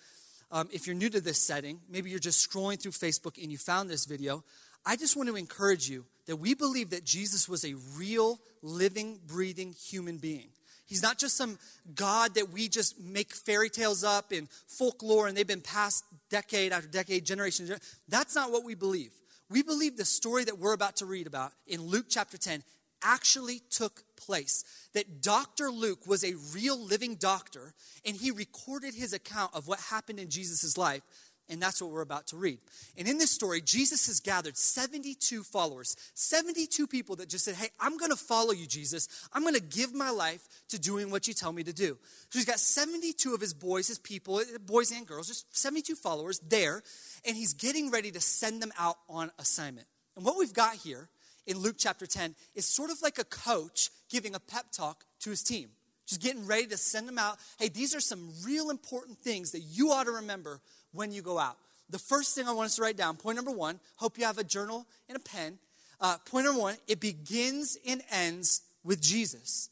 um, 0.50 0.68
if 0.72 0.86
you're 0.86 0.96
new 0.96 1.10
to 1.10 1.20
this 1.20 1.40
setting, 1.40 1.80
maybe 1.88 2.10
you're 2.10 2.18
just 2.18 2.48
scrolling 2.48 2.80
through 2.80 2.92
Facebook 2.92 3.42
and 3.42 3.50
you 3.50 3.58
found 3.58 3.88
this 3.88 4.04
video, 4.04 4.44
I 4.86 4.96
just 4.96 5.16
want 5.16 5.28
to 5.28 5.36
encourage 5.36 5.88
you 5.88 6.04
that 6.26 6.36
we 6.36 6.54
believe 6.54 6.90
that 6.90 7.04
Jesus 7.04 7.48
was 7.48 7.64
a 7.64 7.74
real, 7.96 8.38
living, 8.62 9.18
breathing 9.26 9.72
human 9.72 10.18
being. 10.18 10.48
He's 10.86 11.02
not 11.02 11.18
just 11.18 11.36
some 11.36 11.58
God 11.94 12.34
that 12.34 12.50
we 12.50 12.68
just 12.68 13.00
make 13.00 13.32
fairy 13.32 13.70
tales 13.70 14.04
up 14.04 14.32
in 14.32 14.48
folklore 14.66 15.26
and 15.26 15.36
they've 15.36 15.46
been 15.46 15.62
passed 15.62 16.04
decade 16.30 16.72
after 16.72 16.88
decade, 16.88 17.24
generation. 17.24 17.68
That's 18.08 18.34
not 18.34 18.52
what 18.52 18.64
we 18.64 18.74
believe. 18.74 19.12
We 19.48 19.62
believe 19.62 19.96
the 19.96 20.04
story 20.04 20.44
that 20.44 20.58
we're 20.58 20.74
about 20.74 20.96
to 20.96 21.06
read 21.06 21.26
about 21.26 21.52
in 21.66 21.82
Luke 21.82 22.06
chapter 22.08 22.36
10 22.36 22.62
actually 23.02 23.60
took 23.70 24.02
place. 24.16 24.64
That 24.94 25.22
Dr. 25.22 25.70
Luke 25.70 26.06
was 26.06 26.24
a 26.24 26.34
real 26.54 26.78
living 26.78 27.16
doctor 27.16 27.74
and 28.04 28.16
he 28.16 28.30
recorded 28.30 28.94
his 28.94 29.12
account 29.12 29.54
of 29.54 29.66
what 29.66 29.80
happened 29.80 30.20
in 30.20 30.30
Jesus' 30.30 30.78
life 30.78 31.02
and 31.48 31.60
that's 31.60 31.82
what 31.82 31.90
we're 31.90 32.00
about 32.00 32.28
to 32.28 32.36
read. 32.36 32.58
And 32.96 33.06
in 33.06 33.18
this 33.18 33.30
story, 33.30 33.60
Jesus 33.60 34.06
has 34.06 34.20
gathered 34.20 34.56
72 34.56 35.42
followers, 35.42 35.96
72 36.14 36.86
people 36.86 37.16
that 37.16 37.28
just 37.28 37.44
said, 37.44 37.54
Hey, 37.54 37.68
I'm 37.78 37.98
to 38.10 38.16
follow 38.16 38.52
you, 38.52 38.66
Jesus. 38.66 39.08
I'm 39.32 39.42
to 39.54 39.60
give 39.60 39.94
my 39.94 40.10
life 40.10 40.42
to 40.68 40.78
doing 40.78 41.10
what 41.10 41.28
you 41.28 41.34
tell 41.34 41.52
me 41.52 41.62
to 41.64 41.72
do. 41.72 41.98
So 42.30 42.38
he's 42.38 42.46
got 42.46 42.58
72 42.58 43.34
of 43.34 43.40
his 43.40 43.52
boys, 43.52 43.88
his 43.88 43.98
people, 43.98 44.40
eh, 44.40 44.44
boys 44.64 44.90
and 44.90 45.06
girls, 45.06 45.28
just 45.28 45.56
72 45.56 45.94
followers 45.96 46.40
there, 46.40 46.82
and 47.26 47.36
he's 47.36 47.52
getting 47.52 47.90
ready 47.90 48.10
to 48.10 48.20
send 48.20 48.62
them 48.62 48.72
out 48.78 48.96
on 49.08 49.30
assignment. 49.38 49.86
And 50.16 50.24
what 50.24 50.38
we've 50.38 50.54
got 50.54 50.76
here 50.76 51.08
in 51.46 51.58
Luke 51.58 51.76
chapter 51.78 52.06
10 52.06 52.34
is 52.54 52.66
sort 52.66 52.90
of 52.90 53.02
like 53.02 53.18
a 53.18 53.24
coach 53.24 53.90
giving 54.10 54.34
a 54.34 54.40
pep 54.40 54.66
talk 54.72 55.04
to 55.20 55.30
his 55.30 55.42
team. 55.42 55.70
Just 56.06 56.20
getting 56.20 56.46
ready 56.46 56.66
to 56.66 56.76
send 56.76 57.08
them 57.08 57.18
out. 57.18 57.38
Hey, 57.58 57.68
these 57.68 57.94
are 57.94 58.00
some 58.00 58.28
real 58.44 58.70
important 58.70 59.18
things 59.18 59.52
that 59.52 59.60
you 59.60 59.90
ought 59.90 60.04
to 60.04 60.12
remember 60.12 60.60
when 60.92 61.12
you 61.12 61.22
go 61.22 61.38
out. 61.38 61.56
The 61.90 61.98
first 61.98 62.34
thing 62.34 62.46
I 62.46 62.52
want 62.52 62.66
us 62.66 62.76
to 62.76 62.82
write 62.82 62.96
down, 62.96 63.16
point 63.16 63.36
number 63.36 63.50
one, 63.50 63.80
hope 63.96 64.18
you 64.18 64.24
have 64.24 64.38
a 64.38 64.44
journal 64.44 64.86
and 65.08 65.16
a 65.16 65.20
pen. 65.20 65.58
Uh, 66.00 66.16
point 66.26 66.46
number 66.46 66.60
one, 66.60 66.76
it 66.86 67.00
begins 67.00 67.78
and 67.86 68.02
ends 68.10 68.62
with 68.82 69.00
Jesus. 69.00 69.70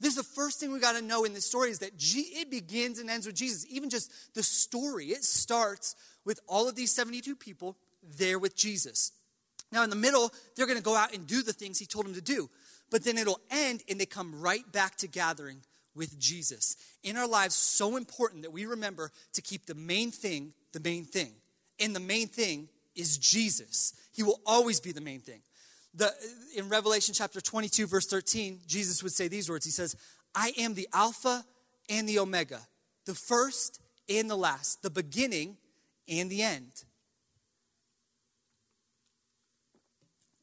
This 0.00 0.10
is 0.10 0.16
the 0.16 0.34
first 0.34 0.58
thing 0.58 0.72
we 0.72 0.80
got 0.80 0.96
to 0.96 1.02
know 1.02 1.24
in 1.24 1.32
this 1.32 1.46
story 1.46 1.70
is 1.70 1.78
that 1.78 1.96
G- 1.96 2.32
it 2.34 2.50
begins 2.50 2.98
and 2.98 3.08
ends 3.08 3.26
with 3.26 3.36
Jesus. 3.36 3.64
Even 3.70 3.90
just 3.90 4.34
the 4.34 4.42
story, 4.42 5.06
it 5.06 5.24
starts 5.24 5.94
with 6.24 6.40
all 6.48 6.68
of 6.68 6.74
these 6.74 6.90
72 6.90 7.36
people 7.36 7.76
there 8.16 8.38
with 8.38 8.56
Jesus. 8.56 9.12
Now, 9.74 9.82
in 9.82 9.90
the 9.90 9.96
middle, 9.96 10.32
they're 10.56 10.66
going 10.66 10.78
to 10.78 10.84
go 10.84 10.96
out 10.96 11.12
and 11.12 11.26
do 11.26 11.42
the 11.42 11.52
things 11.52 11.78
he 11.78 11.84
told 11.84 12.06
them 12.06 12.14
to 12.14 12.22
do. 12.22 12.48
But 12.90 13.04
then 13.04 13.18
it'll 13.18 13.40
end 13.50 13.82
and 13.90 14.00
they 14.00 14.06
come 14.06 14.40
right 14.40 14.70
back 14.72 14.96
to 14.98 15.08
gathering 15.08 15.58
with 15.94 16.18
Jesus. 16.18 16.76
In 17.02 17.16
our 17.16 17.26
lives, 17.26 17.56
so 17.56 17.96
important 17.96 18.42
that 18.42 18.52
we 18.52 18.66
remember 18.66 19.10
to 19.32 19.42
keep 19.42 19.66
the 19.66 19.74
main 19.74 20.10
thing 20.10 20.54
the 20.74 20.80
main 20.80 21.04
thing. 21.04 21.32
And 21.80 21.94
the 21.96 22.00
main 22.00 22.28
thing 22.28 22.68
is 22.94 23.16
Jesus. 23.16 23.94
He 24.12 24.22
will 24.22 24.40
always 24.44 24.80
be 24.80 24.92
the 24.92 25.00
main 25.00 25.20
thing. 25.20 25.40
The, 25.94 26.10
in 26.56 26.68
Revelation 26.68 27.14
chapter 27.14 27.40
22, 27.40 27.86
verse 27.86 28.06
13, 28.06 28.60
Jesus 28.66 29.02
would 29.02 29.12
say 29.12 29.28
these 29.28 29.48
words 29.48 29.64
He 29.64 29.70
says, 29.70 29.96
I 30.34 30.52
am 30.58 30.74
the 30.74 30.88
Alpha 30.92 31.44
and 31.88 32.08
the 32.08 32.18
Omega, 32.18 32.60
the 33.06 33.14
first 33.14 33.80
and 34.08 34.28
the 34.28 34.36
last, 34.36 34.82
the 34.82 34.90
beginning 34.90 35.56
and 36.08 36.28
the 36.28 36.42
end. 36.42 36.84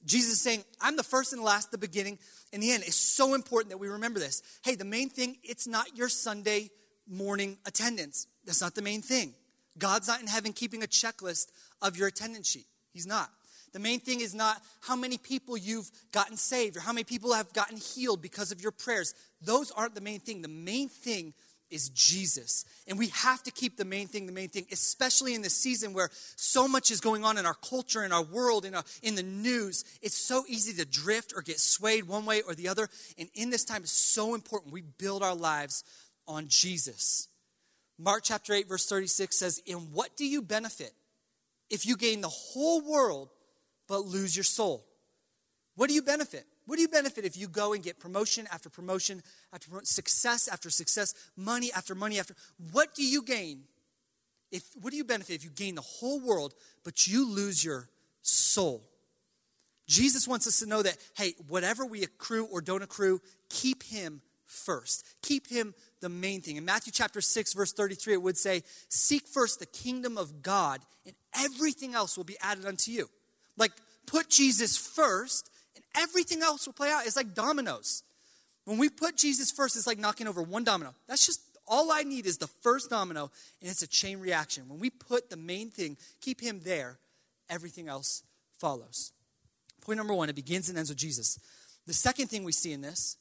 Jesus 0.06 0.34
is 0.34 0.42
saying, 0.42 0.64
I'm 0.80 0.96
the 0.96 1.04
first 1.04 1.34
and 1.34 1.42
the 1.42 1.46
last, 1.46 1.72
the 1.72 1.78
beginning 1.78 2.18
and 2.52 2.62
the 2.62 2.72
end. 2.72 2.84
It's 2.84 2.96
so 2.96 3.34
important 3.34 3.70
that 3.70 3.78
we 3.78 3.88
remember 3.88 4.20
this. 4.20 4.42
Hey, 4.64 4.76
the 4.76 4.86
main 4.86 5.10
thing, 5.10 5.38
it's 5.44 5.68
not 5.68 5.96
your 5.96 6.10
Sunday 6.10 6.70
morning 7.08 7.58
attendance. 7.66 8.28
That's 8.46 8.62
not 8.62 8.76
the 8.76 8.82
main 8.82 9.02
thing. 9.02 9.34
God's 9.78 10.08
not 10.08 10.22
in 10.22 10.28
heaven 10.28 10.54
keeping 10.54 10.84
a 10.84 10.88
checklist 10.88 11.52
of 11.82 11.98
your 11.98 12.08
attendance 12.08 12.50
sheet. 12.50 12.66
He's 12.92 13.08
not. 13.08 13.30
The 13.74 13.80
main 13.80 14.00
thing 14.00 14.20
is 14.20 14.34
not 14.34 14.62
how 14.82 14.96
many 14.96 15.18
people 15.18 15.56
you've 15.56 15.90
gotten 16.12 16.36
saved 16.36 16.76
or 16.76 16.82
how 16.82 16.92
many 16.92 17.06
people 17.06 17.34
have 17.34 17.54
gotten 17.54 17.78
healed 17.78 18.22
because 18.22 18.52
of 18.52 18.62
your 18.62 18.72
prayers. 18.72 19.14
Those 19.42 19.72
aren't 19.72 19.96
the 19.96 20.02
main 20.02 20.20
thing. 20.20 20.42
The 20.42 20.50
main 20.50 20.90
thing 20.90 21.34
is 21.72 21.90
Jesus. 21.90 22.66
And 22.88 23.00
we 23.00 23.08
have 23.08 23.42
to 23.44 23.52
keep 23.52 23.78
the 23.78 23.86
main 23.86 24.08
thing 24.08 24.26
the 24.26 24.32
main 24.32 24.50
thing, 24.50 24.66
especially 24.72 25.34
in 25.34 25.42
this 25.42 25.56
season 25.56 25.94
where 25.94 26.10
so 26.36 26.68
much 26.68 26.92
is 26.92 27.02
going 27.02 27.24
on 27.24 27.38
in 27.38 27.46
our 27.46 27.56
culture, 27.56 28.04
in 28.04 28.12
our 28.12 28.24
world, 28.24 28.66
in, 28.66 28.76
our, 28.76 28.84
in 29.02 29.16
the 29.16 29.24
news. 29.24 29.84
It's 30.02 30.18
so 30.18 30.44
easy 30.48 30.74
to 30.74 30.86
drift 30.86 31.34
or 31.36 31.42
get 31.42 31.60
swayed 31.60 32.08
one 32.08 32.26
way 32.26 32.42
or 32.42 32.54
the 32.54 32.68
other. 32.68 32.90
And 33.18 33.30
in 33.34 33.50
this 33.50 33.64
time, 33.66 33.84
it's 33.84 33.92
so 33.92 34.36
important 34.36 34.74
we 34.74 34.82
build 34.82 35.24
our 35.24 35.36
lives 35.36 35.84
on 36.28 36.48
Jesus. 36.48 37.28
Mark 37.98 38.24
chapter 38.24 38.54
8, 38.54 38.68
verse 38.68 38.88
36 38.88 39.38
says, 39.38 39.62
In 39.66 39.78
what 39.94 40.18
do 40.18 40.26
you 40.26 40.42
benefit 40.42 40.92
if 41.70 41.86
you 41.86 41.96
gain 41.96 42.22
the 42.22 42.30
whole 42.30 42.82
world 42.82 43.30
but 43.88 44.06
lose 44.06 44.36
your 44.36 44.44
soul? 44.44 44.86
What 45.76 45.88
do 45.88 45.94
you 45.94 46.02
benefit? 46.02 46.46
What 46.66 46.76
do 46.76 46.82
you 46.82 46.88
benefit 46.88 47.26
if 47.26 47.36
you 47.38 47.48
go 47.48 47.74
and 47.74 47.84
get 47.84 48.00
promotion 48.00 48.48
after 48.52 48.70
promotion 48.70 49.22
after 49.52 49.70
success 49.84 50.48
after 50.48 50.70
success, 50.70 51.14
money 51.36 51.72
after 51.76 51.96
money 51.96 52.20
after? 52.20 52.36
What 52.72 52.94
do 52.96 53.06
you 53.06 53.24
gain? 53.24 53.64
If 54.52 54.64
what 54.80 54.92
do 54.92 54.98
you 54.98 55.04
benefit 55.04 55.34
if 55.34 55.44
you 55.44 55.50
gain 55.50 55.76
the 55.76 55.82
whole 55.82 56.20
world 56.20 56.54
but 56.84 57.08
you 57.08 57.28
lose 57.28 57.64
your 57.64 57.90
soul? 58.22 58.84
Jesus 59.88 60.28
wants 60.28 60.48
us 60.48 60.60
to 60.60 60.66
know 60.66 60.82
that 60.84 60.98
hey, 61.16 61.34
whatever 61.48 61.86
we 61.86 62.04
accrue 62.04 62.46
or 62.46 62.62
don't 62.62 62.84
accrue, 62.84 63.22
keep 63.50 63.84
him 63.84 64.22
first. 64.46 65.06
Keep 65.22 65.48
him 65.48 65.74
the 66.02 66.10
main 66.10 66.42
thing. 66.42 66.58
In 66.58 66.66
Matthew 66.66 66.92
chapter 66.92 67.22
6 67.22 67.54
verse 67.54 67.74
33 67.74 68.14
it 68.14 68.22
would 68.22 68.38
say, 68.38 68.64
"Seek 68.90 69.28
first 69.28 69.60
the 69.60 69.66
kingdom 69.66 70.18
of 70.18 70.42
God, 70.42 70.86
and 71.06 71.16
everything 71.34 71.96
else 71.96 72.18
will 72.18 72.24
be 72.24 72.38
added 72.40 72.66
unto 72.66 72.92
you." 72.92 73.10
Like 73.58 73.72
put 74.06 74.30
Jesus 74.30 74.78
first 74.78 75.50
everything 75.96 76.42
else 76.42 76.66
will 76.66 76.74
play 76.74 76.90
out. 76.90 77.06
It's 77.06 77.16
like 77.16 77.34
dominoes. 77.34 78.04
When 78.66 78.78
we 78.78 78.90
put 78.90 79.18
Jesus 79.18 79.52
first, 79.52 79.76
it's 79.76 79.88
like 79.88 79.98
knocking 79.98 80.28
over 80.28 80.42
one 80.42 80.64
domino. 80.64 80.94
That's 81.08 81.26
just 81.26 81.42
all 81.68 81.92
I 81.92 82.04
need 82.04 82.26
is 82.26 82.38
the 82.38 82.48
first 82.48 82.90
domino, 82.90 83.32
and 83.62 83.70
it's 83.70 83.82
a 83.82 83.88
chain 83.88 84.20
reaction. 84.20 84.68
When 84.68 84.80
we 84.80 84.90
put 84.90 85.30
the 85.30 85.38
main 85.38 85.70
thing, 85.70 85.98
keep 86.20 86.42
him 86.42 86.62
there, 86.64 86.98
everything 87.50 87.88
else 87.88 88.24
follows. 88.60 89.12
Point 89.82 89.98
number 89.98 90.14
one, 90.14 90.30
it 90.30 90.36
begins 90.36 90.70
and 90.70 90.78
ends 90.78 90.90
with 90.90 91.00
Jesus. 91.00 91.40
The 91.88 91.94
second 91.94 92.28
thing 92.28 92.44
we 92.44 92.52
see 92.52 92.74
in 92.74 92.82
this, 92.82 93.18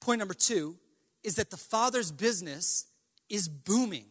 point 0.00 0.18
number 0.18 0.34
two, 0.34 0.76
is 1.24 1.36
that 1.36 1.50
the 1.50 1.56
Father's 1.56 2.10
business 2.10 2.86
is 3.28 3.48
booming. 3.48 4.04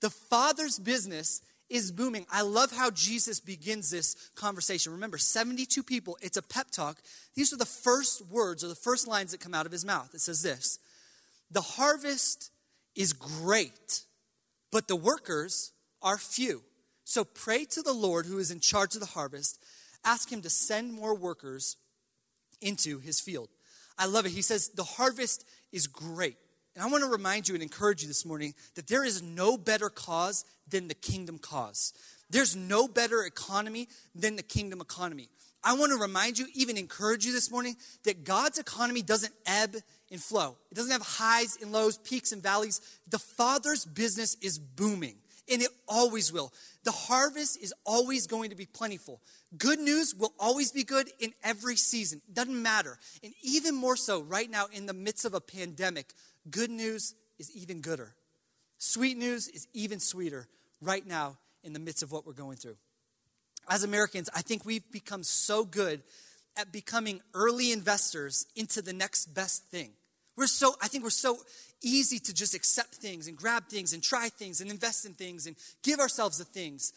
The 0.00 0.10
Father's 0.10 0.78
business 0.78 1.40
is 1.74 1.90
booming. 1.90 2.24
I 2.30 2.42
love 2.42 2.70
how 2.70 2.90
Jesus 2.90 3.40
begins 3.40 3.90
this 3.90 4.14
conversation. 4.36 4.92
Remember, 4.92 5.18
72 5.18 5.82
people, 5.82 6.16
it's 6.22 6.36
a 6.36 6.42
pep 6.42 6.70
talk. 6.70 6.98
These 7.34 7.52
are 7.52 7.56
the 7.56 7.66
first 7.66 8.24
words 8.30 8.62
or 8.62 8.68
the 8.68 8.76
first 8.76 9.08
lines 9.08 9.32
that 9.32 9.40
come 9.40 9.54
out 9.54 9.66
of 9.66 9.72
his 9.72 9.84
mouth. 9.84 10.14
It 10.14 10.20
says 10.20 10.42
this 10.42 10.78
The 11.50 11.60
harvest 11.60 12.52
is 12.94 13.12
great, 13.12 14.02
but 14.70 14.86
the 14.86 14.96
workers 14.96 15.72
are 16.00 16.16
few. 16.16 16.62
So 17.02 17.24
pray 17.24 17.64
to 17.66 17.82
the 17.82 17.92
Lord 17.92 18.26
who 18.26 18.38
is 18.38 18.52
in 18.52 18.60
charge 18.60 18.94
of 18.94 19.00
the 19.00 19.06
harvest. 19.06 19.58
Ask 20.04 20.30
him 20.30 20.42
to 20.42 20.50
send 20.50 20.92
more 20.92 21.14
workers 21.14 21.76
into 22.60 23.00
his 23.00 23.20
field. 23.20 23.48
I 23.98 24.06
love 24.06 24.26
it. 24.26 24.32
He 24.32 24.42
says, 24.42 24.68
The 24.68 24.84
harvest 24.84 25.44
is 25.72 25.88
great. 25.88 26.36
And 26.74 26.84
I 26.84 26.88
want 26.88 27.04
to 27.04 27.10
remind 27.10 27.48
you 27.48 27.54
and 27.54 27.62
encourage 27.62 28.02
you 28.02 28.08
this 28.08 28.24
morning 28.24 28.54
that 28.74 28.88
there 28.88 29.04
is 29.04 29.22
no 29.22 29.56
better 29.56 29.88
cause 29.88 30.44
than 30.68 30.88
the 30.88 30.94
kingdom 30.94 31.38
cause. 31.38 31.92
There's 32.30 32.56
no 32.56 32.88
better 32.88 33.22
economy 33.22 33.88
than 34.14 34.36
the 34.36 34.42
kingdom 34.42 34.80
economy. 34.80 35.28
I 35.62 35.74
want 35.74 35.92
to 35.92 35.98
remind 35.98 36.38
you, 36.38 36.46
even 36.54 36.76
encourage 36.76 37.24
you 37.24 37.32
this 37.32 37.50
morning, 37.50 37.76
that 38.04 38.24
God's 38.24 38.58
economy 38.58 39.02
doesn't 39.02 39.32
ebb 39.46 39.76
and 40.10 40.20
flow. 40.20 40.56
It 40.70 40.74
doesn't 40.74 40.92
have 40.92 41.02
highs 41.02 41.56
and 41.62 41.72
lows, 41.72 41.96
peaks 41.96 42.32
and 42.32 42.42
valleys. 42.42 42.80
The 43.08 43.18
Father's 43.18 43.84
business 43.84 44.36
is 44.42 44.58
booming, 44.58 45.14
and 45.50 45.62
it 45.62 45.70
always 45.88 46.32
will. 46.32 46.52
The 46.84 46.92
harvest 46.92 47.62
is 47.62 47.72
always 47.86 48.26
going 48.26 48.50
to 48.50 48.56
be 48.56 48.66
plentiful. 48.66 49.20
Good 49.56 49.78
news 49.78 50.14
will 50.14 50.34
always 50.38 50.70
be 50.70 50.84
good 50.84 51.08
in 51.18 51.32
every 51.42 51.76
season. 51.76 52.20
Doesn't 52.30 52.62
matter. 52.62 52.98
And 53.22 53.32
even 53.42 53.74
more 53.74 53.96
so 53.96 54.20
right 54.20 54.50
now 54.50 54.66
in 54.70 54.84
the 54.84 54.92
midst 54.92 55.24
of 55.24 55.32
a 55.32 55.40
pandemic, 55.40 56.12
good 56.50 56.70
news 56.70 57.14
is 57.38 57.50
even 57.52 57.80
gooder. 57.80 58.14
Sweet 58.78 59.16
news 59.16 59.48
is 59.48 59.66
even 59.72 60.00
sweeter 60.00 60.46
right 60.80 61.06
now 61.06 61.38
in 61.62 61.72
the 61.72 61.78
midst 61.78 62.02
of 62.02 62.12
what 62.12 62.26
we're 62.26 62.32
going 62.32 62.56
through. 62.56 62.76
As 63.68 63.82
Americans, 63.82 64.28
I 64.34 64.42
think 64.42 64.64
we've 64.64 64.90
become 64.92 65.22
so 65.22 65.64
good 65.64 66.02
at 66.56 66.70
becoming 66.70 67.20
early 67.32 67.72
investors 67.72 68.46
into 68.54 68.82
the 68.82 68.92
next 68.92 69.26
best 69.34 69.64
thing. 69.64 69.90
We're 70.36 70.46
so, 70.46 70.74
I 70.82 70.88
think 70.88 71.04
we're 71.04 71.10
so 71.10 71.38
easy 71.82 72.18
to 72.18 72.34
just 72.34 72.54
accept 72.54 72.94
things 72.94 73.28
and 73.28 73.36
grab 73.36 73.68
things 73.68 73.92
and 73.92 74.02
try 74.02 74.28
things 74.28 74.60
and 74.60 74.70
invest 74.70 75.06
in 75.06 75.14
things 75.14 75.46
and 75.46 75.56
give 75.82 76.00
ourselves 76.00 76.38
the 76.38 76.44
things. 76.44 76.92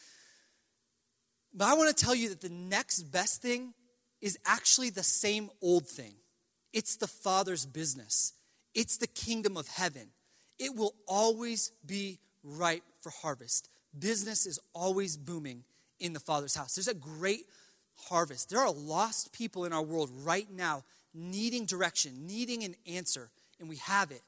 But 1.53 1.69
I 1.69 1.73
want 1.75 1.95
to 1.95 2.05
tell 2.05 2.15
you 2.15 2.29
that 2.29 2.41
the 2.41 2.49
next 2.49 3.03
best 3.03 3.41
thing 3.41 3.73
is 4.21 4.37
actually 4.45 4.89
the 4.89 5.03
same 5.03 5.49
old 5.61 5.87
thing. 5.87 6.15
It's 6.73 6.97
the 6.97 7.07
Father's 7.07 7.65
business, 7.65 8.33
it's 8.77 8.97
the 8.97 9.07
kingdom 9.07 9.57
of 9.57 9.67
heaven. 9.67 10.09
It 10.59 10.75
will 10.75 10.93
always 11.07 11.71
be 11.85 12.19
ripe 12.43 12.83
for 13.01 13.09
harvest. 13.09 13.69
Business 13.97 14.45
is 14.45 14.59
always 14.73 15.17
booming 15.17 15.63
in 15.99 16.13
the 16.13 16.19
Father's 16.19 16.55
house. 16.55 16.75
There's 16.75 16.87
a 16.87 16.93
great 16.93 17.45
harvest. 18.09 18.51
There 18.51 18.59
are 18.59 18.71
lost 18.71 19.33
people 19.33 19.65
in 19.65 19.73
our 19.73 19.81
world 19.81 20.11
right 20.23 20.47
now 20.51 20.83
needing 21.11 21.65
direction, 21.65 22.27
needing 22.27 22.63
an 22.63 22.75
answer, 22.85 23.31
and 23.59 23.67
we 23.67 23.77
have 23.77 24.11
it. 24.11 24.21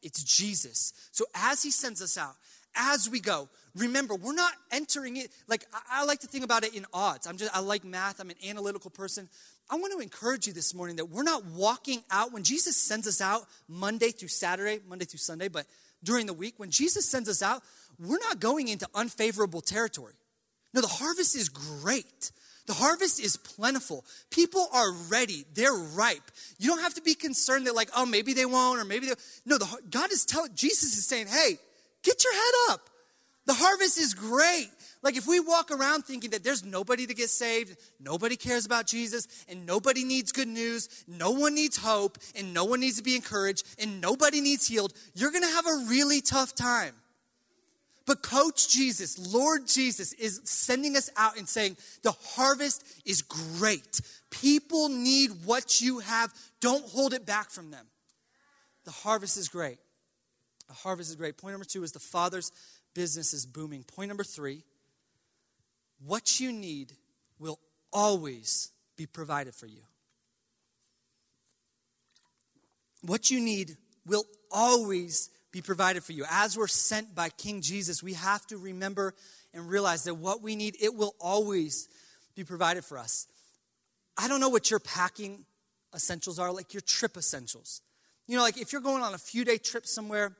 It's 0.00 0.22
Jesus. 0.22 0.92
So 1.10 1.24
as 1.34 1.64
He 1.64 1.72
sends 1.72 2.00
us 2.00 2.16
out, 2.16 2.36
as 2.76 3.10
we 3.10 3.18
go, 3.18 3.48
remember, 3.74 4.14
we're 4.14 4.32
not 4.32 4.52
entering 4.70 5.16
it 5.16 5.32
like 5.48 5.64
I, 5.74 6.02
I 6.02 6.04
like 6.04 6.20
to 6.20 6.28
think 6.28 6.44
about 6.44 6.62
it 6.62 6.72
in 6.74 6.86
odds. 6.92 7.26
I'm 7.26 7.36
just 7.36 7.54
I 7.56 7.58
like 7.60 7.84
math, 7.84 8.20
I'm 8.20 8.30
an 8.30 8.36
analytical 8.46 8.90
person. 8.90 9.28
I 9.70 9.76
want 9.76 9.92
to 9.92 10.00
encourage 10.00 10.46
you 10.46 10.52
this 10.52 10.74
morning 10.74 10.96
that 10.96 11.06
we're 11.06 11.22
not 11.22 11.44
walking 11.44 12.02
out 12.10 12.32
when 12.32 12.42
Jesus 12.42 12.76
sends 12.76 13.06
us 13.06 13.20
out 13.20 13.42
Monday 13.68 14.10
through 14.10 14.28
Saturday, 14.28 14.80
Monday 14.88 15.04
through 15.04 15.18
Sunday, 15.18 15.48
but 15.48 15.66
during 16.02 16.26
the 16.26 16.32
week, 16.32 16.54
when 16.56 16.70
Jesus 16.70 17.08
sends 17.08 17.28
us 17.28 17.42
out, 17.42 17.62
we're 17.98 18.18
not 18.18 18.40
going 18.40 18.68
into 18.68 18.88
unfavorable 18.94 19.60
territory. 19.60 20.14
No, 20.72 20.80
the 20.80 20.86
harvest 20.86 21.36
is 21.36 21.48
great. 21.48 22.30
The 22.66 22.74
harvest 22.74 23.18
is 23.20 23.36
plentiful. 23.36 24.04
People 24.30 24.68
are 24.72 24.92
ready. 25.10 25.44
They're 25.54 25.72
ripe. 25.72 26.30
You 26.58 26.68
don't 26.68 26.82
have 26.82 26.94
to 26.94 27.02
be 27.02 27.14
concerned 27.14 27.66
that, 27.66 27.74
like, 27.74 27.90
oh, 27.96 28.06
maybe 28.06 28.34
they 28.34 28.46
won't, 28.46 28.78
or 28.80 28.84
maybe 28.84 29.06
they. 29.06 29.14
No, 29.44 29.58
the, 29.58 29.66
God 29.90 30.12
is 30.12 30.24
telling, 30.24 30.54
Jesus 30.54 30.96
is 30.96 31.06
saying, 31.06 31.26
hey, 31.28 31.58
get 32.02 32.22
your 32.22 32.34
head 32.34 32.54
up. 32.70 32.80
The 33.46 33.54
harvest 33.54 33.98
is 33.98 34.12
great. 34.12 34.68
Like, 35.02 35.16
if 35.16 35.26
we 35.26 35.38
walk 35.38 35.70
around 35.70 36.04
thinking 36.04 36.30
that 36.30 36.42
there's 36.42 36.64
nobody 36.64 37.06
to 37.06 37.14
get 37.14 37.30
saved, 37.30 37.76
nobody 38.00 38.36
cares 38.36 38.66
about 38.66 38.86
Jesus, 38.86 39.28
and 39.48 39.64
nobody 39.64 40.04
needs 40.04 40.32
good 40.32 40.48
news, 40.48 41.04
no 41.06 41.30
one 41.30 41.54
needs 41.54 41.76
hope, 41.76 42.18
and 42.36 42.52
no 42.52 42.64
one 42.64 42.80
needs 42.80 42.96
to 42.96 43.02
be 43.02 43.14
encouraged, 43.14 43.64
and 43.78 44.00
nobody 44.00 44.40
needs 44.40 44.66
healed, 44.66 44.92
you're 45.14 45.30
gonna 45.30 45.46
have 45.46 45.66
a 45.66 45.84
really 45.88 46.20
tough 46.20 46.54
time. 46.54 46.94
But 48.06 48.22
Coach 48.22 48.70
Jesus, 48.70 49.32
Lord 49.32 49.68
Jesus, 49.68 50.14
is 50.14 50.40
sending 50.44 50.96
us 50.96 51.10
out 51.16 51.36
and 51.36 51.46
saying, 51.46 51.76
the 52.02 52.12
harvest 52.12 52.82
is 53.04 53.20
great. 53.20 54.00
People 54.30 54.88
need 54.88 55.30
what 55.44 55.82
you 55.82 55.98
have. 55.98 56.32
Don't 56.60 56.86
hold 56.86 57.12
it 57.12 57.26
back 57.26 57.50
from 57.50 57.70
them. 57.70 57.86
The 58.84 58.92
harvest 58.92 59.36
is 59.36 59.48
great. 59.48 59.76
The 60.68 60.74
harvest 60.74 61.10
is 61.10 61.16
great. 61.16 61.36
Point 61.36 61.52
number 61.52 61.66
two 61.66 61.82
is 61.82 61.92
the 61.92 61.98
Father's 61.98 62.50
business 62.94 63.34
is 63.34 63.44
booming. 63.44 63.84
Point 63.84 64.08
number 64.08 64.24
three 64.24 64.64
what 66.04 66.40
you 66.40 66.52
need 66.52 66.92
will 67.38 67.58
always 67.92 68.70
be 68.96 69.06
provided 69.06 69.54
for 69.54 69.66
you. 69.66 69.82
What 73.02 73.30
you 73.30 73.40
need 73.40 73.76
will 74.06 74.24
always 74.50 75.30
be 75.52 75.62
provided 75.62 76.02
for 76.02 76.12
you. 76.12 76.24
As 76.30 76.56
we're 76.56 76.66
sent 76.66 77.14
by 77.14 77.28
King 77.30 77.60
Jesus, 77.60 78.02
we 78.02 78.14
have 78.14 78.46
to 78.48 78.56
remember 78.56 79.14
and 79.54 79.68
realize 79.68 80.04
that 80.04 80.14
what 80.14 80.42
we 80.42 80.56
need, 80.56 80.76
it 80.80 80.94
will 80.94 81.14
always 81.20 81.88
be 82.34 82.44
provided 82.44 82.84
for 82.84 82.98
us. 82.98 83.26
I 84.16 84.28
don't 84.28 84.40
know 84.40 84.48
what 84.48 84.70
your 84.70 84.80
packing 84.80 85.44
essentials 85.94 86.38
are, 86.38 86.52
like 86.52 86.74
your 86.74 86.80
trip 86.80 87.16
essentials. 87.16 87.80
You 88.26 88.36
know, 88.36 88.42
like 88.42 88.60
if 88.60 88.72
you're 88.72 88.82
going 88.82 89.02
on 89.02 89.14
a 89.14 89.18
few 89.18 89.44
day 89.44 89.58
trip 89.58 89.86
somewhere 89.86 90.36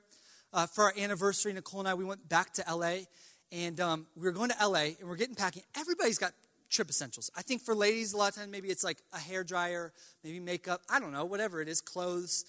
uh, 0.53 0.67
for 0.67 0.85
our 0.85 0.95
anniversary, 0.99 1.53
Nicole 1.53 1.81
and 1.81 1.89
I, 1.89 1.95
we 1.95 2.05
went 2.05 2.29
back 2.29 2.53
to 2.55 2.65
LA 2.69 3.05
and 3.51 3.81
um, 3.81 4.07
we 4.17 4.23
were 4.23 4.33
going 4.33 4.51
to 4.51 4.57
LA 4.67 4.95
and 5.01 5.09
we're 5.09 5.17
getting 5.17 5.35
packing. 5.35 5.63
Everybody's 5.77 6.19
got 6.19 6.33
trip 6.71 6.89
essentials. 6.91 7.31
I 7.37 7.43
think 7.43 7.63
for 7.63 7.75
ladies, 7.75 8.13
a 8.13 8.17
lot 8.17 8.31
of 8.31 8.35
times 8.37 8.51
maybe 8.51 8.69
it's 8.69 8.85
like 8.85 8.99
a 9.13 9.19
hair 9.19 9.45
dryer, 9.45 9.93
maybe 10.23 10.41
makeup, 10.41 10.83
I 10.89 11.01
don't 11.01 11.13
know, 11.13 11.25
whatever 11.25 11.61
it 11.61 11.69
is, 11.69 11.81
clothes. 11.81 12.45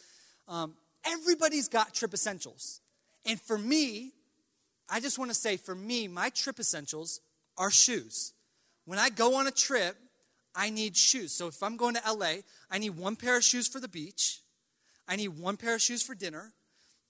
Um, 0.47 0.74
everybody's 1.06 1.68
got 1.68 1.93
trip 1.93 2.14
essentials. 2.14 2.82
And 3.26 3.39
for 3.39 3.58
me, 3.58 4.12
I 4.89 5.00
just 5.00 5.20
want 5.20 5.32
to 5.32 5.36
say 5.36 5.58
for 5.58 5.76
me, 5.76 6.08
my 6.08 6.30
trip 6.30 6.60
essentials 6.60 7.22
are 7.58 7.72
shoes. 7.72 8.34
When 8.86 9.00
I 9.00 9.10
go 9.10 9.36
on 9.36 9.47
a 9.47 9.52
trip, 9.52 9.95
I 10.56 10.70
need 10.70 10.97
shoes. 10.97 11.32
So 11.32 11.47
if 11.47 11.62
I'm 11.62 11.78
going 11.78 11.95
to 11.95 12.02
LA, 12.12 12.41
I 12.72 12.80
need 12.80 12.91
one 12.91 13.16
pair 13.16 13.38
of 13.38 13.43
shoes 13.43 13.68
for 13.68 13.80
the 13.80 13.88
beach. 13.88 14.39
I 15.08 15.16
need 15.16 15.30
one 15.30 15.58
pair 15.58 15.76
of 15.76 15.82
shoes 15.82 16.02
for 16.02 16.16
dinner. 16.16 16.54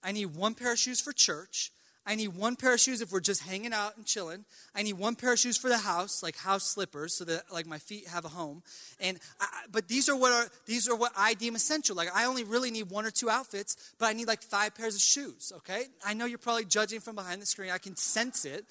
I 0.02 0.12
need 0.12 0.26
one 0.26 0.54
pair 0.54 0.72
of 0.72 0.78
shoes 0.78 1.00
for 1.00 1.12
church. 1.12 1.72
I 2.06 2.14
need 2.14 2.28
one 2.28 2.56
pair 2.56 2.74
of 2.74 2.80
shoes 2.80 3.02
if 3.02 3.12
we're 3.12 3.20
just 3.20 3.42
hanging 3.42 3.72
out 3.72 3.96
and 3.96 4.06
chilling. 4.06 4.44
I 4.74 4.82
need 4.82 4.94
one 4.94 5.16
pair 5.16 5.34
of 5.34 5.38
shoes 5.38 5.58
for 5.58 5.68
the 5.68 5.78
house, 5.78 6.22
like 6.22 6.36
house 6.36 6.64
slippers, 6.64 7.14
so 7.14 7.24
that 7.24 7.52
like 7.52 7.66
my 7.66 7.78
feet 7.78 8.08
have 8.08 8.24
a 8.24 8.28
home. 8.28 8.62
And 9.00 9.18
I, 9.40 9.46
but 9.70 9.86
these 9.86 10.08
are 10.08 10.16
what 10.16 10.32
are 10.32 10.48
these 10.66 10.88
are 10.88 10.96
what 10.96 11.12
I 11.16 11.34
deem 11.34 11.54
essential. 11.54 11.94
Like 11.94 12.08
I 12.14 12.24
only 12.24 12.42
really 12.42 12.70
need 12.70 12.90
one 12.90 13.04
or 13.04 13.10
two 13.10 13.28
outfits, 13.28 13.92
but 13.98 14.06
I 14.06 14.14
need 14.14 14.28
like 14.28 14.42
five 14.42 14.74
pairs 14.74 14.94
of 14.94 15.02
shoes. 15.02 15.52
Okay, 15.58 15.84
I 16.04 16.14
know 16.14 16.24
you're 16.24 16.38
probably 16.38 16.64
judging 16.64 17.00
from 17.00 17.14
behind 17.14 17.42
the 17.42 17.46
screen. 17.46 17.70
I 17.70 17.78
can 17.78 17.96
sense 17.96 18.44
it. 18.44 18.64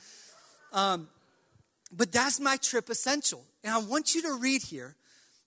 Um, 0.73 1.07
but 1.95 2.11
that's 2.11 2.39
my 2.39 2.57
trip 2.57 2.89
essential, 2.89 3.43
and 3.63 3.73
I 3.73 3.79
want 3.79 4.13
you 4.13 4.21
to 4.23 4.33
read 4.33 4.61
here, 4.61 4.95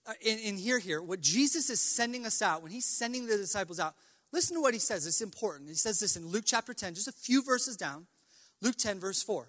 uh, 0.05 0.13
hear 0.21 0.79
here 0.79 1.01
what 1.01 1.21
Jesus 1.21 1.69
is 1.69 1.79
sending 1.79 2.25
us 2.25 2.41
out 2.41 2.63
when 2.63 2.71
He's 2.71 2.85
sending 2.85 3.27
the 3.27 3.37
disciples 3.37 3.79
out. 3.79 3.93
Listen 4.33 4.55
to 4.57 4.61
what 4.61 4.73
he 4.73 4.79
says. 4.79 5.05
It's 5.05 5.21
important. 5.21 5.69
He 5.69 5.75
says 5.75 5.99
this 5.99 6.17
in 6.17 6.27
Luke 6.27 6.43
chapter 6.45 6.73
10, 6.73 6.95
just 6.95 7.07
a 7.07 7.13
few 7.13 7.43
verses 7.43 7.77
down. 7.77 8.07
Luke 8.61 8.75
10, 8.77 8.99
verse 8.99 9.21
4. 9.21 9.47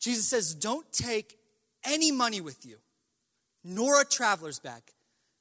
Jesus 0.00 0.26
says, 0.26 0.54
Don't 0.54 0.90
take 0.90 1.36
any 1.84 2.10
money 2.10 2.40
with 2.40 2.64
you, 2.64 2.78
nor 3.62 4.00
a 4.00 4.04
traveler's 4.04 4.58
bag, 4.58 4.82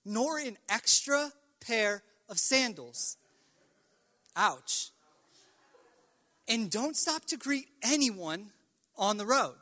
nor 0.03 0.37
an 0.37 0.57
extra 0.67 1.31
pair 1.65 2.03
of 2.27 2.37
sandals. 2.37 3.15
Ouch. 4.35 4.89
And 6.49 6.69
don't 6.69 6.97
stop 6.97 7.25
to 7.25 7.37
greet 7.37 7.67
anyone 7.81 8.47
on 8.97 9.17
the 9.17 9.25
road. 9.25 9.55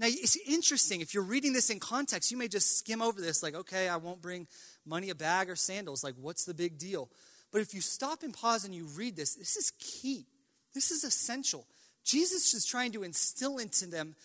Now, 0.00 0.08
it's 0.08 0.36
interesting. 0.48 1.00
If 1.00 1.14
you're 1.14 1.22
reading 1.22 1.52
this 1.52 1.70
in 1.70 1.78
context, 1.78 2.32
you 2.32 2.36
may 2.36 2.48
just 2.48 2.78
skim 2.78 3.00
over 3.00 3.20
this, 3.20 3.44
like, 3.44 3.54
okay, 3.54 3.88
I 3.88 3.96
won't 3.96 4.20
bring 4.20 4.48
money, 4.84 5.10
a 5.10 5.14
bag, 5.14 5.48
or 5.48 5.54
sandals. 5.54 6.02
Like, 6.02 6.14
what's 6.20 6.44
the 6.44 6.54
big 6.54 6.78
deal? 6.78 7.08
But 7.54 7.62
if 7.62 7.72
you 7.72 7.80
stop 7.80 8.24
and 8.24 8.34
pause 8.34 8.64
and 8.64 8.74
you 8.74 8.88
read 8.96 9.14
this, 9.14 9.36
this 9.36 9.54
is 9.54 9.70
key. 9.78 10.26
This 10.74 10.90
is 10.90 11.04
essential. 11.04 11.64
Jesus 12.04 12.52
is 12.52 12.66
trying 12.66 12.90
to 12.92 13.04
instill 13.04 13.58
into 13.58 13.86
them 13.86 14.16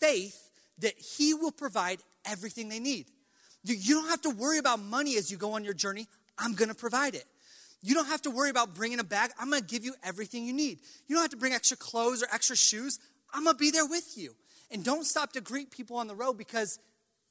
faith 0.00 0.50
that 0.80 0.92
He 0.98 1.32
will 1.32 1.50
provide 1.50 2.00
everything 2.26 2.68
they 2.68 2.80
need. 2.80 3.06
You 3.62 3.94
don't 3.94 4.10
have 4.10 4.20
to 4.20 4.30
worry 4.30 4.58
about 4.58 4.80
money 4.80 5.16
as 5.16 5.30
you 5.30 5.38
go 5.38 5.54
on 5.54 5.64
your 5.64 5.72
journey. 5.72 6.08
I'm 6.36 6.52
going 6.52 6.68
to 6.68 6.74
provide 6.74 7.14
it. 7.14 7.24
You 7.80 7.94
don't 7.94 8.08
have 8.08 8.20
to 8.22 8.30
worry 8.30 8.50
about 8.50 8.74
bringing 8.74 9.00
a 9.00 9.04
bag. 9.04 9.30
I'm 9.40 9.48
going 9.48 9.62
to 9.62 9.66
give 9.66 9.86
you 9.86 9.94
everything 10.04 10.44
you 10.44 10.52
need. 10.52 10.80
You 11.06 11.16
don't 11.16 11.22
have 11.22 11.30
to 11.30 11.38
bring 11.38 11.54
extra 11.54 11.78
clothes 11.78 12.22
or 12.22 12.26
extra 12.34 12.54
shoes. 12.54 12.98
I'm 13.32 13.44
going 13.44 13.56
to 13.56 13.58
be 13.58 13.70
there 13.70 13.86
with 13.86 14.12
you. 14.18 14.34
And 14.70 14.84
don't 14.84 15.04
stop 15.04 15.32
to 15.32 15.40
greet 15.40 15.70
people 15.70 15.96
on 15.96 16.06
the 16.06 16.14
road 16.14 16.34
because 16.34 16.78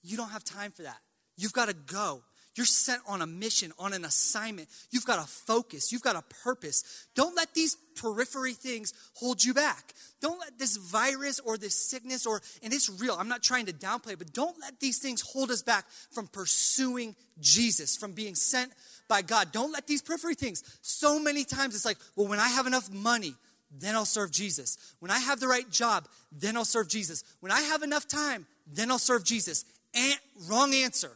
you 0.02 0.18
don't 0.18 0.30
have 0.30 0.44
time 0.44 0.72
for 0.72 0.82
that. 0.82 0.98
You've 1.38 1.54
got 1.54 1.68
to 1.68 1.76
go. 1.76 2.24
You're 2.56 2.66
sent 2.66 3.02
on 3.08 3.22
a 3.22 3.28
mission, 3.28 3.72
on 3.80 3.94
an 3.94 4.06
assignment. 4.06 4.70
You've 4.92 5.06
got 5.06 5.20
a 5.20 5.28
focus, 5.28 5.92
you've 5.92 6.04
got 6.04 6.16
a 6.16 6.22
purpose. 6.44 7.08
Don't 7.16 7.36
let 7.36 7.54
these 7.54 7.76
periphery 7.96 8.54
things 8.54 8.94
hold 9.16 9.44
you 9.44 9.54
back. 9.54 9.94
Don't 10.22 10.40
let 10.40 10.60
this 10.60 10.78
virus 10.78 11.40
or 11.40 11.58
this 11.58 11.76
sickness 11.76 12.26
or 12.26 12.42
and 12.62 12.74
it's 12.74 12.90
real. 12.90 13.16
I'm 13.20 13.28
not 13.28 13.42
trying 13.42 13.66
to 13.66 13.74
downplay, 13.74 14.18
but 14.18 14.34
don't 14.34 14.60
let 14.60 14.80
these 14.80 15.00
things 15.00 15.22
hold 15.22 15.50
us 15.52 15.62
back 15.62 15.86
from 16.12 16.28
pursuing 16.28 17.16
Jesus, 17.40 17.98
from 17.98 18.12
being 18.12 18.36
sent 18.36 18.72
by 19.08 19.22
God. 19.22 19.52
Don't 19.52 19.72
let 19.72 19.88
these 19.88 20.02
periphery 20.02 20.36
things. 20.36 20.64
So 20.82 21.20
many 21.20 21.44
times 21.44 21.76
it's 21.76 21.86
like, 21.86 21.98
well, 22.16 22.28
when 22.28 22.40
I 22.40 22.50
have 22.50 22.68
enough 22.68 22.92
money, 22.92 23.36
then 23.80 23.96
I'll 23.96 24.06
serve 24.06 24.32
Jesus. 24.32 24.78
When 25.00 25.12
I 25.12 25.20
have 25.20 25.40
the 25.40 25.48
right 25.48 25.70
job, 25.70 26.08
then 26.32 26.56
I'll 26.56 26.66
serve 26.66 26.88
Jesus. 26.88 27.24
When 27.40 27.52
I 27.52 27.62
have 27.62 27.82
enough 27.82 28.08
time, 28.08 28.46
then 28.72 28.92
I'll 28.92 29.00
serve 29.00 29.24
Jesus. 29.24 29.66
And 29.96 30.16
wrong 30.48 30.74
answer. 30.74 31.12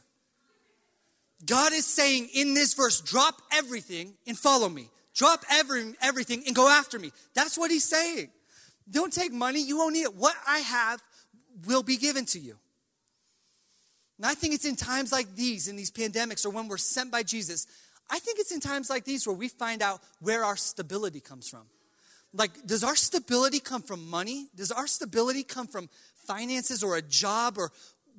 God 1.46 1.74
is 1.74 1.86
saying 1.86 2.30
in 2.34 2.54
this 2.54 2.74
verse, 2.74 3.00
drop 3.02 3.42
everything 3.52 4.14
and 4.26 4.38
follow 4.38 4.70
me. 4.70 4.90
Drop 5.14 5.44
every, 5.52 5.94
everything 6.02 6.44
and 6.46 6.56
go 6.56 6.70
after 6.70 7.00
me. 7.00 7.12
That's 7.34 7.58
what 7.58 7.72
he's 7.72 7.84
saying. 7.84 8.30
Don't 8.90 9.12
take 9.12 9.34
money, 9.34 9.62
you 9.62 9.78
won't 9.78 9.94
need 9.94 10.04
it. 10.04 10.16
What 10.16 10.36
I 10.48 10.60
have 10.60 11.02
will 11.66 11.84
be 11.84 11.98
given 11.98 12.26
to 12.26 12.40
you. 12.40 12.56
And 14.18 14.26
I 14.26 14.34
think 14.34 14.54
it's 14.54 14.66
in 14.66 14.76
times 14.76 15.12
like 15.12 15.36
these, 15.36 15.68
in 15.68 15.76
these 15.76 15.92
pandemics, 15.92 16.46
or 16.46 16.50
when 16.50 16.68
we're 16.68 16.78
sent 16.78 17.12
by 17.12 17.24
Jesus, 17.24 17.68
I 18.10 18.20
think 18.20 18.40
it's 18.40 18.52
in 18.52 18.60
times 18.60 18.90
like 18.90 19.06
these 19.06 19.28
where 19.28 19.36
we 19.36 19.48
find 19.48 19.82
out 19.82 20.02
where 20.20 20.44
our 20.44 20.56
stability 20.56 21.20
comes 21.20 21.50
from. 21.50 21.64
Like, 22.34 22.66
does 22.66 22.84
our 22.84 22.96
stability 22.96 23.60
come 23.60 23.82
from 23.82 24.08
money? 24.10 24.48
Does 24.56 24.72
our 24.72 24.88
stability 24.88 25.44
come 25.44 25.68
from 25.68 25.90
finances 26.26 26.84
or 26.84 26.96
a 26.96 27.02
job? 27.02 27.58
Or 27.58 27.72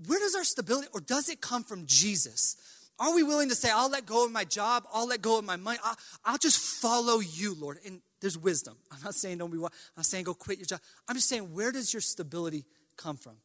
where 0.06 0.18
does 0.18 0.34
our 0.34 0.44
stability, 0.44 0.88
or 0.92 1.00
does 1.00 1.28
it 1.28 1.40
come 1.40 1.64
from 1.64 1.86
Jesus? 1.86 2.56
Are 2.98 3.14
we 3.14 3.22
willing 3.22 3.48
to 3.48 3.54
say, 3.54 3.70
I'll 3.72 3.90
let 3.90 4.06
go 4.06 4.24
of 4.24 4.32
my 4.32 4.44
job, 4.44 4.84
I'll 4.92 5.06
let 5.06 5.22
go 5.22 5.38
of 5.38 5.44
my 5.44 5.56
money, 5.56 5.78
I'll, 5.84 5.96
I'll 6.24 6.38
just 6.38 6.58
follow 6.58 7.20
you, 7.20 7.54
Lord? 7.54 7.78
And 7.86 8.00
there's 8.20 8.36
wisdom. 8.36 8.76
I'm 8.90 9.02
not 9.02 9.14
saying 9.14 9.38
don't 9.38 9.50
be, 9.50 9.58
I'm 9.58 9.70
not 9.96 10.06
saying 10.06 10.24
go 10.24 10.34
quit 10.34 10.58
your 10.58 10.66
job. 10.66 10.80
I'm 11.08 11.16
just 11.16 11.28
saying, 11.28 11.54
where 11.54 11.72
does 11.72 11.92
your 11.92 12.00
stability 12.00 12.64
come 12.96 13.16
from? 13.16 13.36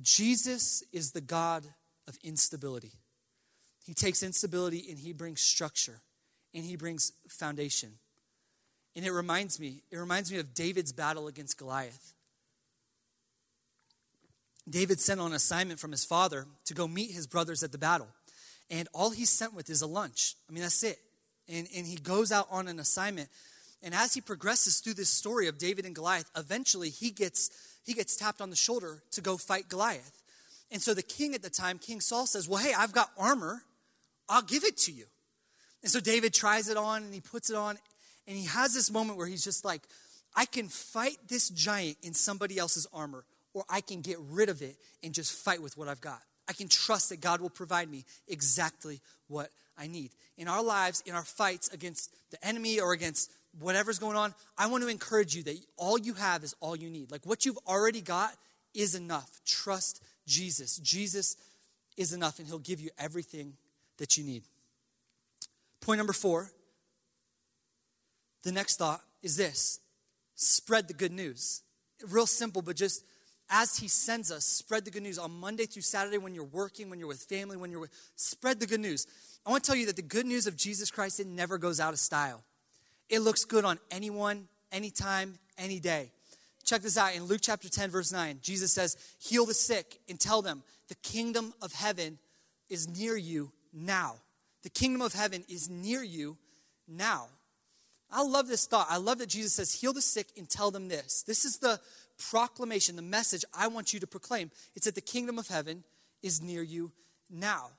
Jesus 0.00 0.82
is 0.92 1.12
the 1.12 1.20
God 1.20 1.66
of 2.06 2.16
instability. 2.22 2.92
He 3.84 3.94
takes 3.94 4.22
instability 4.22 4.86
and 4.88 4.98
he 4.98 5.12
brings 5.12 5.40
structure 5.40 6.00
and 6.54 6.64
he 6.64 6.76
brings 6.76 7.12
foundation. 7.28 7.90
And 8.96 9.04
it 9.04 9.12
reminds 9.12 9.60
me, 9.60 9.82
it 9.90 9.96
reminds 9.96 10.32
me 10.32 10.38
of 10.38 10.54
David's 10.54 10.92
battle 10.92 11.28
against 11.28 11.58
Goliath. 11.58 12.14
David 14.70 15.00
sent 15.00 15.20
on 15.20 15.28
an 15.28 15.36
assignment 15.36 15.80
from 15.80 15.90
his 15.90 16.04
father 16.04 16.46
to 16.66 16.74
go 16.74 16.86
meet 16.86 17.10
his 17.10 17.26
brothers 17.26 17.62
at 17.62 17.72
the 17.72 17.78
battle. 17.78 18.08
And 18.70 18.88
all 18.94 19.10
he's 19.10 19.30
sent 19.30 19.54
with 19.54 19.68
is 19.68 19.82
a 19.82 19.86
lunch. 19.86 20.36
I 20.48 20.52
mean, 20.52 20.62
that's 20.62 20.82
it. 20.82 20.98
And, 21.48 21.66
and 21.76 21.86
he 21.86 21.96
goes 21.96 22.30
out 22.30 22.46
on 22.50 22.68
an 22.68 22.78
assignment. 22.78 23.28
And 23.82 23.94
as 23.94 24.14
he 24.14 24.20
progresses 24.20 24.78
through 24.78 24.94
this 24.94 25.08
story 25.08 25.48
of 25.48 25.58
David 25.58 25.86
and 25.86 25.94
Goliath, 25.94 26.30
eventually 26.36 26.90
he 26.90 27.10
gets, 27.10 27.50
he 27.84 27.94
gets 27.94 28.16
tapped 28.16 28.40
on 28.40 28.50
the 28.50 28.56
shoulder 28.56 29.02
to 29.12 29.20
go 29.20 29.36
fight 29.36 29.68
Goliath. 29.68 30.22
And 30.70 30.80
so 30.80 30.94
the 30.94 31.02
king 31.02 31.34
at 31.34 31.42
the 31.42 31.50
time, 31.50 31.78
King 31.78 32.00
Saul, 32.00 32.26
says, 32.26 32.48
Well, 32.48 32.62
hey, 32.62 32.72
I've 32.76 32.92
got 32.92 33.10
armor. 33.18 33.62
I'll 34.28 34.42
give 34.42 34.62
it 34.62 34.76
to 34.78 34.92
you. 34.92 35.06
And 35.82 35.90
so 35.90 35.98
David 35.98 36.32
tries 36.32 36.68
it 36.68 36.76
on 36.76 37.02
and 37.02 37.12
he 37.12 37.20
puts 37.20 37.50
it 37.50 37.56
on. 37.56 37.76
And 38.28 38.36
he 38.36 38.44
has 38.46 38.74
this 38.74 38.92
moment 38.92 39.18
where 39.18 39.26
he's 39.26 39.42
just 39.42 39.64
like, 39.64 39.82
I 40.36 40.44
can 40.44 40.68
fight 40.68 41.16
this 41.26 41.48
giant 41.48 41.96
in 42.04 42.14
somebody 42.14 42.58
else's 42.58 42.86
armor 42.92 43.24
or 43.54 43.64
I 43.68 43.80
can 43.80 44.00
get 44.00 44.18
rid 44.30 44.48
of 44.48 44.62
it 44.62 44.76
and 45.02 45.12
just 45.12 45.32
fight 45.32 45.62
with 45.62 45.76
what 45.76 45.88
I've 45.88 46.00
got. 46.00 46.20
I 46.48 46.52
can 46.52 46.68
trust 46.68 47.10
that 47.10 47.20
God 47.20 47.40
will 47.40 47.50
provide 47.50 47.90
me 47.90 48.04
exactly 48.26 49.00
what 49.28 49.50
I 49.78 49.86
need. 49.86 50.10
In 50.36 50.48
our 50.48 50.62
lives, 50.62 51.02
in 51.06 51.14
our 51.14 51.24
fights 51.24 51.68
against 51.68 52.14
the 52.30 52.44
enemy 52.46 52.80
or 52.80 52.92
against 52.92 53.30
whatever's 53.58 53.98
going 53.98 54.16
on, 54.16 54.34
I 54.58 54.66
want 54.66 54.82
to 54.82 54.88
encourage 54.88 55.34
you 55.34 55.42
that 55.44 55.56
all 55.76 55.98
you 55.98 56.14
have 56.14 56.42
is 56.44 56.54
all 56.60 56.76
you 56.76 56.90
need. 56.90 57.10
Like 57.10 57.24
what 57.24 57.44
you've 57.44 57.58
already 57.66 58.00
got 58.00 58.32
is 58.74 58.94
enough. 58.94 59.40
Trust 59.44 60.02
Jesus. 60.26 60.78
Jesus 60.78 61.36
is 61.96 62.12
enough, 62.12 62.38
and 62.38 62.48
He'll 62.48 62.58
give 62.58 62.80
you 62.80 62.90
everything 62.98 63.54
that 63.98 64.16
you 64.16 64.24
need. 64.24 64.42
Point 65.80 65.98
number 65.98 66.12
four 66.12 66.50
the 68.42 68.52
next 68.52 68.76
thought 68.76 69.02
is 69.22 69.36
this 69.36 69.80
spread 70.34 70.88
the 70.88 70.94
good 70.94 71.12
news. 71.12 71.62
Real 72.08 72.26
simple, 72.26 72.62
but 72.62 72.76
just 72.76 73.04
as 73.50 73.76
he 73.76 73.88
sends 73.88 74.30
us, 74.30 74.44
spread 74.44 74.84
the 74.84 74.90
good 74.90 75.02
news 75.02 75.18
on 75.18 75.32
Monday 75.32 75.66
through 75.66 75.82
Saturday 75.82 76.18
when 76.18 76.34
you're 76.34 76.44
working, 76.44 76.88
when 76.88 76.98
you're 76.98 77.08
with 77.08 77.22
family, 77.22 77.56
when 77.56 77.70
you're 77.70 77.80
with, 77.80 77.90
spread 78.14 78.60
the 78.60 78.66
good 78.66 78.80
news. 78.80 79.06
I 79.44 79.50
want 79.50 79.64
to 79.64 79.68
tell 79.68 79.78
you 79.78 79.86
that 79.86 79.96
the 79.96 80.02
good 80.02 80.26
news 80.26 80.46
of 80.46 80.56
Jesus 80.56 80.90
Christ, 80.90 81.20
it 81.20 81.26
never 81.26 81.58
goes 81.58 81.80
out 81.80 81.92
of 81.92 81.98
style. 81.98 82.44
It 83.08 83.20
looks 83.20 83.44
good 83.44 83.64
on 83.64 83.78
anyone, 83.90 84.46
anytime, 84.70 85.38
any 85.58 85.80
day. 85.80 86.12
Check 86.64 86.82
this 86.82 86.96
out 86.96 87.14
in 87.14 87.24
Luke 87.24 87.40
chapter 87.42 87.68
10, 87.68 87.90
verse 87.90 88.12
9. 88.12 88.38
Jesus 88.42 88.72
says, 88.72 88.96
Heal 89.18 89.46
the 89.46 89.54
sick 89.54 89.98
and 90.08 90.20
tell 90.20 90.42
them 90.42 90.62
the 90.88 90.94
kingdom 90.96 91.52
of 91.60 91.72
heaven 91.72 92.18
is 92.68 92.86
near 92.88 93.16
you 93.16 93.50
now. 93.72 94.16
The 94.62 94.70
kingdom 94.70 95.02
of 95.02 95.12
heaven 95.12 95.44
is 95.48 95.68
near 95.68 96.02
you 96.02 96.36
now. 96.86 97.26
I 98.12 98.22
love 98.22 98.48
this 98.48 98.66
thought. 98.66 98.88
I 98.90 98.96
love 98.96 99.18
that 99.18 99.28
Jesus 99.28 99.54
says, 99.54 99.72
Heal 99.72 99.92
the 99.92 100.02
sick 100.02 100.28
and 100.36 100.48
tell 100.48 100.70
them 100.70 100.88
this. 100.88 101.22
This 101.22 101.44
is 101.44 101.58
the 101.58 101.80
proclamation, 102.20 102.96
the 102.96 103.02
message 103.02 103.44
I 103.52 103.68
want 103.68 103.92
you 103.92 104.00
to 104.00 104.06
proclaim. 104.06 104.50
It's 104.74 104.86
that 104.86 104.94
the 104.94 105.00
kingdom 105.00 105.38
of 105.38 105.48
heaven 105.48 105.84
is 106.22 106.42
near 106.42 106.62
you 106.62 106.92
now. 107.30 107.70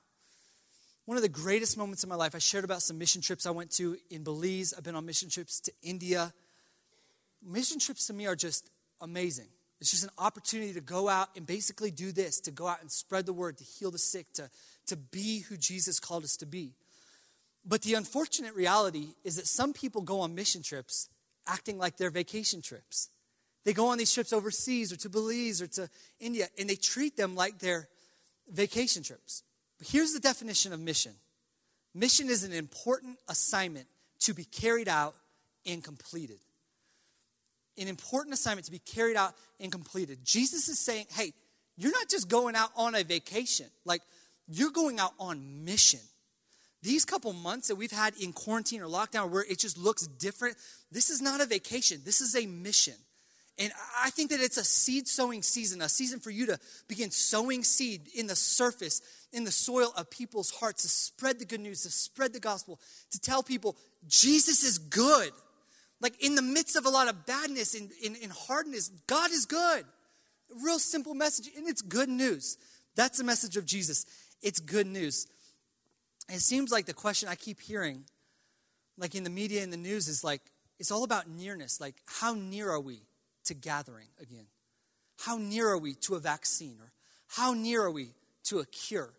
One 1.04 1.16
of 1.16 1.22
the 1.22 1.28
greatest 1.28 1.76
moments 1.76 2.04
in 2.04 2.08
my 2.08 2.14
life, 2.14 2.34
I 2.34 2.38
shared 2.38 2.64
about 2.64 2.82
some 2.82 2.98
mission 2.98 3.22
trips 3.22 3.44
I 3.44 3.50
went 3.50 3.70
to 3.72 3.96
in 4.10 4.22
Belize. 4.22 4.72
I've 4.76 4.84
been 4.84 4.94
on 4.94 5.04
mission 5.04 5.28
trips 5.28 5.60
to 5.60 5.72
India. 5.82 6.32
Mission 7.44 7.78
trips 7.78 8.06
to 8.06 8.12
me 8.12 8.26
are 8.26 8.36
just 8.36 8.70
amazing. 9.00 9.48
It's 9.80 9.90
just 9.90 10.04
an 10.04 10.10
opportunity 10.16 10.72
to 10.74 10.80
go 10.80 11.08
out 11.08 11.30
and 11.36 11.44
basically 11.44 11.90
do 11.90 12.12
this 12.12 12.38
to 12.42 12.52
go 12.52 12.68
out 12.68 12.80
and 12.80 12.90
spread 12.90 13.26
the 13.26 13.32
word, 13.32 13.58
to 13.58 13.64
heal 13.64 13.90
the 13.90 13.98
sick, 13.98 14.32
to, 14.34 14.48
to 14.86 14.96
be 14.96 15.40
who 15.40 15.56
Jesus 15.56 15.98
called 15.98 16.22
us 16.22 16.36
to 16.36 16.46
be. 16.46 16.74
But 17.64 17.82
the 17.82 17.94
unfortunate 17.94 18.54
reality 18.54 19.14
is 19.24 19.36
that 19.36 19.46
some 19.48 19.72
people 19.72 20.02
go 20.02 20.20
on 20.20 20.36
mission 20.36 20.62
trips 20.62 21.08
acting 21.48 21.78
like 21.78 21.96
they're 21.96 22.10
vacation 22.10 22.62
trips. 22.62 23.08
They 23.64 23.72
go 23.72 23.88
on 23.88 23.98
these 23.98 24.12
trips 24.12 24.32
overseas 24.32 24.92
or 24.92 24.96
to 24.96 25.08
Belize 25.08 25.62
or 25.62 25.68
to 25.68 25.88
India, 26.18 26.48
and 26.58 26.68
they 26.68 26.74
treat 26.74 27.16
them 27.16 27.34
like 27.34 27.58
they're 27.58 27.88
vacation 28.50 29.02
trips. 29.02 29.42
But 29.78 29.88
here's 29.88 30.12
the 30.12 30.20
definition 30.20 30.72
of 30.72 30.80
mission 30.80 31.12
mission 31.94 32.28
is 32.30 32.44
an 32.44 32.52
important 32.52 33.18
assignment 33.28 33.86
to 34.20 34.34
be 34.34 34.44
carried 34.44 34.88
out 34.88 35.14
and 35.66 35.82
completed. 35.82 36.38
An 37.78 37.88
important 37.88 38.34
assignment 38.34 38.66
to 38.66 38.72
be 38.72 38.78
carried 38.78 39.16
out 39.16 39.34
and 39.60 39.72
completed. 39.72 40.18
Jesus 40.24 40.68
is 40.68 40.78
saying, 40.78 41.06
hey, 41.10 41.32
you're 41.76 41.92
not 41.92 42.08
just 42.08 42.28
going 42.28 42.54
out 42.54 42.70
on 42.76 42.94
a 42.94 43.02
vacation, 43.02 43.66
like, 43.84 44.02
you're 44.48 44.70
going 44.70 44.98
out 44.98 45.12
on 45.18 45.64
mission. 45.64 46.00
These 46.82 47.04
couple 47.04 47.32
months 47.32 47.68
that 47.68 47.76
we've 47.76 47.92
had 47.92 48.14
in 48.20 48.32
quarantine 48.32 48.82
or 48.82 48.86
lockdown 48.86 49.30
where 49.30 49.44
it 49.48 49.58
just 49.58 49.78
looks 49.78 50.06
different, 50.06 50.56
this 50.90 51.10
is 51.10 51.22
not 51.22 51.40
a 51.40 51.46
vacation, 51.46 52.00
this 52.04 52.20
is 52.20 52.36
a 52.36 52.46
mission. 52.46 52.94
And 53.58 53.70
I 54.02 54.10
think 54.10 54.30
that 54.30 54.40
it's 54.40 54.56
a 54.56 54.64
seed 54.64 55.06
sowing 55.06 55.42
season, 55.42 55.82
a 55.82 55.88
season 55.88 56.20
for 56.20 56.30
you 56.30 56.46
to 56.46 56.58
begin 56.88 57.10
sowing 57.10 57.62
seed 57.62 58.08
in 58.14 58.26
the 58.26 58.34
surface, 58.34 59.02
in 59.32 59.44
the 59.44 59.50
soil 59.50 59.92
of 59.96 60.10
people's 60.10 60.50
hearts, 60.50 60.82
to 60.82 60.88
spread 60.88 61.38
the 61.38 61.44
good 61.44 61.60
news, 61.60 61.82
to 61.82 61.90
spread 61.90 62.32
the 62.32 62.40
gospel, 62.40 62.80
to 63.10 63.20
tell 63.20 63.42
people 63.42 63.76
Jesus 64.08 64.64
is 64.64 64.78
good. 64.78 65.32
Like 66.00 66.22
in 66.24 66.34
the 66.34 66.42
midst 66.42 66.76
of 66.76 66.86
a 66.86 66.90
lot 66.90 67.08
of 67.08 67.26
badness 67.26 67.74
and, 67.74 67.90
and, 68.04 68.16
and 68.22 68.32
hardness, 68.32 68.88
God 69.06 69.30
is 69.30 69.44
good. 69.44 69.84
Real 70.62 70.78
simple 70.78 71.14
message, 71.14 71.48
and 71.56 71.68
it's 71.68 71.82
good 71.82 72.08
news. 72.08 72.56
That's 72.96 73.18
the 73.18 73.24
message 73.24 73.56
of 73.56 73.64
Jesus. 73.64 74.06
It's 74.42 74.60
good 74.60 74.86
news. 74.86 75.26
It 76.28 76.40
seems 76.40 76.72
like 76.72 76.86
the 76.86 76.94
question 76.94 77.28
I 77.28 77.36
keep 77.36 77.60
hearing, 77.60 78.04
like 78.98 79.14
in 79.14 79.24
the 79.24 79.30
media 79.30 79.62
and 79.62 79.72
the 79.72 79.76
news, 79.78 80.08
is 80.08 80.24
like, 80.24 80.42
it's 80.78 80.90
all 80.90 81.04
about 81.04 81.28
nearness. 81.28 81.80
Like, 81.80 81.96
how 82.06 82.34
near 82.34 82.70
are 82.70 82.80
we? 82.80 83.02
To 83.44 83.54
gathering 83.54 84.08
again? 84.20 84.46
How 85.18 85.36
near 85.36 85.68
are 85.68 85.78
we 85.78 85.94
to 85.94 86.14
a 86.14 86.18
vaccine? 86.18 86.76
Or 86.80 86.92
how 87.28 87.54
near 87.54 87.82
are 87.82 87.90
we 87.90 88.08
to 88.44 88.58
a 88.58 88.66
cure? 88.66 89.10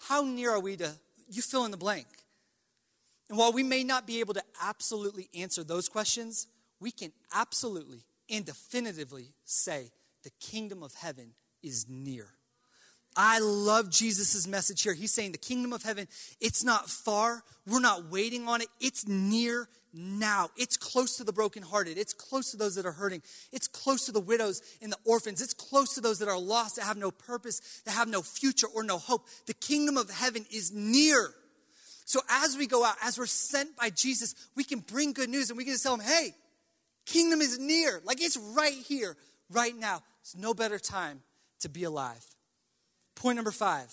How 0.00 0.22
near 0.22 0.52
are 0.52 0.60
we 0.60 0.76
to, 0.76 0.92
you 1.28 1.42
fill 1.42 1.64
in 1.64 1.70
the 1.70 1.76
blank? 1.76 2.06
And 3.28 3.36
while 3.36 3.52
we 3.52 3.62
may 3.62 3.84
not 3.84 4.06
be 4.06 4.20
able 4.20 4.34
to 4.34 4.42
absolutely 4.62 5.28
answer 5.34 5.62
those 5.62 5.88
questions, 5.88 6.46
we 6.80 6.90
can 6.90 7.12
absolutely 7.34 8.04
and 8.30 8.44
definitively 8.44 9.26
say 9.44 9.90
the 10.22 10.30
kingdom 10.40 10.82
of 10.82 10.94
heaven 10.94 11.32
is 11.62 11.86
near. 11.88 12.28
I 13.20 13.40
love 13.40 13.90
Jesus' 13.90 14.46
message 14.46 14.82
here. 14.82 14.94
He's 14.94 15.12
saying 15.12 15.32
the 15.32 15.38
kingdom 15.38 15.72
of 15.72 15.82
heaven, 15.82 16.06
it's 16.40 16.62
not 16.62 16.88
far. 16.88 17.42
We're 17.66 17.80
not 17.80 18.12
waiting 18.12 18.46
on 18.46 18.62
it. 18.62 18.68
It's 18.80 19.08
near 19.08 19.68
now. 19.92 20.50
It's 20.56 20.76
close 20.76 21.16
to 21.16 21.24
the 21.24 21.32
brokenhearted. 21.32 21.98
It's 21.98 22.12
close 22.12 22.52
to 22.52 22.56
those 22.56 22.76
that 22.76 22.86
are 22.86 22.92
hurting. 22.92 23.22
It's 23.52 23.66
close 23.66 24.06
to 24.06 24.12
the 24.12 24.20
widows 24.20 24.62
and 24.80 24.92
the 24.92 24.98
orphans. 25.04 25.42
It's 25.42 25.52
close 25.52 25.96
to 25.96 26.00
those 26.00 26.20
that 26.20 26.28
are 26.28 26.38
lost, 26.38 26.76
that 26.76 26.84
have 26.84 26.96
no 26.96 27.10
purpose, 27.10 27.82
that 27.84 27.90
have 27.90 28.06
no 28.06 28.22
future 28.22 28.68
or 28.72 28.84
no 28.84 28.98
hope. 28.98 29.26
The 29.46 29.54
kingdom 29.54 29.96
of 29.96 30.08
heaven 30.10 30.46
is 30.52 30.72
near. 30.72 31.34
So 32.04 32.20
as 32.30 32.56
we 32.56 32.68
go 32.68 32.84
out, 32.84 32.94
as 33.02 33.18
we're 33.18 33.26
sent 33.26 33.76
by 33.76 33.90
Jesus, 33.90 34.36
we 34.54 34.62
can 34.62 34.78
bring 34.78 35.12
good 35.12 35.28
news 35.28 35.50
and 35.50 35.56
we 35.56 35.64
can 35.64 35.74
just 35.74 35.82
tell 35.82 35.96
them, 35.96 36.06
hey, 36.06 36.36
kingdom 37.04 37.40
is 37.40 37.58
near. 37.58 38.00
Like 38.04 38.22
it's 38.22 38.36
right 38.36 38.72
here, 38.86 39.16
right 39.50 39.76
now. 39.76 40.04
It's 40.20 40.36
no 40.36 40.54
better 40.54 40.78
time 40.78 41.20
to 41.60 41.68
be 41.68 41.82
alive. 41.82 42.24
Point 43.18 43.34
number 43.34 43.50
five 43.50 43.92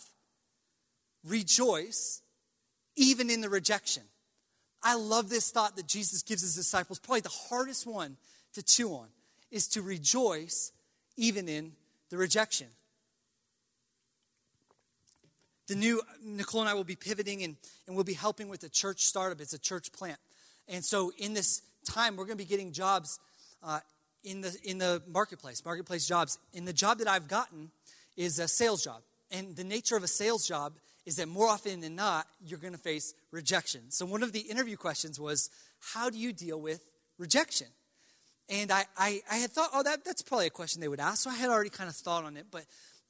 rejoice 1.27 2.21
even 2.95 3.31
in 3.31 3.41
the 3.41 3.49
rejection. 3.49 4.03
I 4.83 4.95
love 4.95 5.29
this 5.29 5.49
thought 5.49 5.75
that 5.77 5.87
Jesus 5.87 6.21
gives 6.21 6.43
his 6.43 6.53
disciples. 6.53 6.99
Probably 6.99 7.21
the 7.21 7.29
hardest 7.29 7.87
one 7.87 8.17
to 8.53 8.61
chew 8.61 8.89
on 8.89 9.07
is 9.49 9.67
to 9.69 9.81
rejoice 9.81 10.71
even 11.17 11.49
in 11.49 11.71
the 12.11 12.17
rejection. 12.17 12.67
The 15.67 15.75
new, 15.75 16.03
Nicole 16.23 16.61
and 16.61 16.69
I 16.69 16.75
will 16.75 16.83
be 16.83 16.95
pivoting 16.95 17.43
and, 17.43 17.55
and 17.87 17.95
we'll 17.95 18.05
be 18.05 18.13
helping 18.13 18.47
with 18.47 18.63
a 18.63 18.69
church 18.69 19.01
startup. 19.01 19.41
It's 19.41 19.53
a 19.53 19.59
church 19.59 19.91
plant. 19.91 20.19
And 20.67 20.85
so 20.85 21.11
in 21.17 21.33
this 21.33 21.63
time, 21.83 22.15
we're 22.15 22.25
going 22.25 22.37
to 22.37 22.43
be 22.43 22.47
getting 22.47 22.71
jobs 22.71 23.19
uh, 23.63 23.79
in, 24.23 24.41
the, 24.41 24.55
in 24.63 24.77
the 24.77 25.01
marketplace, 25.07 25.65
marketplace 25.65 26.07
jobs. 26.07 26.37
And 26.53 26.67
the 26.67 26.73
job 26.73 26.99
that 26.99 27.07
I've 27.07 27.27
gotten 27.27 27.71
is 28.15 28.37
a 28.37 28.47
sales 28.47 28.83
job. 28.83 29.01
And 29.35 29.55
the 29.55 29.63
nature 29.63 29.97
of 29.97 30.03
a 30.03 30.07
sales 30.07 30.47
job 30.47 30.73
is 31.05 31.17
that 31.17 31.27
more 31.27 31.47
often 31.47 31.81
than 31.81 31.95
not, 31.95 32.27
you're 32.43 32.59
going 32.59 32.73
to 32.73 32.79
face 32.79 33.13
rejection. 33.31 33.81
So, 33.89 34.05
one 34.05 34.23
of 34.23 34.31
the 34.31 34.39
interview 34.39 34.77
questions 34.77 35.19
was, 35.19 35.49
How 35.93 36.09
do 36.09 36.17
you 36.17 36.33
deal 36.33 36.59
with 36.59 36.81
rejection? 37.17 37.67
And 38.49 38.71
I, 38.71 38.85
I, 38.97 39.21
I 39.31 39.37
had 39.37 39.51
thought, 39.51 39.71
oh, 39.73 39.83
that, 39.83 40.05
that's 40.05 40.21
probably 40.21 40.47
a 40.47 40.51
question 40.51 40.79
they 40.79 40.87
would 40.87 40.99
ask. 40.99 41.23
So 41.23 41.31
I 41.31 41.35
had 41.35 41.49
already 41.49 41.71
kind 41.71 41.89
of 41.89 41.95
thought 41.95 42.25
on 42.25 42.37
it. 42.37 42.45
But 42.51 42.65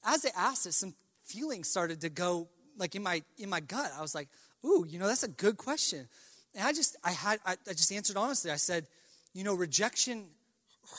as 0.05 0.21
they 0.21 0.30
asked 0.36 0.65
it, 0.65 0.73
some 0.73 0.93
feelings 1.23 1.67
started 1.67 2.01
to 2.01 2.09
go 2.09 2.47
like 2.78 2.95
in 2.95 3.03
my 3.03 3.21
in 3.38 3.49
my 3.49 3.59
gut. 3.59 3.91
I 3.97 4.01
was 4.01 4.15
like, 4.15 4.30
ooh, 4.65 4.86
you 4.88 4.97
know, 4.97 5.07
that's 5.07 5.23
a 5.23 5.30
good 5.30 5.57
question. 5.57 6.07
And 6.53 6.65
I 6.65 6.71
just 6.71 6.95
I 7.03 7.11
had 7.11 7.39
I, 7.45 7.53
I 7.69 7.73
just 7.73 7.91
answered 7.91 8.15
honestly. 8.15 8.49
I 8.49 8.55
said, 8.55 8.88
you 9.34 9.43
know, 9.43 9.53
rejection 9.53 10.26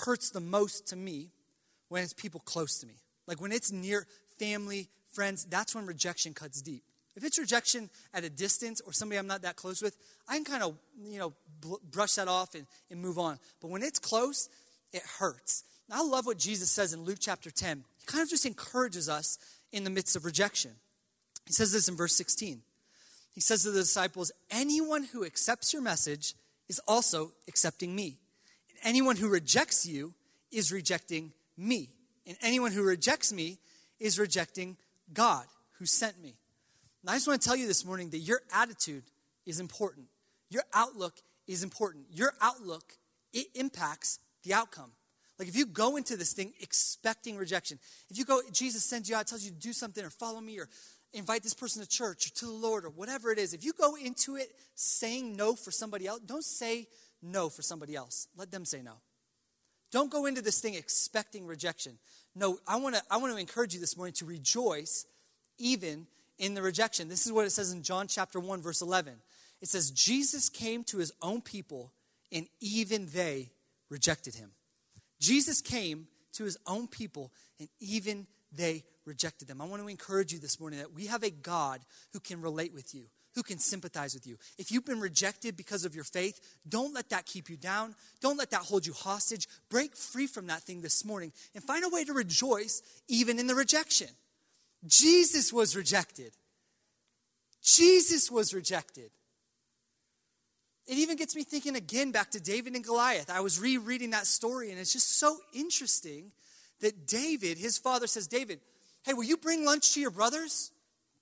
hurts 0.05 0.31
the 0.31 0.41
most 0.41 0.89
to 0.89 0.97
me 0.97 1.31
when 1.89 2.03
it's 2.03 2.13
people 2.13 2.41
close 2.41 2.79
to 2.81 2.87
me. 2.87 2.95
Like 3.27 3.41
when 3.41 3.53
it's 3.53 3.73
near 3.73 4.07
family, 4.39 4.89
friends, 5.17 5.47
that's 5.47 5.75
when 5.75 5.87
rejection 5.87 6.35
cuts 6.35 6.61
deep. 6.61 6.85
If 7.17 7.25
it's 7.25 7.39
rejection 7.39 7.89
at 8.13 8.25
a 8.25 8.31
distance 8.31 8.83
or 8.83 8.93
somebody 8.93 9.19
I'm 9.19 9.27
not 9.27 9.41
that 9.43 9.57
close 9.57 9.81
with, 9.81 9.97
I 10.29 10.35
can 10.35 10.45
kind 10.45 10.63
of, 10.63 10.77
you 11.03 11.19
know, 11.19 11.33
brush 11.91 12.13
that 12.13 12.29
off 12.29 12.55
and, 12.55 12.67
and 12.91 13.01
move 13.01 13.19
on. 13.19 13.39
But 13.63 13.71
when 13.71 13.83
it's 13.83 13.99
close, 13.99 14.51
it 14.93 15.03
hurts. 15.19 15.65
I 15.91 16.03
love 16.03 16.27
what 16.27 16.39
Jesus 16.39 16.71
says 16.71 16.93
in 16.93 17.05
Luke 17.05 17.19
chapter 17.19 17.51
10. 17.51 17.85
He 17.99 18.07
kind 18.07 18.23
of 18.23 18.29
just 18.29 18.45
encourages 18.45 19.09
us 19.09 19.39
in 19.73 19.85
the 19.85 19.91
midst 19.91 20.15
of 20.15 20.27
rejection. 20.27 20.73
He 21.47 21.55
says 21.55 21.73
this 21.73 21.89
in 21.89 21.97
verse 21.97 22.15
16. 22.15 22.61
He 23.33 23.41
says 23.41 23.63
to 23.63 23.71
the 23.71 23.81
disciples, 23.81 24.31
Anyone 24.51 25.05
who 25.05 25.25
accepts 25.25 25.73
your 25.73 25.81
message 25.81 26.35
is 26.69 26.81
also 26.87 27.33
accepting 27.49 27.95
me. 27.95 28.19
And 28.69 28.79
anyone 28.83 29.17
who 29.17 29.29
rejects 29.29 29.87
you 29.87 30.13
is 30.53 30.71
rejecting 30.71 31.33
me. 31.57 31.89
And 32.27 32.37
anyone 32.43 32.73
who 32.73 32.83
rejects 32.83 33.33
me 33.33 33.59
is 33.99 34.19
rejecting 34.19 34.77
God 35.13 35.47
who 35.79 35.87
sent 35.87 36.21
me. 36.21 36.37
And 37.03 37.11
I 37.11 37.15
just 37.15 37.29
want 37.29 37.41
to 37.41 37.49
tell 37.49 37.57
you 37.57 37.67
this 37.67 37.85
morning 37.85 38.11
that 38.11 38.19
your 38.19 38.41
attitude 38.55 39.05
is 39.45 39.61
important. 39.61 40.07
Your 40.51 40.65
outlook 40.75 41.15
is 41.47 41.63
important. 41.63 42.07
Your 42.11 42.33
outlook, 42.41 42.95
it 43.33 43.47
impacts 43.55 44.19
the 44.43 44.55
outcome. 44.55 44.91
Like 45.39 45.49
if 45.49 45.57
you 45.57 45.67
go 45.67 45.97
into 45.97 46.17
this 46.17 46.33
thing 46.33 46.53
expecting 46.61 47.37
rejection, 47.37 47.79
if 48.11 48.19
you 48.19 48.25
go, 48.25 48.41
Jesus 48.53 48.85
sends 48.85 49.09
you 49.09 49.17
out, 49.17 49.27
tells 49.27 49.45
you 49.45 49.51
to 49.51 49.57
do 49.57 49.73
something 49.73 50.05
or 50.05 50.11
follow 50.11 50.41
me 50.41 50.59
or 50.59 50.69
invite 51.13 51.43
this 51.43 51.55
person 51.55 51.83
to 51.83 51.89
church 51.89 52.27
or 52.27 52.31
to 52.31 52.47
the 52.47 52.53
Lord 52.53 52.85
or 52.85 52.91
whatever 52.91 53.31
it 53.31 53.39
is, 53.39 53.55
if 53.55 53.65
you 53.65 53.73
go 53.73 53.97
into 53.97 54.37
it 54.37 54.53
saying 54.75 55.37
no 55.37 55.55
for 55.55 55.71
somebody 55.71 56.07
else, 56.07 56.21
don't 56.21 56.45
say 56.45 56.87
no 57.23 57.49
for 57.49 57.63
somebody 57.63 57.95
else. 57.95 58.29
Let 58.37 58.51
them 58.51 58.65
say 58.65 58.83
no. 58.83 58.95
Don't 59.93 60.11
go 60.11 60.27
into 60.27 60.43
this 60.43 60.61
thing 60.61 60.75
expecting 60.75 61.47
rejection. 61.47 61.99
No, 62.39 62.59
I 62.69 62.77
want 62.77 62.95
to 62.95 63.03
I 63.11 63.17
want 63.17 63.33
to 63.33 63.41
encourage 63.41 63.73
you 63.73 63.81
this 63.81 63.97
morning 63.97 64.13
to 64.15 64.27
rejoice 64.27 65.07
even 65.59 66.07
in 66.39 66.53
the 66.53 66.61
rejection. 66.61 67.09
This 67.09 67.25
is 67.25 67.33
what 67.33 67.47
it 67.47 67.51
says 67.51 67.73
in 67.73 67.83
John 67.83 68.09
chapter 68.09 68.39
1 68.39 68.61
verse 68.61 68.83
11. 68.83 69.15
It 69.63 69.69
says 69.69 69.91
Jesus 69.91 70.51
came 70.51 70.85
to 70.85 70.99
his 70.99 71.13
own 71.23 71.41
people 71.41 71.93
and 72.31 72.47
even 72.61 73.09
they 73.15 73.51
rejected 73.89 74.35
him. 74.35 74.51
Jesus 75.19 75.63
came 75.63 76.09
to 76.35 76.45
his 76.45 76.59
own 76.67 76.89
people 76.89 77.33
and 77.59 77.71
even 77.81 78.27
they 78.53 78.85
rejected 79.07 79.49
them. 79.49 79.63
I 79.63 79.65
want 79.65 79.81
to 79.81 79.89
encourage 79.89 80.35
you 80.35 80.39
this 80.39 80.61
morning 80.61 80.79
that 80.81 80.93
we 80.93 81.07
have 81.07 81.23
a 81.23 81.31
God 81.31 81.81
who 82.13 82.21
can 82.21 82.43
relate 82.43 82.75
with 82.75 82.95
you, 82.95 83.07
who 83.37 83.43
can 83.43 83.59
sympathize 83.59 84.15
with 84.15 84.27
you. 84.27 84.39
If 84.57 84.73
you've 84.73 84.87
been 84.87 84.99
rejected 84.99 85.59
because 85.59 85.85
of 85.85 85.95
your 85.95 86.05
faith, 86.05 86.41
don't 86.67 86.95
let 86.95 87.11
that 87.11 87.27
keep 87.27 87.51
you 87.51 87.57
down. 87.59 87.95
Don't 88.23 88.39
let 88.39 88.51
that 88.51 88.63
hold 88.63 88.87
you 88.87 88.95
hostage. 88.95 89.47
Break 89.71 89.95
free 89.95 90.27
from 90.27 90.47
that 90.47 90.63
thing 90.63 90.81
this 90.81 91.05
morning 91.05 91.33
and 91.55 91.63
find 91.63 91.85
a 91.85 91.91
way 91.91 92.03
to 92.05 92.15
rejoice 92.15 92.83
even 93.09 93.39
in 93.39 93.47
the 93.47 93.55
rejection. 93.55 94.09
Jesus 94.87 95.53
was 95.53 95.77
rejected. 95.77 96.33
Jesus 97.63 98.31
was 98.31 98.55
rejected. 98.55 99.11
It 100.87 100.97
even 100.97 101.17
gets 101.17 101.37
me 101.37 101.45
thinking 101.45 101.77
again 101.77 102.13
back 102.13 102.31
to 102.31 102.41
David 102.41 102.75
and 102.75 102.85
Goliath. 102.85 103.29
I 103.29 103.41
was 103.41 103.61
rereading 103.61 104.11
that 104.11 104.27
story, 104.27 104.71
and 104.71 104.81
it's 104.81 104.95
just 104.95 105.19
so 105.19 105.37
interesting 105.53 106.33
that 106.81 107.07
David, 107.07 107.59
his 107.59 107.77
father 107.77 108.07
says, 108.07 108.29
David, 108.29 108.61
hey, 109.05 109.13
will 109.13 109.25
you 109.25 109.37
bring 109.37 109.65
lunch 109.67 109.93
to 109.93 110.01
your 110.01 110.11
brothers? 110.11 110.71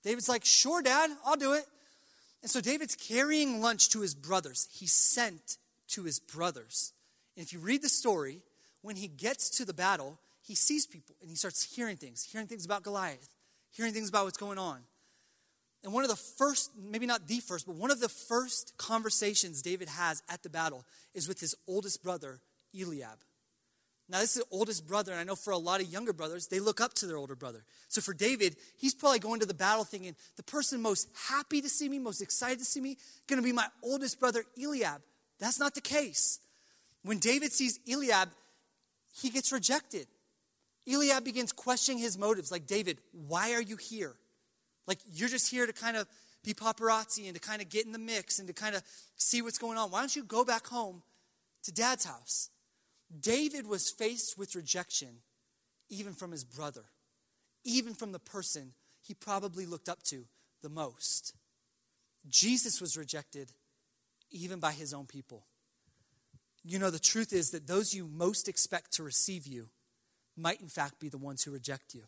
David's 0.03 0.29
like, 0.29 0.45
sure, 0.45 0.81
dad, 0.81 1.09
I'll 1.25 1.35
do 1.35 1.53
it. 1.53 1.65
And 2.45 2.51
so 2.51 2.61
David's 2.61 2.95
carrying 2.95 3.59
lunch 3.59 3.89
to 3.89 4.01
his 4.01 4.13
brothers. 4.13 4.67
He 4.71 4.85
sent 4.85 5.57
to 5.87 6.03
his 6.03 6.19
brothers. 6.19 6.93
And 7.35 7.43
if 7.43 7.51
you 7.51 7.57
read 7.57 7.81
the 7.81 7.89
story, 7.89 8.43
when 8.83 8.95
he 8.95 9.07
gets 9.07 9.49
to 9.57 9.65
the 9.65 9.73
battle, 9.73 10.19
he 10.43 10.53
sees 10.53 10.85
people 10.85 11.15
and 11.21 11.29
he 11.31 11.35
starts 11.35 11.75
hearing 11.75 11.97
things, 11.97 12.23
hearing 12.23 12.45
things 12.45 12.63
about 12.63 12.83
Goliath, 12.83 13.33
hearing 13.71 13.93
things 13.93 14.09
about 14.09 14.25
what's 14.25 14.37
going 14.37 14.59
on. 14.59 14.81
And 15.83 15.91
one 15.91 16.03
of 16.03 16.09
the 16.11 16.15
first, 16.15 16.69
maybe 16.77 17.07
not 17.07 17.27
the 17.27 17.39
first, 17.39 17.65
but 17.65 17.77
one 17.77 17.89
of 17.89 17.99
the 17.99 18.09
first 18.09 18.77
conversations 18.77 19.63
David 19.63 19.89
has 19.89 20.21
at 20.29 20.43
the 20.43 20.49
battle 20.51 20.85
is 21.15 21.27
with 21.27 21.39
his 21.39 21.55
oldest 21.67 22.03
brother, 22.03 22.41
Eliab. 22.79 23.17
Now, 24.07 24.19
this 24.19 24.35
is 24.35 24.43
the 24.43 24.55
oldest 24.55 24.87
brother, 24.87 25.11
and 25.11 25.19
I 25.19 25.23
know 25.23 25.35
for 25.35 25.51
a 25.51 25.57
lot 25.57 25.81
of 25.81 25.87
younger 25.87 26.13
brothers, 26.13 26.47
they 26.47 26.59
look 26.59 26.79
up 26.79 26.93
to 26.95 27.07
their 27.07 27.17
older 27.17 27.35
brother. 27.35 27.65
So 27.87 28.01
for 28.01 28.13
David, 28.13 28.55
he's 28.77 28.93
probably 28.93 29.17
going 29.17 29.39
to 29.39 29.47
the 29.47 29.53
battle 29.55 29.83
thinking, 29.83 30.15
the 30.35 30.43
person 30.43 30.79
most 30.79 31.09
happy 31.29 31.59
to 31.59 31.69
see 31.69 31.89
me, 31.89 31.97
most 31.97 32.21
excited 32.21 32.59
to 32.59 32.65
see 32.65 32.81
me, 32.81 32.97
going 33.27 33.41
to 33.41 33.45
be 33.45 33.51
my 33.51 33.67
oldest 33.81 34.19
brother, 34.19 34.43
Eliab. 34.61 35.01
That's 35.39 35.59
not 35.59 35.73
the 35.73 35.81
case. 35.81 36.39
When 37.01 37.17
David 37.17 37.51
sees 37.51 37.79
Eliab, 37.91 38.29
he 39.19 39.31
gets 39.31 39.51
rejected. 39.51 40.05
Eliab 40.87 41.23
begins 41.23 41.51
questioning 41.51 41.99
his 41.99 42.15
motives, 42.15 42.51
like, 42.51 42.67
David, 42.67 42.99
why 43.27 43.53
are 43.53 43.61
you 43.61 43.75
here? 43.75 44.13
Like, 44.85 44.99
you're 45.11 45.29
just 45.29 45.49
here 45.49 45.65
to 45.65 45.73
kind 45.73 45.97
of 45.97 46.07
be 46.43 46.53
paparazzi 46.53 47.25
and 47.25 47.33
to 47.33 47.41
kind 47.41 47.59
of 47.59 47.69
get 47.69 47.87
in 47.87 47.91
the 47.91 47.97
mix 47.97 48.37
and 48.37 48.47
to 48.47 48.53
kind 48.53 48.75
of 48.75 48.83
see 49.17 49.41
what's 49.41 49.57
going 49.57 49.79
on. 49.79 49.89
Why 49.89 49.99
don't 49.99 50.15
you 50.15 50.23
go 50.23 50.45
back 50.45 50.67
home 50.67 51.01
to 51.63 51.71
dad's 51.71 52.05
house? 52.05 52.49
David 53.19 53.67
was 53.67 53.89
faced 53.89 54.37
with 54.37 54.55
rejection 54.55 55.21
even 55.89 56.13
from 56.13 56.31
his 56.31 56.43
brother, 56.43 56.85
even 57.63 57.93
from 57.93 58.11
the 58.11 58.19
person 58.19 58.73
he 59.01 59.13
probably 59.13 59.65
looked 59.65 59.89
up 59.89 60.01
to 60.03 60.25
the 60.61 60.69
most. 60.69 61.33
Jesus 62.27 62.81
was 62.81 62.97
rejected 62.97 63.51
even 64.31 64.59
by 64.59 64.71
his 64.71 64.93
own 64.93 65.05
people. 65.05 65.45
You 66.63 66.79
know, 66.79 66.89
the 66.89 66.99
truth 66.99 67.31
is 67.31 67.51
that 67.51 67.67
those 67.67 67.93
you 67.93 68.07
most 68.07 68.47
expect 68.47 68.93
to 68.93 69.03
receive 69.03 69.45
you 69.45 69.69
might, 70.35 70.61
in 70.61 70.67
fact, 70.67 70.99
be 70.99 71.09
the 71.09 71.17
ones 71.17 71.43
who 71.43 71.51
reject 71.51 71.93
you. 71.93 72.03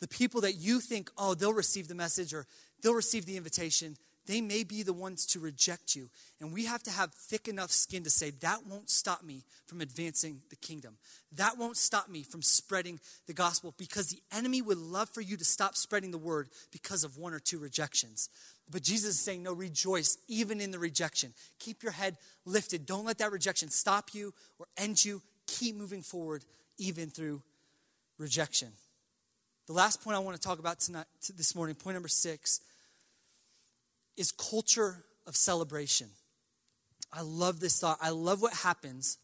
The 0.00 0.08
people 0.08 0.42
that 0.42 0.54
you 0.54 0.80
think, 0.80 1.10
oh, 1.16 1.34
they'll 1.34 1.54
receive 1.54 1.88
the 1.88 1.94
message 1.94 2.34
or 2.34 2.46
they'll 2.82 2.94
receive 2.94 3.24
the 3.24 3.36
invitation, 3.36 3.96
they 4.26 4.40
may 4.40 4.62
be 4.62 4.82
the 4.82 4.92
ones 4.92 5.26
to 5.26 5.40
reject 5.40 5.96
you. 5.96 6.08
And 6.40 6.52
we 6.52 6.64
have 6.66 6.82
to 6.84 6.90
have 6.90 7.12
thick 7.12 7.48
enough 7.48 7.70
skin 7.70 8.04
to 8.04 8.10
say, 8.10 8.30
that 8.40 8.66
won't 8.68 8.88
stop 8.88 9.22
me 9.24 9.44
from 9.66 9.80
advancing 9.80 10.42
the 10.50 10.56
kingdom. 10.56 10.96
That 11.36 11.58
won't 11.58 11.76
stop 11.76 12.08
me 12.08 12.22
from 12.22 12.42
spreading 12.42 13.00
the 13.26 13.32
gospel 13.32 13.74
because 13.78 14.08
the 14.08 14.22
enemy 14.36 14.62
would 14.62 14.78
love 14.78 15.08
for 15.08 15.20
you 15.20 15.36
to 15.36 15.44
stop 15.44 15.76
spreading 15.76 16.12
the 16.12 16.18
word 16.18 16.48
because 16.70 17.02
of 17.04 17.18
one 17.18 17.34
or 17.34 17.40
two 17.40 17.58
rejections. 17.58 18.28
But 18.70 18.82
Jesus 18.82 19.16
is 19.16 19.20
saying, 19.20 19.42
no, 19.42 19.52
rejoice 19.52 20.18
even 20.28 20.60
in 20.60 20.70
the 20.70 20.78
rejection. 20.78 21.32
Keep 21.58 21.82
your 21.82 21.92
head 21.92 22.16
lifted. 22.44 22.86
Don't 22.86 23.04
let 23.04 23.18
that 23.18 23.32
rejection 23.32 23.70
stop 23.70 24.10
you 24.14 24.32
or 24.58 24.66
end 24.76 25.04
you. 25.04 25.20
Keep 25.46 25.76
moving 25.76 26.02
forward 26.02 26.44
even 26.78 27.10
through 27.10 27.42
rejection. 28.18 28.68
The 29.66 29.72
last 29.72 30.02
point 30.02 30.16
I 30.16 30.20
want 30.20 30.36
to 30.36 30.42
talk 30.42 30.58
about 30.58 30.80
tonight, 30.80 31.06
this 31.36 31.54
morning, 31.54 31.74
point 31.74 31.94
number 31.94 32.08
six 32.08 32.60
is 34.16 34.32
culture 34.32 35.04
of 35.26 35.36
celebration. 35.36 36.08
I 37.12 37.22
love 37.22 37.60
this 37.60 37.78
thought. 37.78 37.98
I 38.00 38.10
love 38.10 38.40
what 38.40 38.54
happens 38.54 39.18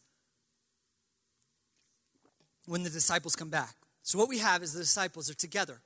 when 2.67 2.83
the 2.83 2.91
disciples 2.91 3.35
come 3.35 3.49
back. 3.49 3.75
So, 4.03 4.19
what 4.19 4.29
we 4.29 4.39
have 4.39 4.63
is 4.63 4.73
the 4.73 4.81
disciples 4.81 5.31
are 5.31 5.35
together. 5.35 5.81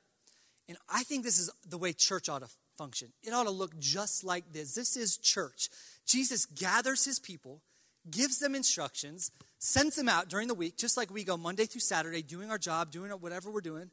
And 0.69 0.79
I 0.89 1.03
think 1.03 1.25
this 1.25 1.39
is 1.39 1.51
the 1.69 1.79
way 1.79 1.93
church 1.93 2.29
ought 2.29 2.43
to 2.43 2.49
function. 2.77 3.09
It 3.23 3.33
ought 3.33 3.45
to 3.45 3.51
look 3.51 3.79
just 3.79 4.25
like 4.25 4.53
this. 4.53 4.75
This 4.75 4.97
is 4.97 5.17
church. 5.17 5.69
Jesus 6.07 6.47
gathers 6.47 7.05
his 7.05 7.19
people, 7.19 7.63
gives 8.11 8.39
them 8.39 8.55
instructions, 8.55 9.31
sends 9.59 9.97
them 9.97 10.09
out 10.09 10.29
during 10.29 10.49
the 10.49 10.55
week, 10.55 10.77
just 10.77 10.97
like 10.97 11.13
we 11.13 11.25
go 11.25 11.37
Monday 11.37 11.67
through 11.67 11.81
Saturday, 11.81 12.23
doing 12.23 12.51
our 12.51 12.59
job, 12.59 12.91
doing 12.91 13.11
whatever 13.13 13.51
we're 13.51 13.61
doing. 13.61 13.91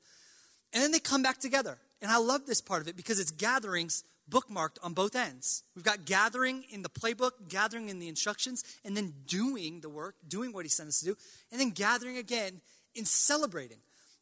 And 0.74 0.84
then 0.84 0.92
they 0.92 1.00
come 1.00 1.24
back 1.24 1.40
together. 1.40 1.78
And 2.02 2.12
I 2.12 2.18
love 2.18 2.46
this 2.46 2.62
part 2.62 2.82
of 2.82 2.88
it 2.88 2.96
because 2.96 3.20
it's 3.20 3.32
gatherings 3.32 4.04
bookmarked 4.30 4.78
on 4.84 4.94
both 4.94 5.16
ends. 5.16 5.64
We've 5.76 5.86
got 5.86 6.06
gathering 6.06 6.64
in 6.70 6.82
the 6.82 6.90
playbook, 6.90 7.32
gathering 7.48 7.90
in 7.90 8.00
the 8.00 8.08
instructions, 8.08 8.64
and 8.86 8.96
then 8.96 9.14
doing 9.28 9.82
the 9.82 9.90
work, 9.90 10.16
doing 10.28 10.54
what 10.54 10.66
he 10.66 10.70
sent 10.70 10.90
us 10.90 11.00
to 11.00 11.06
do, 11.06 11.16
and 11.52 11.60
then 11.60 11.72
gathering 11.72 12.18
again 12.18 12.62
in 12.96 13.06
celebrating. 13.06 13.80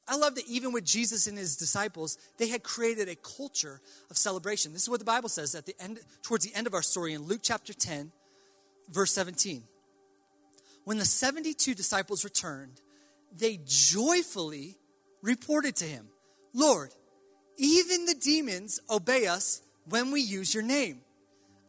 I 0.08 0.16
love 0.16 0.36
that 0.36 0.48
even 0.48 0.72
with 0.72 0.86
Jesus 0.86 1.28
and 1.28 1.38
his 1.38 1.58
disciples, 1.58 2.18
they 2.38 2.48
had 2.48 2.64
created 2.64 3.10
a 3.10 3.16
culture 3.16 3.82
of 4.10 4.18
celebration. 4.18 4.72
This 4.72 4.84
is 4.84 4.90
what 4.90 5.00
the 5.00 5.06
Bible 5.06 5.28
says 5.28 5.54
at 5.54 5.66
the 5.66 5.76
end, 5.80 6.00
towards 6.24 6.46
the 6.46 6.56
end 6.56 6.66
of 6.66 6.74
our 6.74 6.82
story 6.82 7.14
in 7.14 7.24
Luke 7.24 7.42
chapter 7.44 7.74
10, 7.74 8.12
verse 8.90 9.12
17. 9.12 9.64
When 10.86 10.98
the 10.98 11.06
72 11.06 11.74
disciples 11.76 12.24
returned, 12.24 12.80
they 13.38 13.60
joyfully 13.66 14.78
reported 15.22 15.76
to 15.78 15.86
him, 15.86 16.08
Lord, 16.54 16.94
even 17.58 18.06
the 18.06 18.16
demons 18.16 18.80
obey 18.90 19.28
us 19.28 19.62
when 19.90 20.12
we 20.12 20.22
use 20.22 20.54
your 20.54 20.64
name. 20.64 21.02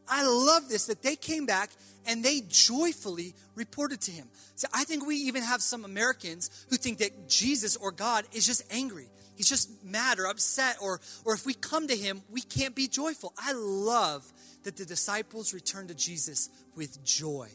I 0.09 0.27
love 0.27 0.69
this 0.69 0.87
that 0.87 1.03
they 1.03 1.17
came 1.17 1.47
back 1.47 1.71
and 2.07 2.25
they 2.25 2.41
joyfully 2.49 3.35
reported 3.55 4.01
to 4.03 4.11
him. 4.11 4.29
So 4.55 4.67
I 4.73 4.85
think 4.85 5.07
we 5.07 5.17
even 5.17 5.43
have 5.43 5.61
some 5.61 5.85
Americans 5.85 6.67
who 6.71 6.77
think 6.77 6.99
that 6.99 7.29
Jesus 7.29 7.77
or 7.77 7.93
God 7.93 8.25
is 8.33 8.47
just 8.47 8.63
angry. 8.73 9.09
He's 9.37 9.49
just 9.49 9.85
mad 9.85 10.19
or 10.19 10.27
upset, 10.27 10.79
or, 10.83 11.01
or 11.25 11.35
if 11.35 11.47
we 11.47 11.55
come 11.55 11.87
to 11.87 11.97
him, 11.97 12.23
we 12.29 12.41
can't 12.41 12.75
be 12.75 12.89
joyful. 12.89 13.33
I 13.39 13.53
love 13.53 14.33
that 14.65 14.77
the 14.77 14.85
disciples 14.85 15.55
returned 15.55 15.89
to 15.89 15.95
Jesus 15.95 16.49
with 16.75 17.05
joy. 17.05 17.49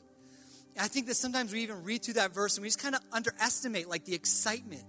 I 0.79 0.87
think 0.87 1.07
that 1.07 1.15
sometimes 1.15 1.51
we 1.51 1.61
even 1.61 1.83
read 1.83 2.03
through 2.03 2.15
that 2.15 2.33
verse 2.33 2.55
and 2.55 2.61
we 2.61 2.69
just 2.69 2.81
kind 2.81 2.95
of 2.95 3.01
underestimate 3.11 3.89
like 3.89 4.05
the 4.05 4.15
excitement 4.15 4.83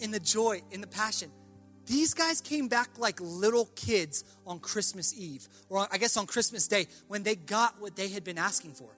in 0.00 0.10
the 0.10 0.20
joy, 0.20 0.62
in 0.70 0.80
the 0.80 0.86
passion. 0.86 1.30
These 1.86 2.14
guys 2.14 2.40
came 2.40 2.68
back 2.68 2.90
like 2.98 3.20
little 3.20 3.66
kids 3.74 4.24
on 4.46 4.60
Christmas 4.60 5.16
Eve, 5.16 5.48
or 5.68 5.86
I 5.90 5.98
guess 5.98 6.16
on 6.16 6.26
Christmas 6.26 6.68
Day, 6.68 6.86
when 7.08 7.22
they 7.22 7.34
got 7.34 7.80
what 7.80 7.96
they 7.96 8.08
had 8.08 8.24
been 8.24 8.38
asking 8.38 8.74
for. 8.74 8.96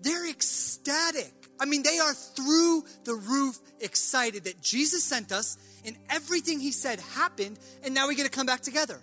They're 0.00 0.28
ecstatic. 0.28 1.32
I 1.60 1.64
mean, 1.64 1.82
they 1.82 1.98
are 1.98 2.14
through 2.14 2.84
the 3.04 3.14
roof 3.14 3.58
excited 3.80 4.44
that 4.44 4.60
Jesus 4.62 5.02
sent 5.02 5.32
us 5.32 5.56
and 5.84 5.96
everything 6.08 6.60
he 6.60 6.70
said 6.70 7.00
happened, 7.00 7.58
and 7.82 7.94
now 7.94 8.08
we 8.08 8.14
get 8.14 8.24
to 8.24 8.30
come 8.30 8.46
back 8.46 8.60
together. 8.60 9.00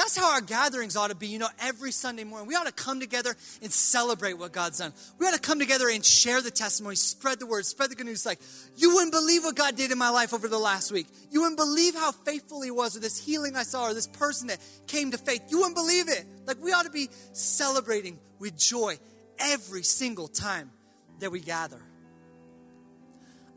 That's 0.00 0.16
how 0.16 0.32
our 0.32 0.40
gatherings 0.40 0.96
ought 0.96 1.08
to 1.08 1.14
be, 1.14 1.26
you 1.26 1.38
know, 1.38 1.50
every 1.58 1.92
Sunday 1.92 2.24
morning. 2.24 2.48
We 2.48 2.54
ought 2.54 2.64
to 2.64 2.72
come 2.72 3.00
together 3.00 3.36
and 3.60 3.70
celebrate 3.70 4.32
what 4.32 4.50
God's 4.50 4.78
done. 4.78 4.94
We 5.18 5.26
ought 5.26 5.34
to 5.34 5.40
come 5.40 5.58
together 5.58 5.90
and 5.90 6.02
share 6.02 6.40
the 6.40 6.50
testimony, 6.50 6.96
spread 6.96 7.38
the 7.38 7.44
word, 7.44 7.66
spread 7.66 7.90
the 7.90 7.96
good 7.96 8.06
news. 8.06 8.24
Like, 8.24 8.40
you 8.76 8.94
wouldn't 8.94 9.12
believe 9.12 9.44
what 9.44 9.56
God 9.56 9.76
did 9.76 9.92
in 9.92 9.98
my 9.98 10.08
life 10.08 10.32
over 10.32 10.48
the 10.48 10.58
last 10.58 10.90
week. 10.90 11.06
You 11.30 11.42
wouldn't 11.42 11.58
believe 11.58 11.94
how 11.94 12.12
faithful 12.12 12.62
He 12.62 12.70
was, 12.70 12.96
or 12.96 13.00
this 13.00 13.22
healing 13.22 13.56
I 13.56 13.62
saw, 13.62 13.88
or 13.88 13.94
this 13.94 14.06
person 14.06 14.48
that 14.48 14.58
came 14.86 15.10
to 15.10 15.18
faith. 15.18 15.42
You 15.50 15.58
wouldn't 15.58 15.76
believe 15.76 16.08
it. 16.08 16.24
Like, 16.46 16.56
we 16.62 16.72
ought 16.72 16.86
to 16.86 16.90
be 16.90 17.10
celebrating 17.34 18.18
with 18.38 18.56
joy 18.56 18.98
every 19.38 19.82
single 19.82 20.28
time 20.28 20.70
that 21.18 21.30
we 21.30 21.40
gather. 21.40 21.82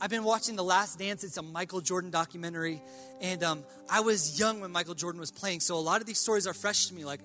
I've 0.04 0.10
been 0.10 0.26
watching 0.26 0.58
The 0.58 0.66
Last 0.66 0.99
Dance. 0.99 1.24
It's 1.24 1.38
a 1.38 1.41
Michael 1.41 1.80
Jordan 1.80 2.12
documentary. 2.12 2.82
And 3.22 3.41
um, 3.41 3.64
I 3.89 4.01
was 4.01 4.38
young 4.38 4.60
when 4.60 4.70
Michael 4.70 4.95
Jordan 4.95 5.18
was 5.18 5.32
playing. 5.32 5.62
So 5.62 5.78
a 5.78 5.80
lot 5.80 6.01
of 6.01 6.08
these 6.08 6.20
stories 6.20 6.45
are 6.45 6.54
fresh 6.54 6.88
to 6.88 6.93
me. 6.93 7.06
Like, 7.06 7.22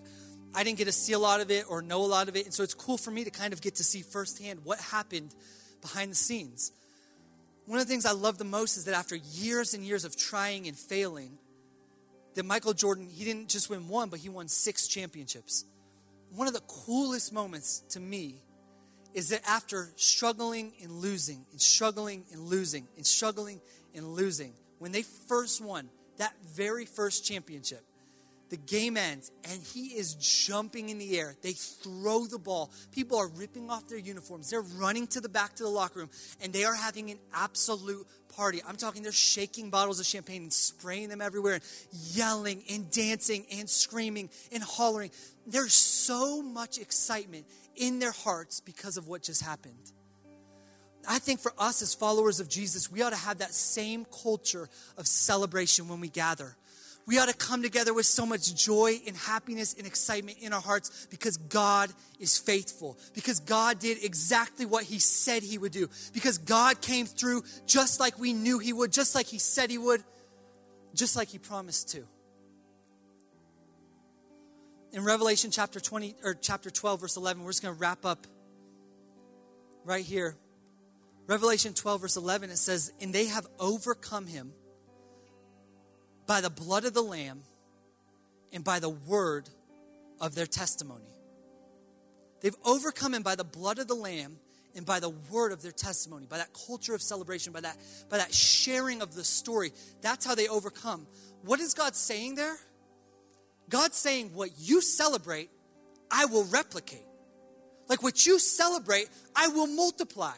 I 0.54 0.62
didn't 0.62 0.78
get 0.78 0.84
to 0.84 0.92
see 0.92 1.12
a 1.12 1.18
lot 1.18 1.40
of 1.40 1.50
it 1.50 1.64
or 1.68 1.82
know 1.82 2.02
a 2.02 2.06
lot 2.06 2.28
of 2.28 2.36
it. 2.36 2.44
And 2.44 2.54
so 2.54 2.62
it's 2.62 2.74
cool 2.74 2.96
for 2.96 3.10
me 3.10 3.24
to 3.24 3.30
kind 3.32 3.52
of 3.52 3.60
get 3.60 3.74
to 3.74 3.82
see 3.82 4.02
firsthand 4.02 4.60
what 4.62 4.78
happened 4.78 5.34
behind 5.80 6.12
the 6.12 6.14
scenes. 6.14 6.70
One 7.66 7.80
of 7.80 7.84
the 7.84 7.90
things 7.90 8.06
I 8.06 8.12
love 8.12 8.38
the 8.38 8.44
most 8.44 8.76
is 8.76 8.84
that 8.84 8.94
after 8.94 9.16
years 9.16 9.74
and 9.74 9.82
years 9.82 10.04
of 10.04 10.16
trying 10.16 10.68
and 10.68 10.78
failing, 10.78 11.36
that 12.36 12.44
Michael 12.44 12.74
Jordan, 12.74 13.08
he 13.12 13.24
didn't 13.24 13.48
just 13.48 13.68
win 13.68 13.88
one, 13.88 14.08
but 14.08 14.20
he 14.20 14.28
won 14.28 14.46
six 14.46 14.86
championships. 14.86 15.64
One 16.32 16.46
of 16.46 16.54
the 16.54 16.60
coolest 16.60 17.32
moments 17.32 17.80
to 17.88 17.98
me 17.98 18.36
is 19.14 19.30
that 19.30 19.40
after 19.48 19.90
struggling 19.96 20.72
and 20.82 20.92
losing 20.92 21.44
and 21.50 21.60
struggling 21.60 22.24
and 22.32 22.42
losing 22.42 22.86
and 22.96 23.06
struggling 23.06 23.60
and 23.94 24.06
losing, 24.06 24.52
when 24.78 24.92
they 24.92 25.02
first 25.02 25.62
won 25.62 25.88
that 26.18 26.34
very 26.44 26.84
first 26.84 27.24
championship, 27.24 27.82
the 28.50 28.56
game 28.56 28.96
ends 28.96 29.30
and 29.44 29.60
he 29.62 29.88
is 29.88 30.14
jumping 30.14 30.88
in 30.88 30.98
the 30.98 31.18
air. 31.18 31.34
They 31.42 31.52
throw 31.52 32.26
the 32.26 32.38
ball. 32.38 32.70
People 32.92 33.18
are 33.18 33.28
ripping 33.28 33.70
off 33.70 33.88
their 33.88 33.98
uniforms. 33.98 34.50
They're 34.50 34.62
running 34.62 35.06
to 35.08 35.20
the 35.20 35.28
back 35.28 35.54
to 35.56 35.62
the 35.62 35.68
locker 35.68 36.00
room 36.00 36.10
and 36.40 36.52
they 36.52 36.64
are 36.64 36.74
having 36.74 37.10
an 37.10 37.18
absolute 37.34 38.06
party. 38.34 38.60
I'm 38.66 38.76
talking 38.76 39.02
they're 39.02 39.12
shaking 39.12 39.70
bottles 39.70 40.00
of 40.00 40.06
champagne 40.06 40.42
and 40.42 40.52
spraying 40.52 41.08
them 41.08 41.20
everywhere 41.20 41.54
and 41.54 41.62
yelling 41.92 42.62
and 42.70 42.90
dancing 42.90 43.44
and 43.52 43.68
screaming 43.68 44.30
and 44.52 44.62
hollering. 44.62 45.10
There's 45.46 45.74
so 45.74 46.42
much 46.42 46.78
excitement 46.78 47.46
in 47.78 47.98
their 47.98 48.12
hearts 48.12 48.60
because 48.60 48.96
of 48.96 49.08
what 49.08 49.22
just 49.22 49.42
happened. 49.42 49.92
I 51.08 51.18
think 51.18 51.40
for 51.40 51.52
us 51.58 51.80
as 51.80 51.94
followers 51.94 52.40
of 52.40 52.48
Jesus, 52.48 52.90
we 52.90 53.02
ought 53.02 53.10
to 53.10 53.16
have 53.16 53.38
that 53.38 53.54
same 53.54 54.04
culture 54.22 54.68
of 54.96 55.06
celebration 55.06 55.88
when 55.88 56.00
we 56.00 56.08
gather. 56.08 56.56
We 57.06 57.18
ought 57.18 57.28
to 57.28 57.34
come 57.34 57.62
together 57.62 57.94
with 57.94 58.04
so 58.04 58.26
much 58.26 58.54
joy 58.54 59.00
and 59.06 59.16
happiness 59.16 59.72
and 59.72 59.86
excitement 59.86 60.38
in 60.42 60.52
our 60.52 60.60
hearts 60.60 61.06
because 61.10 61.38
God 61.38 61.90
is 62.20 62.36
faithful, 62.36 62.98
because 63.14 63.40
God 63.40 63.78
did 63.78 64.04
exactly 64.04 64.66
what 64.66 64.84
He 64.84 64.98
said 64.98 65.42
He 65.42 65.56
would 65.56 65.72
do, 65.72 65.88
because 66.12 66.36
God 66.36 66.82
came 66.82 67.06
through 67.06 67.44
just 67.66 67.98
like 68.00 68.18
we 68.18 68.34
knew 68.34 68.58
He 68.58 68.74
would, 68.74 68.92
just 68.92 69.14
like 69.14 69.26
He 69.26 69.38
said 69.38 69.70
He 69.70 69.78
would, 69.78 70.04
just 70.94 71.16
like 71.16 71.28
He 71.28 71.38
promised 71.38 71.90
to 71.92 72.06
in 74.92 75.04
Revelation 75.04 75.50
chapter 75.50 75.80
20 75.80 76.16
or 76.24 76.34
chapter 76.34 76.70
12 76.70 77.00
verse 77.00 77.16
11 77.16 77.42
we're 77.42 77.50
just 77.50 77.62
going 77.62 77.74
to 77.74 77.80
wrap 77.80 78.04
up 78.04 78.26
right 79.84 80.04
here. 80.04 80.36
Revelation 81.26 81.74
12 81.74 82.00
verse 82.00 82.16
11 82.16 82.50
it 82.50 82.58
says 82.58 82.92
and 83.00 83.12
they 83.12 83.26
have 83.26 83.46
overcome 83.58 84.26
him 84.26 84.52
by 86.26 86.40
the 86.40 86.50
blood 86.50 86.84
of 86.84 86.94
the 86.94 87.02
lamb 87.02 87.42
and 88.52 88.64
by 88.64 88.78
the 88.78 88.88
word 88.88 89.48
of 90.20 90.34
their 90.34 90.46
testimony. 90.46 91.04
They've 92.40 92.56
overcome 92.64 93.14
him 93.14 93.22
by 93.22 93.34
the 93.34 93.44
blood 93.44 93.78
of 93.78 93.88
the 93.88 93.94
lamb 93.94 94.38
and 94.74 94.86
by 94.86 95.00
the 95.00 95.10
word 95.10 95.52
of 95.52 95.60
their 95.62 95.72
testimony 95.72 96.26
by 96.26 96.38
that 96.38 96.50
culture 96.66 96.94
of 96.94 97.02
celebration 97.02 97.52
by 97.52 97.60
that 97.60 97.76
by 98.08 98.18
that 98.18 98.32
sharing 98.32 99.02
of 99.02 99.14
the 99.14 99.24
story. 99.24 99.72
That's 100.00 100.24
how 100.24 100.34
they 100.34 100.48
overcome. 100.48 101.06
What 101.44 101.60
is 101.60 101.74
god 101.74 101.94
saying 101.94 102.36
there 102.36 102.56
God's 103.68 103.96
saying, 103.96 104.30
What 104.34 104.50
you 104.58 104.80
celebrate, 104.80 105.50
I 106.10 106.26
will 106.26 106.44
replicate. 106.44 107.04
Like 107.88 108.02
what 108.02 108.26
you 108.26 108.38
celebrate, 108.38 109.08
I 109.34 109.48
will 109.48 109.66
multiply. 109.66 110.34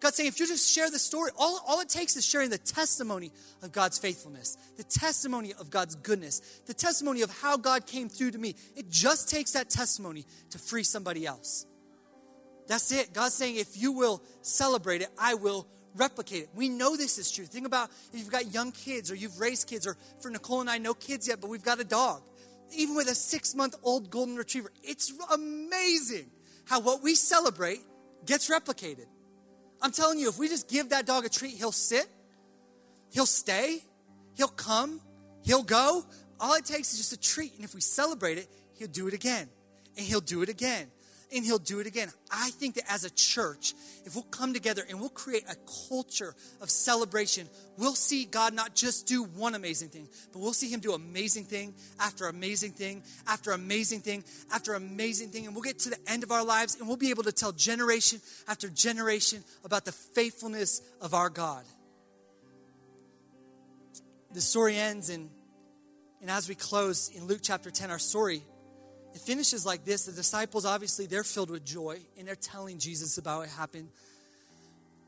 God's 0.00 0.16
saying, 0.16 0.28
if 0.28 0.38
you 0.38 0.46
just 0.46 0.70
share 0.72 0.90
the 0.90 0.98
story, 0.98 1.30
all, 1.38 1.60
all 1.66 1.80
it 1.80 1.88
takes 1.88 2.16
is 2.16 2.24
sharing 2.24 2.50
the 2.50 2.58
testimony 2.58 3.32
of 3.62 3.72
God's 3.72 3.98
faithfulness, 3.98 4.56
the 4.76 4.84
testimony 4.84 5.54
of 5.58 5.70
God's 5.70 5.94
goodness, 5.94 6.40
the 6.66 6.74
testimony 6.74 7.22
of 7.22 7.30
how 7.40 7.56
God 7.56 7.86
came 7.86 8.08
through 8.08 8.32
to 8.32 8.38
me. 8.38 8.54
It 8.76 8.90
just 8.90 9.30
takes 9.30 9.52
that 9.52 9.70
testimony 9.70 10.26
to 10.50 10.58
free 10.58 10.82
somebody 10.82 11.26
else. 11.26 11.64
That's 12.68 12.92
it. 12.92 13.14
God's 13.14 13.34
saying, 13.34 13.56
if 13.56 13.76
you 13.76 13.92
will 13.92 14.22
celebrate 14.42 15.00
it, 15.00 15.08
I 15.18 15.34
will 15.34 15.66
replicate 15.94 16.42
it. 16.42 16.50
We 16.54 16.68
know 16.68 16.96
this 16.96 17.16
is 17.16 17.30
true. 17.30 17.46
Think 17.46 17.66
about 17.66 17.90
if 18.12 18.18
you've 18.18 18.30
got 18.30 18.52
young 18.52 18.72
kids 18.72 19.10
or 19.10 19.14
you've 19.14 19.40
raised 19.40 19.66
kids, 19.66 19.86
or 19.86 19.96
for 20.20 20.30
Nicole 20.30 20.60
and 20.60 20.68
I, 20.68 20.76
no 20.76 20.92
kids 20.92 21.26
yet, 21.26 21.40
but 21.40 21.48
we've 21.48 21.64
got 21.64 21.80
a 21.80 21.84
dog 21.84 22.22
even 22.74 22.96
with 22.96 23.08
a 23.08 23.14
six 23.14 23.54
month 23.54 23.74
old 23.82 24.10
golden 24.10 24.36
retriever. 24.36 24.72
It's 24.82 25.12
amazing 25.32 26.30
how 26.66 26.80
what 26.80 27.02
we 27.02 27.14
celebrate 27.14 27.80
gets 28.24 28.50
replicated. 28.50 29.06
I'm 29.80 29.92
telling 29.92 30.18
you, 30.18 30.28
if 30.28 30.38
we 30.38 30.48
just 30.48 30.68
give 30.68 30.90
that 30.90 31.06
dog 31.06 31.24
a 31.24 31.28
treat, 31.28 31.54
he'll 31.54 31.72
sit, 31.72 32.06
he'll 33.10 33.26
stay, 33.26 33.84
he'll 34.34 34.48
come, 34.48 35.00
he'll 35.42 35.62
go. 35.62 36.04
All 36.40 36.54
it 36.54 36.64
takes 36.64 36.92
is 36.92 36.98
just 36.98 37.12
a 37.12 37.20
treat. 37.20 37.54
And 37.54 37.64
if 37.64 37.74
we 37.74 37.80
celebrate 37.80 38.38
it, 38.38 38.48
he'll 38.74 38.88
do 38.88 39.06
it 39.08 39.14
again. 39.14 39.48
And 39.96 40.06
he'll 40.06 40.20
do 40.20 40.42
it 40.42 40.48
again. 40.48 40.88
And 41.34 41.44
he'll 41.44 41.58
do 41.58 41.80
it 41.80 41.86
again. 41.86 42.08
I 42.30 42.50
think 42.50 42.76
that 42.76 42.84
as 42.88 43.04
a 43.04 43.10
church, 43.10 43.74
if 44.04 44.14
we'll 44.14 44.24
come 44.24 44.54
together 44.54 44.82
and 44.88 45.00
we'll 45.00 45.08
create 45.08 45.44
a 45.48 45.56
culture 45.88 46.34
of 46.60 46.70
celebration, 46.70 47.48
we'll 47.76 47.94
see 47.94 48.24
God 48.24 48.54
not 48.54 48.74
just 48.74 49.06
do 49.06 49.24
one 49.24 49.54
amazing 49.54 49.88
thing, 49.88 50.08
but 50.32 50.38
we'll 50.38 50.52
see 50.52 50.70
him 50.70 50.80
do 50.80 50.92
amazing 50.92 51.44
thing 51.44 51.74
after 51.98 52.28
amazing 52.28 52.72
thing 52.72 53.02
after 53.26 53.50
amazing 53.52 54.00
thing 54.00 54.24
after 54.52 54.74
amazing 54.74 55.30
thing. 55.30 55.46
And 55.46 55.54
we'll 55.54 55.62
get 55.62 55.80
to 55.80 55.90
the 55.90 55.98
end 56.06 56.22
of 56.22 56.30
our 56.30 56.44
lives 56.44 56.76
and 56.78 56.86
we'll 56.86 56.96
be 56.96 57.10
able 57.10 57.24
to 57.24 57.32
tell 57.32 57.52
generation 57.52 58.20
after 58.46 58.68
generation 58.68 59.42
about 59.64 59.84
the 59.84 59.92
faithfulness 59.92 60.80
of 61.00 61.14
our 61.14 61.28
God. 61.28 61.64
The 64.32 64.40
story 64.40 64.76
ends 64.76 65.08
in, 65.08 65.30
and 66.20 66.30
as 66.30 66.48
we 66.48 66.54
close 66.54 67.08
in 67.08 67.26
Luke 67.26 67.40
chapter 67.42 67.70
10, 67.70 67.90
our 67.90 67.98
story 67.98 68.42
it 69.16 69.22
finishes 69.22 69.64
like 69.64 69.86
this. 69.86 70.04
The 70.04 70.12
disciples 70.12 70.66
obviously 70.66 71.06
they're 71.06 71.24
filled 71.24 71.50
with 71.50 71.64
joy 71.64 71.98
and 72.18 72.28
they're 72.28 72.34
telling 72.36 72.78
jesus 72.78 73.16
about 73.16 73.40
what 73.40 73.48
happened. 73.48 73.88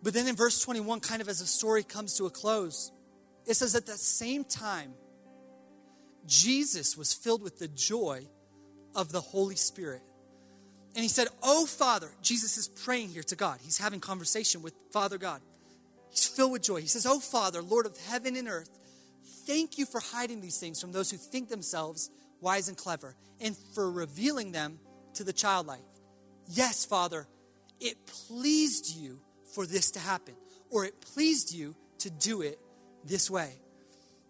But 0.03 0.15
then 0.15 0.27
in 0.27 0.35
verse 0.35 0.63
21 0.63 1.01
kind 1.01 1.21
of 1.21 1.29
as 1.29 1.41
the 1.41 1.47
story 1.47 1.83
comes 1.83 2.17
to 2.17 2.25
a 2.25 2.31
close 2.31 2.91
it 3.47 3.55
says 3.55 3.75
at 3.75 3.87
the 3.87 3.97
same 3.97 4.45
time 4.45 4.93
jesus 6.27 6.97
was 6.97 7.13
filled 7.13 7.43
with 7.43 7.59
the 7.59 7.69
joy 7.69 8.27
of 8.95 9.13
the 9.13 9.21
holy 9.21 9.57
spirit. 9.57 10.01
And 10.95 11.03
he 11.03 11.09
said 11.09 11.29
oh 11.43 11.67
father 11.67 12.09
jesus 12.23 12.57
is 12.57 12.67
praying 12.67 13.11
here 13.11 13.25
to 13.25 13.37
god. 13.37 13.59
He's 13.63 13.77
having 13.77 14.01
conversation 14.01 14.63
with 14.63 14.73
father 14.91 15.19
god. 15.19 15.43
He's 16.09 16.27
filled 16.27 16.53
with 16.53 16.63
joy. 16.63 16.81
He 16.81 16.89
says 16.89 17.05
oh 17.05 17.21
father 17.21 17.61
lord 17.61 17.85
of 17.85 17.95
heaven 18.07 18.37
and 18.37 18.49
earth 18.49 18.71
thank 19.47 19.77
you 19.77 19.85
for 19.85 20.01
hiding 20.01 20.41
these 20.41 20.59
things 20.59 20.81
from 20.81 20.93
those 20.93 21.11
who 21.11 21.19
think 21.19 21.51
themselves 21.51 22.09
wise 22.41 22.69
and 22.69 22.77
clever, 22.77 23.15
and 23.41 23.57
for 23.75 23.91
revealing 23.91 24.53
them 24.53 24.79
to 25.15 25.25
the 25.25 25.33
childlike. 25.33 25.85
Yes, 26.49 26.85
Father, 26.85 27.27
it 27.81 28.07
pleased 28.07 28.97
you 28.97 29.21
for 29.55 29.67
this 29.67 29.91
to 29.93 29.99
happen, 29.99 30.35
or 30.71 30.85
it 30.85 31.01
pleased 31.01 31.55
you 31.55 31.75
to 31.99 32.11
do 32.11 32.43
it 32.43 32.59
this 33.05 33.31
way. 33.31 33.53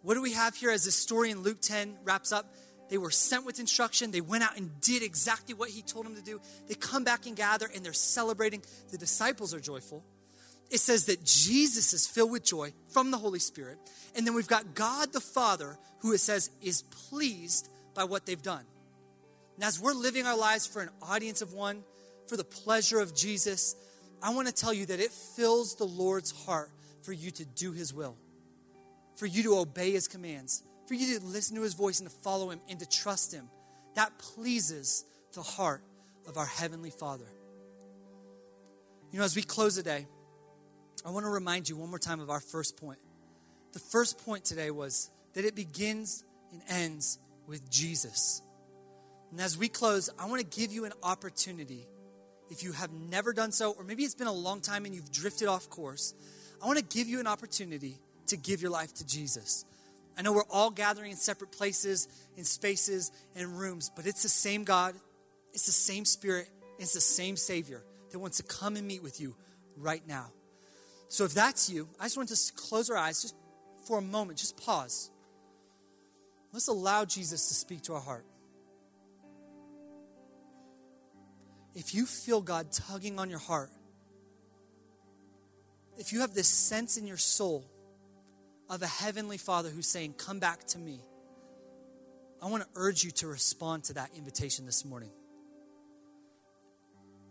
What 0.02 0.14
do 0.14 0.22
we 0.22 0.32
have 0.32 0.54
here 0.54 0.70
as 0.70 0.84
the 0.84 0.90
story 0.90 1.30
in 1.30 1.42
Luke 1.42 1.60
10 1.60 1.98
wraps 2.04 2.32
up? 2.32 2.54
They 2.88 2.98
were 2.98 3.10
sent 3.10 3.44
with 3.44 3.60
instruction. 3.60 4.10
They 4.10 4.20
went 4.20 4.44
out 4.44 4.56
and 4.56 4.80
did 4.80 5.02
exactly 5.02 5.54
what 5.54 5.68
he 5.68 5.82
told 5.82 6.06
them 6.06 6.14
to 6.14 6.22
do. 6.22 6.40
They 6.66 6.74
come 6.74 7.04
back 7.04 7.26
and 7.26 7.36
gather 7.36 7.68
and 7.74 7.84
they're 7.84 7.92
celebrating. 7.92 8.62
The 8.90 8.98
disciples 8.98 9.52
are 9.52 9.60
joyful. 9.60 10.04
It 10.70 10.80
says 10.80 11.06
that 11.06 11.24
Jesus 11.24 11.92
is 11.92 12.06
filled 12.06 12.30
with 12.30 12.44
joy 12.44 12.72
from 12.90 13.10
the 13.10 13.18
Holy 13.18 13.38
Spirit. 13.38 13.78
And 14.14 14.26
then 14.26 14.34
we've 14.34 14.48
got 14.48 14.74
God 14.74 15.12
the 15.12 15.20
Father, 15.20 15.78
who 16.00 16.12
it 16.12 16.18
says 16.18 16.50
is 16.62 16.82
pleased 16.82 17.68
by 17.98 18.04
what 18.04 18.24
they've 18.24 18.40
done. 18.40 18.64
And 19.56 19.64
as 19.64 19.80
we're 19.80 19.92
living 19.92 20.24
our 20.24 20.38
lives 20.38 20.68
for 20.68 20.80
an 20.80 20.88
audience 21.02 21.42
of 21.42 21.52
one, 21.52 21.82
for 22.28 22.36
the 22.36 22.44
pleasure 22.44 23.00
of 23.00 23.12
Jesus, 23.12 23.74
I 24.22 24.32
want 24.32 24.46
to 24.46 24.54
tell 24.54 24.72
you 24.72 24.86
that 24.86 25.00
it 25.00 25.10
fills 25.10 25.74
the 25.74 25.84
Lord's 25.84 26.30
heart 26.30 26.70
for 27.02 27.12
you 27.12 27.32
to 27.32 27.44
do 27.44 27.72
his 27.72 27.92
will, 27.92 28.14
for 29.16 29.26
you 29.26 29.42
to 29.42 29.58
obey 29.58 29.90
his 29.90 30.06
commands, 30.06 30.62
for 30.86 30.94
you 30.94 31.18
to 31.18 31.26
listen 31.26 31.56
to 31.56 31.62
his 31.62 31.74
voice 31.74 31.98
and 31.98 32.08
to 32.08 32.14
follow 32.18 32.50
him 32.50 32.60
and 32.68 32.78
to 32.78 32.88
trust 32.88 33.34
him. 33.34 33.48
That 33.96 34.16
pleases 34.18 35.04
the 35.32 35.42
heart 35.42 35.82
of 36.28 36.36
our 36.36 36.46
Heavenly 36.46 36.90
Father. 36.90 37.26
You 39.10 39.18
know, 39.18 39.24
as 39.24 39.34
we 39.34 39.42
close 39.42 39.74
today, 39.74 40.06
I 41.04 41.10
want 41.10 41.26
to 41.26 41.30
remind 41.30 41.68
you 41.68 41.76
one 41.76 41.90
more 41.90 41.98
time 41.98 42.20
of 42.20 42.30
our 42.30 42.40
first 42.40 42.76
point. 42.76 43.00
The 43.72 43.80
first 43.80 44.24
point 44.24 44.44
today 44.44 44.70
was 44.70 45.10
that 45.34 45.44
it 45.44 45.56
begins 45.56 46.22
and 46.52 46.62
ends 46.68 47.18
with 47.48 47.68
Jesus. 47.70 48.42
And 49.32 49.40
as 49.40 49.58
we 49.58 49.68
close, 49.68 50.08
I 50.18 50.26
want 50.26 50.40
to 50.40 50.60
give 50.60 50.72
you 50.72 50.84
an 50.84 50.92
opportunity. 51.02 51.88
If 52.50 52.62
you 52.62 52.72
have 52.72 52.92
never 52.92 53.32
done 53.32 53.52
so, 53.52 53.72
or 53.72 53.84
maybe 53.84 54.04
it's 54.04 54.14
been 54.14 54.26
a 54.26 54.32
long 54.32 54.60
time 54.60 54.84
and 54.84 54.94
you've 54.94 55.10
drifted 55.10 55.48
off 55.48 55.68
course, 55.68 56.14
I 56.62 56.66
want 56.66 56.78
to 56.78 56.84
give 56.84 57.08
you 57.08 57.20
an 57.20 57.26
opportunity 57.26 57.98
to 58.28 58.36
give 58.36 58.62
your 58.62 58.70
life 58.70 58.94
to 58.94 59.06
Jesus. 59.06 59.64
I 60.16 60.22
know 60.22 60.32
we're 60.32 60.42
all 60.50 60.70
gathering 60.70 61.10
in 61.10 61.16
separate 61.16 61.52
places, 61.52 62.08
in 62.36 62.44
spaces, 62.44 63.12
and 63.36 63.58
rooms, 63.58 63.90
but 63.94 64.06
it's 64.06 64.22
the 64.22 64.28
same 64.28 64.64
God, 64.64 64.94
it's 65.52 65.66
the 65.66 65.72
same 65.72 66.04
Spirit, 66.04 66.48
it's 66.78 66.94
the 66.94 67.00
same 67.00 67.36
Savior 67.36 67.82
that 68.10 68.18
wants 68.18 68.38
to 68.38 68.42
come 68.42 68.76
and 68.76 68.86
meet 68.86 69.02
with 69.02 69.20
you 69.20 69.36
right 69.76 70.02
now. 70.06 70.26
So 71.08 71.24
if 71.24 71.34
that's 71.34 71.70
you, 71.70 71.88
I 72.00 72.04
just 72.04 72.16
want 72.16 72.28
to 72.30 72.52
close 72.54 72.90
our 72.90 72.96
eyes 72.96 73.22
just 73.22 73.34
for 73.86 73.98
a 73.98 74.02
moment, 74.02 74.38
just 74.38 74.56
pause. 74.56 75.10
Let's 76.52 76.68
allow 76.68 77.04
Jesus 77.04 77.48
to 77.48 77.54
speak 77.54 77.82
to 77.82 77.94
our 77.94 78.00
heart. 78.00 78.24
If 81.74 81.94
you 81.94 82.06
feel 82.06 82.40
God 82.40 82.72
tugging 82.72 83.18
on 83.18 83.30
your 83.30 83.38
heart, 83.38 83.70
if 85.98 86.12
you 86.12 86.20
have 86.20 86.34
this 86.34 86.48
sense 86.48 86.96
in 86.96 87.06
your 87.06 87.16
soul 87.16 87.64
of 88.70 88.82
a 88.82 88.86
heavenly 88.86 89.38
Father 89.38 89.68
who's 89.68 89.88
saying, 89.88 90.14
Come 90.14 90.38
back 90.38 90.64
to 90.68 90.78
me, 90.78 91.00
I 92.42 92.46
want 92.46 92.62
to 92.62 92.68
urge 92.74 93.04
you 93.04 93.10
to 93.12 93.26
respond 93.26 93.84
to 93.84 93.94
that 93.94 94.10
invitation 94.16 94.64
this 94.66 94.84
morning. 94.84 95.10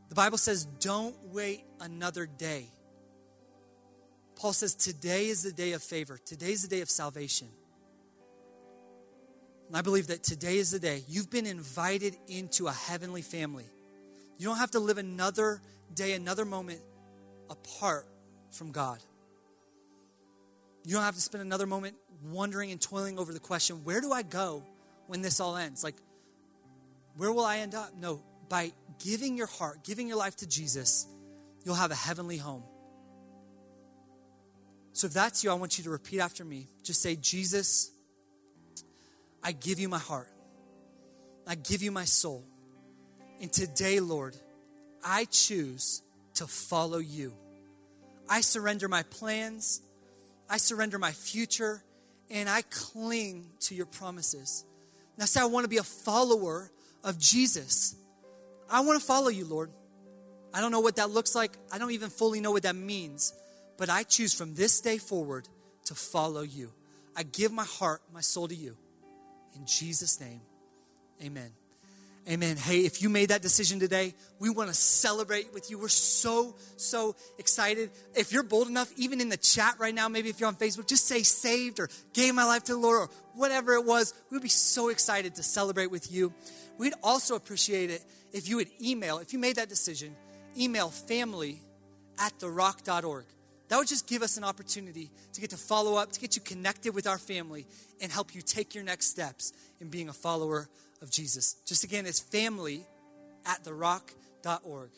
The 0.09 0.15
Bible 0.15 0.37
says, 0.37 0.65
Don't 0.65 1.15
wait 1.25 1.63
another 1.79 2.25
day. 2.25 2.67
Paul 4.35 4.53
says, 4.53 4.75
Today 4.75 5.27
is 5.27 5.43
the 5.43 5.51
day 5.51 5.73
of 5.73 5.83
favor, 5.83 6.17
today 6.23 6.51
is 6.51 6.61
the 6.61 6.67
day 6.67 6.81
of 6.81 6.89
salvation. 6.89 7.47
I 9.75 9.81
believe 9.81 10.07
that 10.07 10.23
today 10.23 10.57
is 10.57 10.71
the 10.71 10.79
day 10.79 11.03
you've 11.07 11.29
been 11.29 11.45
invited 11.45 12.15
into 12.27 12.67
a 12.67 12.71
heavenly 12.71 13.21
family. 13.21 13.65
You 14.37 14.47
don't 14.47 14.57
have 14.57 14.71
to 14.71 14.79
live 14.79 14.97
another 14.97 15.61
day, 15.93 16.13
another 16.13 16.45
moment 16.45 16.79
apart 17.49 18.07
from 18.51 18.71
God. 18.71 18.99
You 20.85 20.93
don't 20.93 21.03
have 21.03 21.15
to 21.15 21.21
spend 21.21 21.41
another 21.41 21.65
moment 21.65 21.95
wondering 22.23 22.71
and 22.71 22.79
toiling 22.79 23.19
over 23.19 23.33
the 23.33 23.39
question 23.39 23.83
where 23.83 23.99
do 23.99 24.11
I 24.11 24.21
go 24.21 24.63
when 25.07 25.21
this 25.21 25.39
all 25.39 25.57
ends? 25.57 25.83
Like, 25.83 25.95
where 27.15 27.31
will 27.33 27.45
I 27.45 27.57
end 27.57 27.75
up? 27.75 27.93
No, 27.99 28.21
by 28.47 28.71
giving 29.03 29.37
your 29.37 29.47
heart, 29.47 29.83
giving 29.83 30.07
your 30.07 30.17
life 30.17 30.35
to 30.37 30.47
Jesus, 30.47 31.07
you'll 31.63 31.75
have 31.75 31.91
a 31.91 31.95
heavenly 31.95 32.37
home. 32.37 32.63
So 34.93 35.07
if 35.07 35.13
that's 35.13 35.43
you, 35.43 35.51
I 35.51 35.53
want 35.55 35.77
you 35.77 35.83
to 35.83 35.89
repeat 35.89 36.19
after 36.19 36.43
me. 36.43 36.67
Just 36.83 37.01
say, 37.01 37.15
Jesus, 37.15 37.91
I 39.47 39.53
give 39.53 39.79
you 39.79 39.87
my 39.87 39.97
heart. 39.97 40.27
I 41.47 41.55
give 41.55 41.81
you 41.81 41.89
my 41.89 42.03
soul. 42.03 42.43
And 43.39 43.49
today, 43.49 44.01
Lord, 44.01 44.35
I 45.01 45.23
choose 45.23 46.01
to 46.33 46.47
follow 46.47 46.97
you. 46.97 47.33
I 48.27 48.41
surrender 48.41 48.89
my 48.89 49.03
plans, 49.03 49.81
I 50.49 50.57
surrender 50.57 50.99
my 50.99 51.13
future, 51.13 51.81
and 52.29 52.49
I 52.49 52.61
cling 52.63 53.45
to 53.61 53.73
your 53.73 53.85
promises. 53.85 54.65
Now, 55.17 55.23
say 55.23 55.39
I 55.39 55.45
want 55.45 55.63
to 55.63 55.69
be 55.69 55.77
a 55.77 55.83
follower 55.83 56.69
of 57.05 57.17
Jesus. 57.17 57.95
I 58.69 58.81
want 58.81 58.99
to 58.99 59.05
follow 59.05 59.29
you, 59.29 59.45
Lord. 59.45 59.71
I 60.53 60.59
don't 60.59 60.73
know 60.73 60.81
what 60.81 60.97
that 60.97 61.09
looks 61.09 61.35
like. 61.35 61.53
I 61.71 61.77
don't 61.77 61.91
even 61.91 62.09
fully 62.09 62.41
know 62.41 62.51
what 62.51 62.63
that 62.63 62.75
means. 62.75 63.31
But 63.77 63.89
I 63.89 64.03
choose 64.03 64.33
from 64.33 64.55
this 64.55 64.81
day 64.81 64.97
forward 64.97 65.47
to 65.85 65.95
follow 65.95 66.41
you. 66.41 66.73
I 67.15 67.23
give 67.23 67.53
my 67.53 67.63
heart, 67.63 68.01
my 68.13 68.19
soul 68.19 68.49
to 68.49 68.55
you. 68.55 68.75
In 69.57 69.65
Jesus' 69.65 70.19
name, 70.19 70.41
amen. 71.23 71.51
Amen. 72.29 72.57
Hey, 72.57 72.79
if 72.79 73.01
you 73.01 73.07
made 73.07 73.29
that 73.29 73.41
decision 73.41 73.79
today, 73.79 74.13
we 74.37 74.49
want 74.49 74.69
to 74.69 74.75
celebrate 74.75 75.53
with 75.53 75.71
you. 75.71 75.79
We're 75.79 75.87
so, 75.87 76.55
so 76.75 77.15
excited. 77.37 77.89
If 78.15 78.33
you're 78.33 78.43
bold 78.43 78.67
enough, 78.67 78.91
even 78.97 79.21
in 79.21 79.29
the 79.29 79.37
chat 79.37 79.75
right 79.79 79.95
now, 79.95 80.09
maybe 80.09 80.27
if 80.27 80.39
you're 80.39 80.49
on 80.49 80.57
Facebook, 80.57 80.87
just 80.87 81.07
say 81.07 81.23
saved 81.23 81.79
or 81.79 81.87
gave 82.11 82.35
my 82.35 82.43
life 82.43 82.65
to 82.65 82.73
the 82.73 82.79
Lord 82.79 83.03
or 83.03 83.09
whatever 83.33 83.75
it 83.75 83.85
was. 83.85 84.13
We'd 84.29 84.41
be 84.41 84.49
so 84.49 84.89
excited 84.89 85.35
to 85.35 85.43
celebrate 85.43 85.87
with 85.87 86.11
you. 86.11 86.33
We'd 86.77 86.95
also 87.01 87.35
appreciate 87.35 87.91
it 87.91 88.03
if 88.33 88.49
you 88.49 88.57
would 88.57 88.69
email, 88.81 89.19
if 89.19 89.31
you 89.31 89.39
made 89.39 89.55
that 89.55 89.69
decision, 89.69 90.13
email 90.57 90.89
family 90.89 91.61
at 92.19 92.37
therock.org. 92.39 93.23
That 93.69 93.77
would 93.77 93.87
just 93.87 94.07
give 94.07 94.21
us 94.21 94.37
an 94.37 94.43
opportunity 94.43 95.11
to 95.33 95.41
get 95.41 95.49
to 95.51 95.57
follow 95.57 95.95
up, 95.95 96.11
to 96.11 96.19
get 96.19 96.35
you 96.35 96.41
connected 96.41 96.93
with 96.93 97.07
our 97.07 97.17
family, 97.17 97.65
and 98.01 98.11
help 98.11 98.35
you 98.35 98.41
take 98.41 98.75
your 98.75 98.83
next 98.83 99.07
steps 99.07 99.53
in 99.79 99.89
being 99.89 100.09
a 100.09 100.13
follower 100.13 100.67
of 101.01 101.11
Jesus. 101.11 101.55
Just 101.65 101.83
again, 101.83 102.05
it's 102.05 102.19
family 102.19 102.85
at 103.45 103.63
therock.org. 103.63 104.89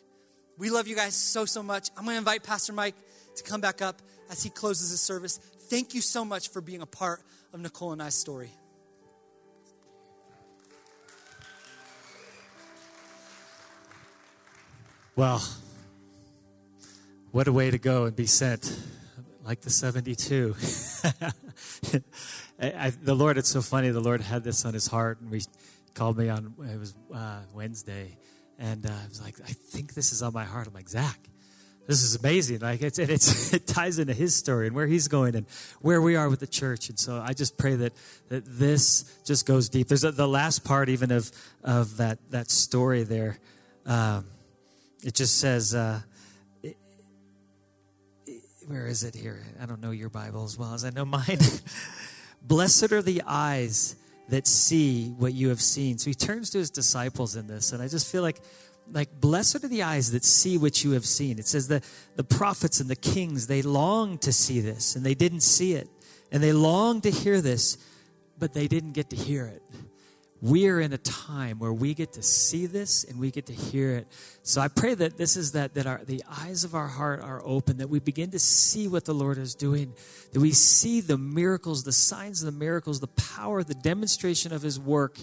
We 0.57 0.69
love 0.69 0.87
you 0.87 0.95
guys 0.95 1.15
so, 1.15 1.45
so 1.45 1.63
much. 1.63 1.89
I'm 1.97 2.03
going 2.03 2.15
to 2.15 2.19
invite 2.19 2.43
Pastor 2.43 2.73
Mike 2.73 2.95
to 3.35 3.43
come 3.43 3.61
back 3.61 3.81
up 3.81 4.01
as 4.29 4.43
he 4.43 4.49
closes 4.49 4.91
his 4.91 5.01
service. 5.01 5.37
Thank 5.37 5.93
you 5.93 6.01
so 6.01 6.25
much 6.25 6.49
for 6.49 6.61
being 6.61 6.81
a 6.81 6.85
part 6.85 7.21
of 7.53 7.59
Nicole 7.61 7.93
and 7.93 8.01
I's 8.01 8.15
story. 8.15 8.51
Well, 15.15 15.43
what 17.31 17.47
a 17.47 17.51
way 17.51 17.71
to 17.71 17.77
go 17.77 18.05
and 18.05 18.15
be 18.15 18.25
sent 18.25 18.77
like 19.43 19.61
the 19.61 19.69
72. 19.69 20.55
I, 22.61 22.89
the 22.89 23.15
Lord, 23.15 23.37
it's 23.37 23.49
so 23.49 23.61
funny. 23.61 23.89
The 23.89 24.01
Lord 24.01 24.21
had 24.21 24.43
this 24.43 24.65
on 24.65 24.73
his 24.73 24.87
heart, 24.87 25.21
and 25.21 25.31
we 25.31 25.41
called 25.93 26.17
me 26.17 26.29
on, 26.29 26.53
it 26.71 26.79
was 26.79 26.93
uh, 27.13 27.39
Wednesday, 27.53 28.17
And 28.57 28.85
uh, 28.85 28.89
I 28.89 29.07
was 29.07 29.21
like, 29.21 29.35
I 29.41 29.51
think 29.53 29.93
this 29.93 30.11
is 30.11 30.21
on 30.21 30.33
my 30.33 30.43
heart. 30.43 30.67
I'm 30.67 30.73
like, 30.73 30.89
Zach, 30.89 31.19
this 31.87 32.03
is 32.03 32.15
amazing. 32.15 32.59
Like 32.59 32.81
it's, 32.81 32.99
and 32.99 33.09
it's, 33.09 33.53
it 33.53 33.65
ties 33.65 33.97
into 33.97 34.13
his 34.13 34.35
story 34.35 34.67
and 34.67 34.75
where 34.75 34.87
he's 34.87 35.07
going 35.07 35.35
and 35.35 35.45
where 35.81 36.01
we 36.01 36.15
are 36.15 36.29
with 36.29 36.39
the 36.39 36.47
church. 36.47 36.89
And 36.89 36.99
so 36.99 37.23
I 37.25 37.33
just 37.33 37.57
pray 37.57 37.75
that, 37.75 37.93
that 38.27 38.43
this 38.45 39.19
just 39.25 39.45
goes 39.45 39.69
deep. 39.69 39.87
There's 39.87 40.03
a, 40.03 40.11
the 40.11 40.27
last 40.27 40.63
part 40.63 40.89
even 40.89 41.11
of, 41.11 41.31
of 41.63 41.97
that, 41.97 42.19
that 42.31 42.51
story 42.51 43.03
there. 43.03 43.39
Um, 43.85 44.25
it 45.01 45.15
just 45.15 45.39
says, 45.39 45.73
uh, 45.73 46.01
it, 46.61 46.77
it, 48.27 48.43
where 48.67 48.85
is 48.85 49.03
it 49.03 49.15
here? 49.15 49.45
I 49.61 49.65
don't 49.65 49.81
know 49.81 49.91
your 49.91 50.09
Bible 50.09 50.43
as 50.43 50.57
well 50.57 50.73
as 50.73 50.83
I 50.83 50.89
know 50.89 51.05
mine. 51.05 51.39
Blessed 52.41 52.91
are 52.91 53.01
the 53.01 53.21
eyes 53.25 53.95
that 54.29 54.47
see 54.47 55.09
what 55.17 55.33
you 55.33 55.49
have 55.49 55.61
seen. 55.61 55.97
So 55.97 56.09
he 56.09 56.13
turns 56.13 56.49
to 56.51 56.59
his 56.59 56.69
disciples 56.69 57.35
in 57.35 57.47
this, 57.47 57.71
and 57.73 57.81
I 57.81 57.87
just 57.87 58.11
feel 58.11 58.21
like 58.21 58.39
like 58.91 59.21
blessed 59.21 59.63
are 59.63 59.67
the 59.67 59.83
eyes 59.83 60.11
that 60.11 60.23
see 60.23 60.57
what 60.57 60.83
you 60.83 60.91
have 60.91 61.05
seen 61.05 61.37
it 61.37 61.45
says 61.45 61.67
that 61.67 61.83
the 62.15 62.23
prophets 62.23 62.79
and 62.79 62.89
the 62.89 62.95
kings 62.95 63.47
they 63.47 63.61
longed 63.61 64.21
to 64.21 64.33
see 64.33 64.59
this 64.59 64.95
and 64.95 65.05
they 65.05 65.13
didn't 65.13 65.41
see 65.41 65.73
it 65.73 65.87
and 66.31 66.41
they 66.41 66.51
longed 66.51 67.03
to 67.03 67.11
hear 67.11 67.41
this 67.41 67.77
but 68.37 68.53
they 68.53 68.67
didn't 68.67 68.93
get 68.93 69.09
to 69.09 69.15
hear 69.15 69.45
it 69.45 69.61
we 70.41 70.69
are 70.69 70.79
in 70.79 70.93
a 70.93 70.97
time 70.97 71.59
where 71.59 71.73
we 71.73 71.93
get 71.93 72.13
to 72.13 72.23
see 72.23 72.65
this 72.65 73.03
and 73.03 73.19
we 73.19 73.29
get 73.29 73.45
to 73.45 73.53
hear 73.53 73.91
it 73.91 74.07
so 74.41 74.61
i 74.61 74.67
pray 74.67 74.93
that 74.93 75.17
this 75.17 75.35
is 75.35 75.51
that 75.51 75.73
that 75.73 75.85
our 75.85 76.01
the 76.05 76.23
eyes 76.43 76.63
of 76.63 76.73
our 76.73 76.87
heart 76.87 77.21
are 77.21 77.41
open 77.45 77.77
that 77.77 77.89
we 77.89 77.99
begin 77.99 78.31
to 78.31 78.39
see 78.39 78.87
what 78.87 79.05
the 79.05 79.13
lord 79.13 79.37
is 79.37 79.53
doing 79.53 79.93
that 80.31 80.39
we 80.39 80.51
see 80.51 81.01
the 81.01 81.17
miracles 81.17 81.83
the 81.83 81.91
signs 81.91 82.41
of 82.41 82.51
the 82.51 82.57
miracles 82.57 82.99
the 82.99 83.07
power 83.07 83.63
the 83.63 83.73
demonstration 83.75 84.53
of 84.53 84.61
his 84.61 84.79
work 84.79 85.17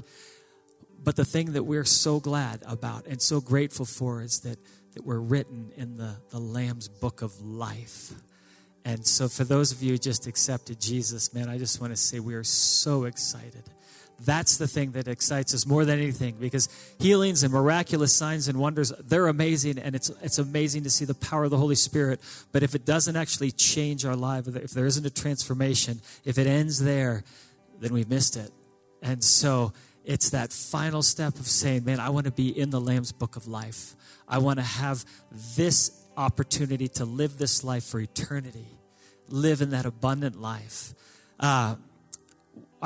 but 1.07 1.15
the 1.15 1.25
thing 1.25 1.53
that 1.53 1.63
we're 1.63 1.85
so 1.85 2.19
glad 2.19 2.65
about 2.67 3.07
and 3.07 3.23
so 3.23 3.41
grateful 3.41 3.85
for 3.87 4.23
is 4.23 4.41
that, 4.41 4.59
that 4.95 5.05
we're 5.05 5.21
written 5.21 5.71
in 5.77 5.97
the, 5.97 6.17
the 6.31 6.39
Lamb's 6.41 6.89
book 6.89 7.23
of 7.23 7.41
life. 7.41 8.13
And 8.85 9.07
so, 9.07 9.29
for 9.29 9.45
those 9.45 9.71
of 9.71 9.85
you 9.85 9.93
who 9.93 9.99
just 9.99 10.27
accepted 10.27 10.81
Jesus, 10.81 11.33
man, 11.33 11.49
I 11.49 11.59
just 11.59 11.81
want 11.81 11.93
to 11.93 11.97
say 11.97 12.19
we 12.19 12.35
are 12.35 12.43
so 12.43 13.05
excited. 13.05 13.63
That's 14.25 14.57
the 14.57 14.67
thing 14.67 14.93
that 14.93 15.09
excites 15.09 15.53
us 15.55 15.67
more 15.67 15.85
than 15.85 15.99
anything 15.99 16.37
because 16.41 16.69
healings 16.99 17.43
and 17.43 17.53
miraculous 17.53 18.15
signs 18.15 18.49
and 18.49 18.59
wonders, 18.59 18.93
they're 19.05 19.27
amazing 19.27 19.79
and 19.79 19.95
it's, 19.95 20.11
it's 20.23 20.39
amazing 20.39 20.85
to 20.85 20.91
see 20.91 21.05
the 21.05 21.15
power 21.15 21.45
of 21.45 21.51
the 21.51 21.59
Holy 21.59 21.75
Spirit. 21.75 22.21
But 22.51 22.63
if 22.63 22.75
it 22.75 22.87
doesn't 22.87 23.17
actually 23.17 23.51
change 23.51 24.05
our 24.07 24.17
life, 24.17 24.49
if 24.49 24.71
there 24.71 24.87
isn't 24.87 25.05
a 25.05 25.11
transformation, 25.11 26.01
if 26.25 26.39
it 26.39 26.47
ends 26.47 26.83
there, 26.83 27.25
then 27.79 27.93
we've 27.93 28.09
missed 28.09 28.37
it. 28.37 28.51
And 29.03 29.23
so 29.23 29.73
it's 30.05 30.31
that 30.31 30.53
final 30.53 31.03
step 31.03 31.35
of 31.35 31.47
saying, 31.47 31.85
man, 31.85 32.01
I 32.01 32.09
want 32.09 32.27
to 32.27 32.33
be 32.33 32.49
in 32.49 32.71
the 32.71 32.81
Lamb's 32.81 33.13
book 33.13 33.37
of 33.37 33.47
life. 33.47 33.95
I 34.27 34.39
want 34.39 34.59
to 34.59 34.65
have 34.65 35.05
this 35.57 36.07
opportunity 36.17 36.89
to 36.89 37.05
live 37.05 37.37
this 37.37 37.63
life 37.63 37.85
for 37.85 38.01
eternity, 38.01 38.79
live 39.29 39.61
in 39.61 39.71
that 39.71 39.85
abundant 39.85 40.41
life. 40.41 40.95
Uh, 41.39 41.77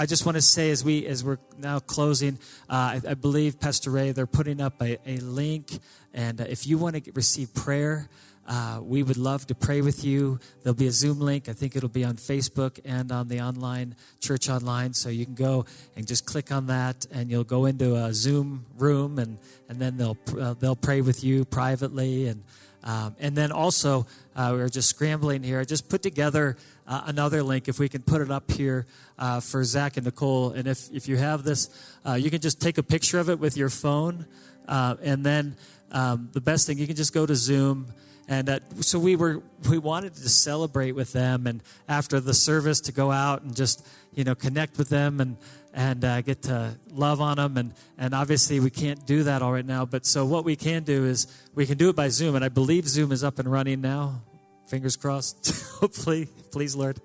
I 0.01 0.07
just 0.07 0.25
want 0.25 0.37
to 0.37 0.41
say 0.41 0.71
as 0.71 0.83
we 0.83 1.05
as 1.05 1.23
we're 1.23 1.37
now 1.59 1.79
closing, 1.79 2.39
uh, 2.71 2.97
I, 2.97 3.01
I, 3.11 3.13
believe 3.13 3.61
Pastor 3.61 3.91
Ray 3.91 4.13
they're 4.13 4.27
putting 4.27 4.59
up 4.59 4.81
a, 4.81 4.97
a 5.07 5.19
link, 5.19 5.79
and 6.15 6.41
uh, 6.41 6.45
if 6.49 6.67
you 6.67 6.79
want 6.79 7.05
to 7.05 7.13
receive 7.13 7.53
prayer, 7.53 8.09
uh, 8.49 8.81
we 8.83 9.03
would 9.03 9.19
love 9.19 9.47
to 9.49 9.55
pray 9.55 9.83
with 9.83 10.03
you. 10.03 10.41
There'll 10.63 10.75
be 10.75 10.87
a 10.87 10.91
Zoom 10.91 11.21
link. 11.21 11.51
I 11.51 11.53
think 11.53 11.77
it'll 11.77 11.91
be 11.91 12.03
on 12.03 12.17
Facebook 12.17 12.81
and 12.83 13.13
on 13.13 13.29
the 13.29 13.43
online 13.43 13.95
church 14.21 14.49
online. 14.49 14.95
So 14.95 15.11
you 15.11 15.27
can 15.27 15.35
go 15.35 15.67
and 15.95 16.07
just 16.07 16.25
click 16.25 16.51
on 16.51 16.69
that, 16.69 17.05
and 17.13 17.31
you'll 17.31 17.45
go 17.45 17.67
into 17.67 17.95
a 17.95 18.15
Zoom 18.15 18.65
room, 18.79 19.19
and 19.19 19.37
and 19.69 19.79
then 19.79 19.99
they'll 19.99 20.17
uh, 20.41 20.55
they'll 20.55 20.77
pray 20.77 21.03
with 21.03 21.23
you 21.23 21.45
privately, 21.45 22.27
and 22.27 22.43
um, 22.85 23.17
and 23.21 23.37
then 23.37 23.53
also 23.53 24.07
uh, 24.35 24.53
we 24.55 24.63
are 24.63 24.71
just 24.71 24.89
scrambling 24.89 25.43
here. 25.43 25.61
I 25.61 25.65
just 25.65 25.91
put 25.91 26.03
together 26.03 26.57
uh, 26.91 27.03
another 27.07 27.43
link 27.43 27.69
if 27.69 27.79
we 27.79 27.89
can 27.89 28.03
put 28.03 28.21
it 28.21 28.31
up 28.31 28.51
here 28.51 28.85
uh, 29.19 29.41
for 29.41 29.65
Zach 29.65 29.97
and 29.97 30.05
Nicole. 30.05 30.51
And 30.51 30.69
if 30.69 30.91
if 30.93 31.09
you 31.09 31.17
have 31.17 31.45
this, 31.45 31.71
uh, 32.05 32.15
you 32.15 32.31
can 32.31 32.43
just 32.43 32.61
take 32.61 32.77
a 32.77 32.83
picture 32.83 33.19
of 33.19 33.31
it 33.31 33.39
with 33.39 33.57
your 33.57 33.71
phone, 33.71 34.27
and 34.69 35.25
then 35.25 35.57
um, 35.93 36.29
the 36.33 36.41
best 36.41 36.67
thing 36.67 36.77
you 36.77 36.87
can 36.87 36.97
just 36.97 37.15
go 37.15 37.25
to 37.25 37.35
Zoom 37.35 37.87
and 38.31 38.49
uh, 38.49 38.61
so 38.81 38.99
we 38.99 39.17
were 39.17 39.43
we 39.69 39.77
wanted 39.77 40.15
to 40.15 40.29
celebrate 40.29 40.93
with 40.93 41.13
them 41.13 41.47
and 41.47 41.63
after 41.89 42.21
the 42.21 42.33
service 42.33 42.81
to 42.81 42.93
go 42.93 43.11
out 43.11 43.43
and 43.43 43.55
just 43.55 43.87
you 44.15 44.25
know 44.25 44.35
connect 44.35 44.79
with 44.79 44.89
them 44.89 45.21
and 45.21 45.37
and 45.75 46.05
uh, 46.05 46.23
get 46.23 46.43
to 46.43 46.75
love 46.93 47.21
on 47.21 47.37
them 47.37 47.57
and 47.57 47.75
and 47.99 48.15
obviously 48.15 48.61
we 48.61 48.71
can't 48.71 49.05
do 49.05 49.25
that 49.25 49.43
all 49.43 49.53
right 49.53 49.67
now 49.67 49.85
but 49.85 50.07
so 50.07 50.25
what 50.25 50.45
we 50.45 50.55
can 50.55 50.85
do 50.85 51.05
is 51.05 51.27
we 51.55 51.67
can 51.67 51.77
do 51.77 51.91
it 51.91 51.97
by 51.97 52.09
zoom 52.09 52.37
and 52.37 52.45
i 52.45 52.49
believe 52.49 52.89
zoom 52.89 53.11
is 53.11 53.25
up 53.25 53.39
and 53.39 53.51
running 53.51 53.81
now 53.81 54.23
fingers 54.71 54.97
crossed 54.97 55.51
hopefully 55.81 56.29
please 56.53 56.75
lord 56.77 57.01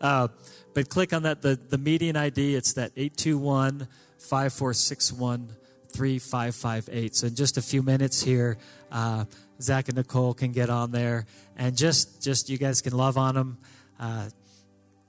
uh, 0.00 0.28
but 0.74 0.88
click 0.88 1.12
on 1.12 1.22
that 1.22 1.42
the, 1.42 1.56
the 1.56 1.78
meeting 1.78 2.16
id 2.16 2.54
it's 2.54 2.74
that 2.74 2.92
821 2.96 3.88
5461 4.18 5.48
3558 5.88 7.16
so 7.16 7.26
in 7.26 7.34
just 7.34 7.56
a 7.56 7.62
few 7.62 7.82
minutes 7.82 8.22
here 8.22 8.58
uh, 8.92 9.24
Zach 9.60 9.88
and 9.88 9.96
Nicole 9.96 10.34
can 10.34 10.52
get 10.52 10.70
on 10.70 10.92
there 10.92 11.26
and 11.56 11.76
just 11.76 12.22
just 12.22 12.48
you 12.48 12.58
guys 12.58 12.82
can 12.82 12.96
love 12.96 13.16
on 13.16 13.34
them. 13.34 13.58
Uh, 13.98 14.28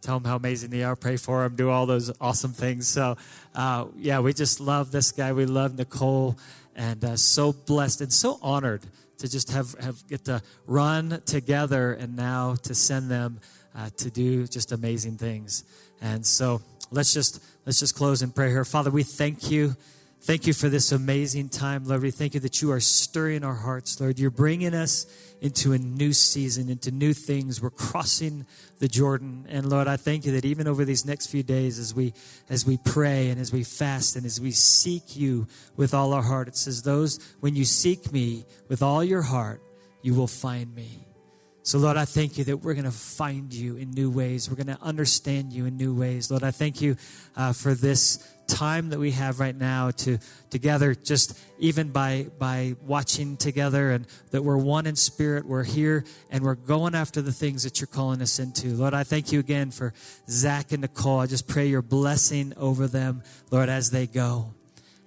tell 0.01 0.19
them 0.19 0.29
how 0.29 0.35
amazing 0.35 0.69
they 0.69 0.83
are. 0.83 0.95
Pray 0.95 1.17
for 1.17 1.43
them. 1.43 1.55
Do 1.55 1.69
all 1.69 1.85
those 1.85 2.11
awesome 2.21 2.53
things. 2.53 2.87
So 2.87 3.17
uh, 3.55 3.85
yeah, 3.97 4.19
we 4.19 4.33
just 4.33 4.59
love 4.59 4.91
this 4.91 5.11
guy. 5.11 5.33
We 5.33 5.45
love 5.45 5.77
Nicole, 5.77 6.37
and 6.75 7.03
uh, 7.03 7.17
so 7.17 7.51
blessed 7.51 8.01
and 8.01 8.13
so 8.13 8.39
honored 8.41 8.85
to 9.19 9.27
just 9.27 9.51
have 9.51 9.73
have 9.79 10.07
get 10.07 10.25
to 10.25 10.41
run 10.65 11.21
together 11.25 11.93
and 11.93 12.15
now 12.15 12.55
to 12.63 12.75
send 12.75 13.09
them 13.09 13.39
uh, 13.75 13.89
to 13.97 14.09
do 14.09 14.47
just 14.47 14.71
amazing 14.71 15.17
things. 15.17 15.63
And 16.01 16.25
so 16.25 16.61
let's 16.91 17.13
just 17.13 17.43
let's 17.65 17.79
just 17.79 17.95
close 17.95 18.21
in 18.21 18.31
prayer 18.31 18.49
here. 18.49 18.65
Father, 18.65 18.91
we 18.91 19.03
thank 19.03 19.51
you. 19.51 19.75
Thank 20.27 20.45
you 20.45 20.51
for 20.51 20.67
this 20.67 20.91
amazing 20.91 21.47
time, 21.47 21.85
Lord. 21.85 22.01
We 22.01 22.11
thank 22.11 22.33
you 22.33 22.41
that 22.41 22.61
you 22.61 22.69
are 22.73 22.81
stirring 22.81 23.45
our 23.45 23.53
hearts, 23.53 24.01
Lord. 24.01 24.19
You're 24.19 24.29
bringing 24.29 24.73
us 24.73 25.05
into 25.39 25.71
a 25.71 25.77
new 25.77 26.11
season, 26.11 26.69
into 26.69 26.91
new 26.91 27.13
things. 27.13 27.61
We're 27.61 27.69
crossing 27.69 28.45
the 28.79 28.89
Jordan. 28.89 29.45
And 29.47 29.69
Lord, 29.69 29.87
I 29.87 29.95
thank 29.95 30.25
you 30.25 30.33
that 30.33 30.43
even 30.43 30.67
over 30.67 30.83
these 30.83 31.05
next 31.05 31.27
few 31.27 31.43
days 31.43 31.79
as 31.79 31.95
we 31.95 32.13
as 32.49 32.65
we 32.65 32.75
pray 32.75 33.29
and 33.29 33.39
as 33.39 33.53
we 33.53 33.63
fast 33.63 34.17
and 34.17 34.25
as 34.25 34.41
we 34.41 34.51
seek 34.51 35.15
you 35.15 35.47
with 35.77 35.93
all 35.93 36.11
our 36.11 36.23
heart, 36.23 36.49
it 36.49 36.57
says 36.57 36.81
those 36.81 37.21
when 37.39 37.55
you 37.55 37.63
seek 37.63 38.11
me 38.11 38.43
with 38.67 38.83
all 38.83 39.05
your 39.05 39.21
heart, 39.21 39.61
you 40.01 40.13
will 40.13 40.27
find 40.27 40.75
me. 40.75 41.07
So, 41.63 41.79
Lord, 41.79 41.95
I 41.95 42.03
thank 42.03 42.37
you 42.37 42.43
that 42.45 42.57
we're 42.57 42.73
going 42.73 42.83
to 42.83 42.91
find 42.91 43.53
you 43.53 43.77
in 43.77 43.91
new 43.91 44.09
ways. 44.09 44.49
We're 44.49 44.55
going 44.55 44.75
to 44.75 44.81
understand 44.81 45.53
you 45.53 45.65
in 45.65 45.77
new 45.77 45.93
ways. 45.93 46.29
Lord, 46.29 46.43
I 46.43 46.51
thank 46.51 46.81
you 46.81 46.97
uh, 47.37 47.53
for 47.53 47.73
this 47.73 48.25
time 48.47 48.89
that 48.89 48.99
we 48.99 49.11
have 49.11 49.39
right 49.39 49.55
now 49.55 49.91
to 49.91 50.17
together 50.49 50.95
just 50.95 51.37
even 51.59 51.89
by 51.89 52.27
by 52.39 52.75
watching 52.85 53.35
together 53.37 53.91
and 53.91 54.07
that 54.31 54.41
we're 54.41 54.57
one 54.57 54.85
in 54.85 54.95
spirit 54.95 55.45
we're 55.45 55.63
here 55.63 56.05
and 56.31 56.43
we're 56.43 56.55
going 56.55 56.95
after 56.95 57.21
the 57.21 57.31
things 57.31 57.63
that 57.63 57.79
you're 57.79 57.87
calling 57.87 58.21
us 58.21 58.39
into. 58.39 58.69
Lord 58.69 58.93
i 58.93 59.03
thank 59.03 59.31
you 59.31 59.39
again 59.39 59.71
for 59.71 59.93
zach 60.29 60.71
and 60.71 60.81
nicole. 60.81 61.19
I 61.19 61.27
just 61.27 61.47
pray 61.47 61.67
your 61.67 61.81
blessing 61.81 62.53
over 62.57 62.87
them 62.87 63.21
lord 63.51 63.69
as 63.69 63.91
they 63.91 64.07
go. 64.07 64.53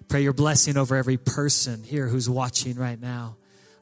Pray 0.08 0.22
your 0.22 0.32
blessing 0.32 0.76
over 0.76 0.96
every 0.96 1.16
person 1.16 1.82
here 1.82 2.08
who's 2.08 2.28
watching 2.28 2.76
right 2.76 3.00
now 3.00 3.36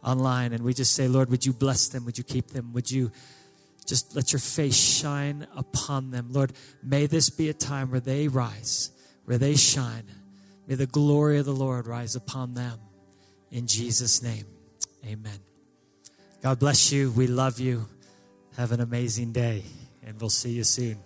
online. 0.04 0.52
And 0.52 0.62
we 0.62 0.72
just 0.72 0.94
say 0.94 1.08
lord 1.08 1.30
would 1.30 1.44
you 1.44 1.52
bless 1.52 1.88
them? 1.88 2.04
Would 2.04 2.16
you 2.16 2.24
keep 2.24 2.48
them? 2.48 2.72
Would 2.74 2.90
you 2.90 3.10
just 3.86 4.14
let 4.14 4.32
your 4.32 4.40
face 4.40 4.76
shine 4.76 5.48
upon 5.56 6.12
them? 6.12 6.28
Lord 6.30 6.52
may 6.82 7.06
this 7.06 7.28
be 7.28 7.48
a 7.48 7.54
time 7.54 7.90
where 7.90 8.00
they 8.00 8.28
rise 8.28 8.92
where 9.28 9.36
they 9.36 9.54
shine. 9.54 10.04
May 10.66 10.74
the 10.74 10.86
glory 10.86 11.38
of 11.38 11.44
the 11.44 11.52
Lord 11.52 11.86
rise 11.86 12.16
upon 12.16 12.54
them. 12.54 12.78
In 13.50 13.66
Jesus' 13.66 14.22
name, 14.22 14.46
amen. 15.06 15.38
God 16.42 16.58
bless 16.58 16.90
you. 16.92 17.10
We 17.10 17.26
love 17.26 17.60
you. 17.60 17.86
Have 18.56 18.72
an 18.72 18.80
amazing 18.80 19.32
day, 19.32 19.64
and 20.02 20.18
we'll 20.18 20.30
see 20.30 20.52
you 20.52 20.64
soon. 20.64 20.96